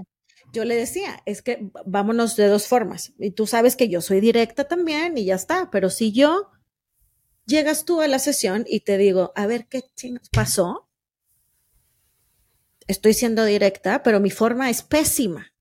Yo 0.52 0.64
le 0.64 0.74
decía, 0.74 1.22
es 1.24 1.40
que 1.40 1.70
vámonos 1.86 2.34
de 2.34 2.48
dos 2.48 2.66
formas. 2.66 3.12
Y 3.18 3.30
tú 3.30 3.46
sabes 3.46 3.76
que 3.76 3.88
yo 3.88 4.00
soy 4.00 4.20
directa 4.20 4.64
también 4.64 5.16
y 5.16 5.24
ya 5.24 5.36
está. 5.36 5.70
Pero 5.70 5.88
si 5.88 6.10
yo 6.10 6.50
llegas 7.46 7.84
tú 7.84 8.00
a 8.00 8.08
la 8.08 8.18
sesión 8.18 8.64
y 8.66 8.80
te 8.80 8.98
digo, 8.98 9.32
a 9.36 9.46
ver 9.46 9.68
qué 9.68 9.84
pasó, 10.32 10.90
estoy 12.88 13.14
siendo 13.14 13.44
directa, 13.44 14.02
pero 14.02 14.18
mi 14.18 14.30
forma 14.30 14.68
es 14.68 14.82
pésima. 14.82 15.51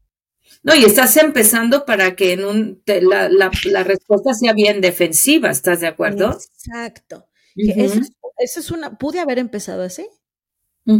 No, 0.64 0.76
y 0.76 0.84
estás 0.86 1.18
empezando 1.18 1.86
para 1.86 2.16
que 2.16 2.34
en 2.34 2.46
un, 2.46 2.84
la, 2.86 3.30
la, 3.30 3.84
respuesta 3.84 4.34
sea 4.34 4.54
bien 4.54 4.80
defensiva, 4.80 5.50
¿estás 5.50 5.80
de 5.80 5.88
acuerdo? 5.88 6.32
Exacto. 6.32 7.28
Esa 7.56 8.60
es, 8.60 8.72
una, 8.72 8.98
pude 8.98 9.20
haber 9.20 9.40
empezado 9.40 9.82
así, 9.82 10.08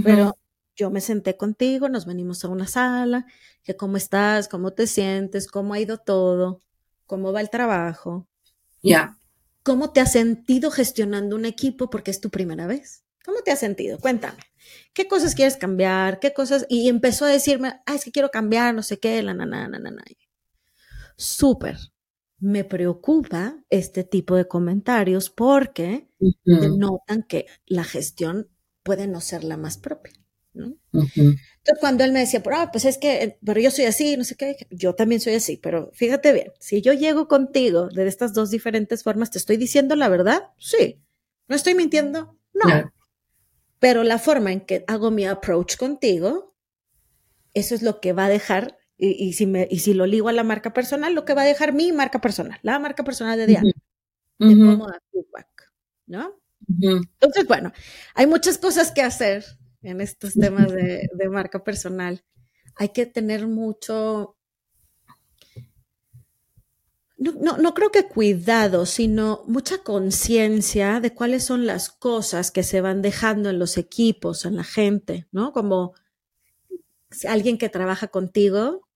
pero 0.04 0.36
yo 0.76 0.90
me 0.90 1.02
senté 1.02 1.38
contigo, 1.38 1.90
nos 1.90 2.06
venimos 2.06 2.44
a 2.44 2.50
una 2.50 2.68
sala, 2.68 3.26
que 3.64 3.76
cómo 3.76 3.98
estás, 3.98 4.48
cómo 4.48 4.72
te 4.72 4.88
sientes, 4.88 5.48
cómo 5.48 5.74
ha 5.74 5.80
ido 5.80 5.98
todo, 5.98 6.62
cómo 7.06 7.32
va 7.32 7.42
el 7.42 7.50
trabajo. 7.50 8.28
Ya. 8.82 9.18
¿Cómo 9.64 9.92
te 9.92 10.00
has 10.00 10.12
sentido 10.12 10.72
gestionando 10.72 11.36
un 11.36 11.46
equipo 11.46 11.90
porque 11.90 12.10
es 12.10 12.20
tu 12.20 12.32
primera 12.32 12.66
vez? 12.66 13.04
¿Cómo 13.24 13.42
te 13.42 13.52
has 13.52 13.60
sentido? 13.60 14.00
Cuéntame. 14.00 14.40
¿Qué 14.94 15.08
cosas 15.08 15.36
quieres 15.36 15.58
cambiar? 15.58 16.20
¿Qué 16.20 16.34
cosas? 16.34 16.66
Y 16.70 16.90
empezó 16.90 17.26
a 17.26 17.30
decirme, 17.30 17.82
ah, 17.86 17.96
es 17.96 18.04
que 18.04 18.12
quiero 18.12 18.30
cambiar, 18.30 18.74
no 18.76 18.84
sé 18.84 19.00
qué, 19.00 19.22
la 19.22 19.34
na, 19.34 19.70
Súper. 21.18 21.78
Me 22.40 22.64
preocupa 22.64 23.64
este 23.70 24.04
tipo 24.04 24.36
de 24.36 24.48
comentarios 24.48 25.30
porque 25.30 26.08
notan 26.46 27.24
que 27.24 27.46
la 27.68 27.84
gestión 27.84 28.50
puede 28.84 29.08
no 29.08 29.22
ser 29.22 29.44
la 29.44 29.58
más 29.58 29.78
propia. 29.78 30.14
Entonces, 30.54 31.80
cuando 31.80 32.04
él 32.04 32.12
me 32.12 32.20
decía, 32.20 32.42
ah, 32.54 32.70
pues 32.72 32.86
es 32.86 32.98
que, 32.98 33.38
pero 33.46 33.62
yo 33.62 33.72
soy 33.72 33.86
así, 33.86 34.18
no 34.18 34.24
sé 34.24 34.36
qué, 34.36 34.68
yo 34.70 34.96
también 34.96 35.22
soy 35.22 35.36
así, 35.36 35.58
pero 35.58 35.92
fíjate 35.94 36.34
bien, 36.34 36.52
si 36.60 36.82
yo 36.82 36.94
llego 36.94 37.28
contigo 37.28 37.88
de 37.88 38.08
estas 38.08 38.34
dos 38.34 38.50
diferentes 38.50 39.04
formas, 39.04 39.32
¿te 39.32 39.38
estoy 39.38 39.58
diciendo 39.58 39.96
la 39.96 40.10
verdad? 40.10 40.50
Sí. 40.58 41.00
¿No 41.48 41.56
estoy 41.56 41.76
mintiendo? 41.76 42.38
No. 42.54 42.92
Pero 43.82 44.04
la 44.04 44.20
forma 44.20 44.52
en 44.52 44.62
que 44.62 44.86
hago 44.88 45.10
mi 45.10 45.26
approach 45.26 45.76
contigo, 45.76 46.56
eso 47.56 47.74
es 47.74 47.82
lo 47.82 48.00
que 48.00 48.14
va 48.14 48.26
a 48.26 48.30
dejar, 48.30 48.78
y, 48.96 49.34
si, 49.34 49.48
me, 49.48 49.68
y 49.72 49.80
si 49.80 49.96
lo 49.96 50.06
ligo 50.06 50.30
a 50.30 50.34
la 50.34 50.44
marca 50.44 50.72
personal, 50.72 51.16
lo 51.16 51.26
que 51.26 51.34
va 51.34 51.42
a 51.42 51.46
dejar 51.46 51.74
mi 51.74 51.92
marca 51.92 52.22
personal, 52.22 52.60
la 52.62 52.78
marca 52.78 53.04
personal 53.04 53.40
de 53.40 53.48
Diana, 53.48 53.72
de 54.38 54.56
cómo 54.56 54.88
dar 54.88 55.02
feedback, 55.12 55.74
¿no? 56.06 56.40
Entonces, 56.80 57.48
bueno, 57.48 57.74
hay 58.14 58.28
muchas 58.28 58.60
cosas 58.60 58.92
que 58.92 59.02
hacer 59.02 59.44
en 59.82 60.00
estos 60.00 60.36
temas 60.36 60.72
de, 60.72 61.10
de 61.12 61.30
marca 61.30 61.64
personal. 61.64 62.24
Hay 62.76 62.90
que 62.90 63.08
tener 63.08 63.48
mucho, 63.48 64.38
no, 67.22 67.58
no, 67.58 67.74
creo 67.76 67.92
que 67.92 68.08
cuidado, 68.08 68.88
sino 68.88 69.44
mucha 69.46 69.78
conciencia 69.84 71.00
de 71.00 71.14
cuáles 71.14 71.44
son 71.44 71.68
las 71.68 71.92
cosas 71.92 72.50
que 72.50 72.64
se 72.64 72.82
van 72.82 73.04
dejando 73.04 73.52
en 73.52 73.60
los 73.60 73.78
equipos, 73.78 74.44
en 74.46 74.56
la 74.56 74.64
gente, 74.64 75.28
¿no? 75.32 75.54
Como 75.54 75.94
si 77.12 77.28
alguien 77.28 77.60
que 77.60 77.70
trabaja 77.70 78.08
contigo 78.08 78.88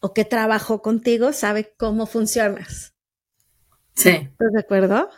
o 0.00 0.12
que 0.12 0.24
trabajó 0.24 0.82
contigo 0.82 1.32
sabe 1.32 1.72
cómo 1.76 2.06
funcionas. 2.06 2.94
Sí. 3.94 4.10
¿Estás 4.10 4.52
de 4.52 4.60
acuerdo? 4.60 5.08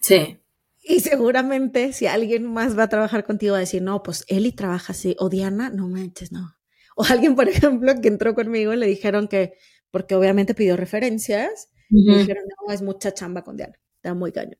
Sí. 0.00 0.40
Y 0.82 0.98
seguramente 0.98 1.92
si 1.92 2.08
alguien 2.08 2.52
más 2.52 2.76
va 2.76 2.84
a 2.84 2.88
trabajar 2.88 3.24
contigo 3.24 3.52
va 3.52 3.58
a 3.58 3.60
decir, 3.60 3.82
no, 3.82 4.02
pues 4.02 4.24
Eli 4.26 4.50
trabaja 4.50 4.94
así, 4.94 5.14
o 5.20 5.28
Diana, 5.28 5.70
no 5.70 5.86
manches, 5.86 6.32
no. 6.32 6.56
O 6.96 7.04
alguien, 7.04 7.36
por 7.36 7.48
ejemplo, 7.48 7.94
que 8.00 8.08
entró 8.08 8.34
conmigo, 8.34 8.74
le 8.74 8.86
dijeron 8.86 9.28
que 9.28 9.54
porque 9.90 10.14
obviamente 10.14 10.54
pidió 10.54 10.76
referencias 10.76 11.70
y 11.88 12.18
dijeron, 12.18 12.44
no, 12.66 12.72
es 12.72 12.82
mucha 12.82 13.14
chamba 13.14 13.42
con 13.44 13.56
Diana, 13.56 13.78
está 13.96 14.14
muy 14.14 14.32
cañón. 14.32 14.56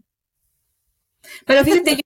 Pero 1.44 1.64
fíjate, 1.64 1.98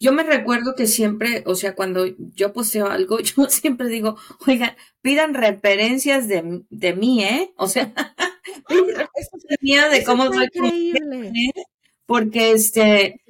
yo 0.00 0.12
me, 0.12 0.22
recuerdo, 0.22 0.74
que 0.74 0.86
siempre, 0.86 1.42
o 1.46 1.54
sea, 1.54 1.74
cuando 1.74 2.06
yo 2.34 2.52
poseo 2.52 2.86
algo, 2.86 3.18
yo 3.20 3.48
siempre 3.48 3.88
digo, 3.88 4.16
oigan, 4.46 4.76
pidan 5.02 5.34
referencias 5.34 6.28
de, 6.28 6.62
de 6.70 6.94
mí, 6.94 7.24
¿eh? 7.24 7.52
O 7.56 7.66
sea, 7.66 7.92
pidan 8.68 9.06
referencias 9.14 9.92
de 9.92 10.04
cómo 10.04 10.26
soy. 10.32 10.44
Increíble. 10.44 11.32
Porque 12.06 12.52
este, 12.52 13.20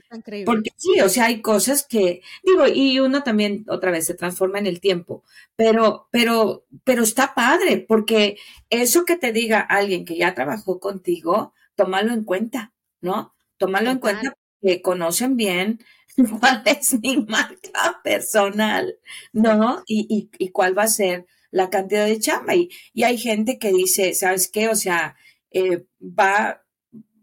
porque 0.45 0.71
sí, 0.77 1.01
o 1.01 1.09
sea, 1.09 1.27
hay 1.27 1.41
cosas 1.41 1.87
que, 1.87 2.23
digo, 2.43 2.67
y 2.67 2.99
uno 3.01 3.23
también 3.23 3.65
otra 3.69 3.91
vez 3.91 4.07
se 4.07 4.15
transforma 4.15 4.59
en 4.59 4.67
el 4.67 4.81
tiempo, 4.81 5.25
pero, 5.57 6.09
pero, 6.11 6.67
pero 6.85 7.03
está 7.03 7.35
padre, 7.35 7.85
porque 7.87 8.39
eso 8.71 9.05
que 9.05 9.17
te 9.17 9.33
diga 9.33 9.61
alguien 9.61 10.05
que 10.05 10.17
ya 10.17 10.35
trabajó 10.35 10.81
contigo, 10.81 11.53
tómalo 11.75 12.13
en 12.13 12.25
cuenta, 12.25 12.73
¿no? 13.01 13.35
Tómalo 13.59 13.91
en 13.91 13.99
cuenta 13.99 14.35
que 14.61 14.83
conocen 14.83 15.37
bien 15.37 15.81
cuál 16.41 16.63
es 16.65 17.01
mi 17.01 17.19
marca 17.19 18.01
personal, 18.03 18.99
¿no? 19.33 19.83
Y, 19.87 20.31
y, 20.39 20.49
cuál 20.51 20.77
va 20.77 20.85
a 20.85 20.89
ser 20.89 21.27
la 21.51 21.71
cantidad 21.71 22.07
de 22.07 22.19
chamba. 22.19 22.55
Y, 22.55 22.71
y 22.93 23.05
hay 23.05 23.19
gente 23.19 23.59
que 23.59 23.73
dice, 23.73 24.15
¿sabes 24.15 24.49
qué? 24.51 24.69
O 24.69 24.75
sea, 24.75 25.17
eh, 25.51 25.87
va, 26.01 26.66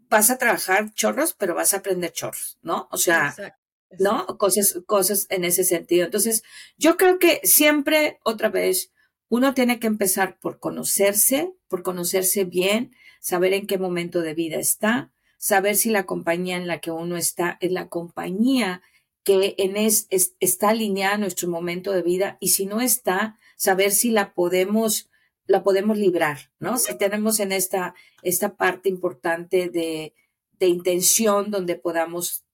vas 0.08 0.30
a 0.30 0.38
trabajar 0.38 0.92
chorros, 0.94 1.34
pero 1.34 1.54
vas 1.54 1.74
a 1.74 1.78
aprender 1.78 2.12
chorros, 2.12 2.58
¿no? 2.62 2.88
O 2.90 2.96
sea, 2.96 3.34
¿no? 3.98 4.26
Cosas, 4.38 4.80
cosas 4.86 5.26
en 5.30 5.44
ese 5.44 5.64
sentido. 5.64 6.04
Entonces, 6.04 6.42
yo 6.76 6.96
creo 6.96 7.18
que 7.18 7.40
siempre, 7.44 8.18
otra 8.24 8.48
vez, 8.48 8.92
uno 9.28 9.54
tiene 9.54 9.78
que 9.78 9.86
empezar 9.86 10.38
por 10.38 10.58
conocerse, 10.58 11.52
por 11.68 11.82
conocerse 11.82 12.44
bien, 12.44 12.94
saber 13.20 13.52
en 13.54 13.66
qué 13.66 13.78
momento 13.78 14.20
de 14.20 14.34
vida 14.34 14.56
está, 14.58 15.12
saber 15.38 15.76
si 15.76 15.90
la 15.90 16.06
compañía 16.06 16.56
en 16.56 16.66
la 16.66 16.80
que 16.80 16.90
uno 16.90 17.16
está 17.16 17.58
es 17.60 17.72
la 17.72 17.88
compañía 17.88 18.82
que 19.24 19.54
en 19.58 19.76
es, 19.76 20.06
está 20.10 20.68
alineada 20.68 21.14
a 21.14 21.18
nuestro 21.18 21.48
momento 21.48 21.92
de 21.92 22.02
vida 22.02 22.36
y 22.40 22.50
si 22.50 22.66
no 22.66 22.80
está, 22.80 23.38
saber 23.56 23.90
si 23.90 24.10
la 24.10 24.34
podemos 24.34 25.10
la 25.46 25.62
podemos 25.62 25.98
librar, 25.98 26.52
¿no? 26.58 26.78
Si 26.78 26.96
tenemos 26.96 27.40
en 27.40 27.52
esta, 27.52 27.94
esta 28.22 28.56
parte 28.56 28.88
importante 28.88 29.68
de, 29.68 30.14
de 30.52 30.66
intención 30.66 31.50
donde 31.50 31.76
podamos 31.76 32.44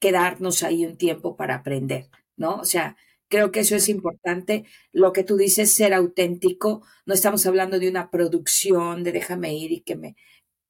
quedarnos 0.00 0.62
ahí 0.62 0.86
un 0.86 0.96
tiempo 0.96 1.36
para 1.36 1.56
aprender, 1.56 2.08
¿no? 2.36 2.56
O 2.56 2.64
sea, 2.64 2.96
creo 3.28 3.50
que 3.50 3.60
eso 3.60 3.76
es 3.76 3.88
importante. 3.88 4.64
Lo 4.92 5.12
que 5.12 5.24
tú 5.24 5.36
dices, 5.36 5.72
ser 5.72 5.94
auténtico, 5.94 6.86
no 7.06 7.14
estamos 7.14 7.44
hablando 7.46 7.78
de 7.78 7.88
una 7.88 8.10
producción 8.10 9.04
de 9.04 9.12
déjame 9.12 9.54
ir 9.54 9.72
y 9.72 9.80
que 9.80 9.96
me 9.96 10.16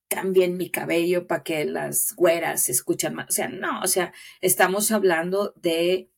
cambien 0.09 0.57
mi 0.57 0.71
cabello 0.71 1.27
para 1.27 1.43
que 1.43 1.65
las 1.67 2.15
güeras 2.17 2.65
se 2.65 2.73
escuchan 2.73 3.15
más. 3.15 3.29
O 3.29 3.33
sea, 3.33 3.49
no, 3.49 3.81
o 3.83 3.87
sea, 3.87 4.13
estamos 4.41 4.91
hablando 4.91 5.53
de 5.57 6.11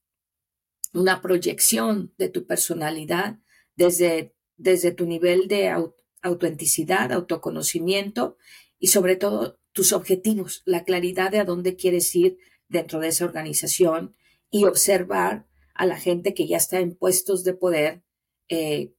una 0.93 1.21
proyección 1.21 2.15
de 2.17 2.29
tu 2.29 2.47
personalidad 2.47 3.39
desde 3.77 4.35
desde 4.61 4.93
tu 4.93 5.07
nivel 5.07 5.49
de 5.49 5.75
autenticidad, 6.23 7.13
autoconocimiento 7.13 8.37
y 8.79 8.89
sobre 8.89 9.17
todo 9.17 9.59
tus 9.73 9.93
objetivos, 9.93 10.63
la 10.67 10.85
claridad 10.85 11.31
de 11.31 11.41
a 11.41 11.45
dónde 11.45 11.77
quieres 11.77 12.15
ir 12.15 12.39
dentro 12.69 13.01
de 13.01 13.09
esa 13.09 13.25
organización 13.25 14.15
y 14.51 14.65
observar 14.65 15.47
a 15.75 15.87
la 15.87 15.97
gente 15.97 16.35
que 16.35 16.47
ya 16.47 16.59
está 16.59 16.79
en 16.79 16.95
puestos 16.95 17.43
de 17.43 17.55
poder, 17.55 18.03
eh, 18.49 18.93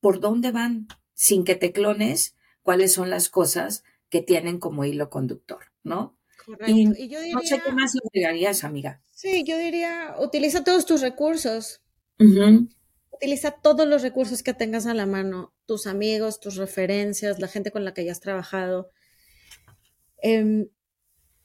por 0.00 0.20
dónde 0.20 0.52
van, 0.52 0.88
sin 1.12 1.44
que 1.44 1.54
te 1.54 1.72
clones, 1.72 2.34
cuáles 2.62 2.92
son 2.92 3.10
las 3.10 3.28
cosas 3.28 3.84
que 4.08 4.22
tienen 4.22 4.58
como 4.58 4.86
hilo 4.86 5.10
conductor, 5.10 5.64
¿no? 5.82 6.16
Correcto. 6.46 6.72
Y, 6.72 7.08
yo 7.08 7.20
diría, 7.20 7.34
no 7.34 7.42
sé 7.42 7.60
qué 7.62 7.72
más 7.72 7.92
agregarías, 7.94 8.64
amiga. 8.64 9.02
Sí, 9.12 9.44
yo 9.44 9.58
diría, 9.58 10.14
utiliza 10.18 10.64
todos 10.64 10.86
tus 10.86 11.02
recursos 11.02 11.82
utiliza 13.18 13.50
todos 13.50 13.86
los 13.86 14.02
recursos 14.02 14.42
que 14.42 14.54
tengas 14.54 14.86
a 14.86 14.94
la 14.94 15.04
mano, 15.04 15.52
tus 15.66 15.86
amigos, 15.86 16.40
tus 16.40 16.56
referencias, 16.56 17.40
la 17.40 17.48
gente 17.48 17.72
con 17.72 17.84
la 17.84 17.92
que 17.92 18.02
hayas 18.02 18.20
trabajado. 18.20 18.90
Em, 20.22 20.68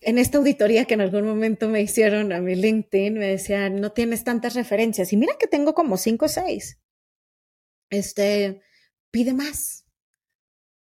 en 0.01 0.17
esta 0.19 0.38
auditoría 0.38 0.86
que 0.86 0.93
en 0.93 1.01
algún 1.01 1.26
momento 1.26 1.67
me 1.69 1.82
hicieron 1.82 2.32
a 2.32 2.41
mi 2.41 2.55
LinkedIn, 2.55 3.15
me 3.15 3.28
decían, 3.28 3.82
no 3.82 3.91
tienes 3.91 4.24
tantas 4.24 4.53
referencias. 4.53 5.13
Y 5.13 5.17
mira 5.17 5.36
que 5.39 5.47
tengo 5.47 5.74
como 5.74 5.97
cinco 5.97 6.26
o 6.26 6.30
seis. 6.30 6.80
Este, 7.89 8.61
pide 9.11 9.34
más. 9.34 9.86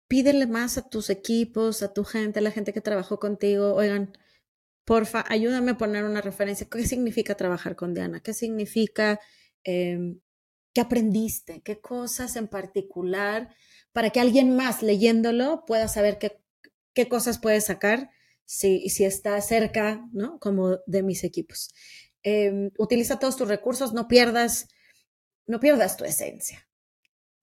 Pídele 0.07 0.47
más 0.47 0.77
a 0.77 0.87
tus 0.87 1.09
equipos, 1.09 1.83
a 1.83 1.93
tu 1.93 2.05
gente, 2.05 2.39
a 2.39 2.41
la 2.41 2.51
gente 2.51 2.71
que 2.71 2.81
trabajó 2.81 3.19
contigo. 3.19 3.73
Oigan, 3.73 4.17
porfa, 4.85 5.25
ayúdame 5.27 5.71
a 5.71 5.77
poner 5.77 6.05
una 6.05 6.21
referencia. 6.21 6.67
¿Qué 6.69 6.85
significa 6.85 7.35
trabajar 7.35 7.75
con 7.75 7.93
Diana? 7.93 8.21
¿Qué 8.21 8.33
significa 8.33 9.19
em, 9.65 10.21
¿Qué 10.77 10.81
aprendiste? 10.81 11.63
¿Qué 11.63 11.81
cosas 11.81 12.35
en 12.35 12.47
particular 12.47 13.49
para 13.93 14.11
que 14.11 14.19
alguien 14.19 14.55
más 14.55 14.83
leyéndolo 14.83 15.65
pueda 15.65 15.87
saber 15.87 16.19
qué, 16.19 16.39
qué 16.93 17.09
cosas 17.09 17.39
puede 17.39 17.61
sacar 17.61 18.11
si, 18.45 18.87
si 18.89 19.03
está 19.03 19.41
cerca, 19.41 20.07
¿no? 20.13 20.37
Como 20.37 20.77
de 20.85 21.01
mis 21.01 21.23
equipos. 21.23 21.73
Em, 22.21 22.69
utiliza 22.77 23.17
todos 23.17 23.37
tus 23.37 23.47
recursos, 23.47 23.93
no 23.93 24.07
pierdas, 24.07 24.67
no 25.47 25.59
pierdas 25.59 25.97
tu 25.97 26.05
esencia. 26.05 26.69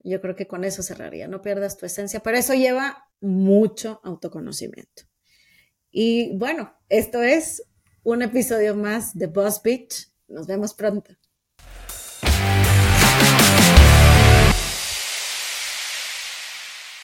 Yo 0.05 0.20
creo 0.20 0.37
que 0.37 0.47
con 0.47 0.62
eso 0.62 0.85
cerraría, 0.85 1.26
no 1.26 1.43
pierdas 1.43 1.76
tu 1.76 1.87
esencia, 1.87 2.20
pero 2.20 2.39
eso 2.39 2.55
lleva 2.55 3.11
mucho 3.20 4.01
autoconocimiento. 4.05 5.09
Y 5.91 6.39
bueno, 6.39 6.72
esto 6.89 7.20
es 7.20 7.64
un 8.05 8.22
episodio 8.22 8.76
más 8.76 9.12
de 9.18 9.26
Boss 9.26 9.61
Beach. 9.61 10.12
Nos 10.28 10.47
vemos 10.47 10.72
pronto. 10.72 11.16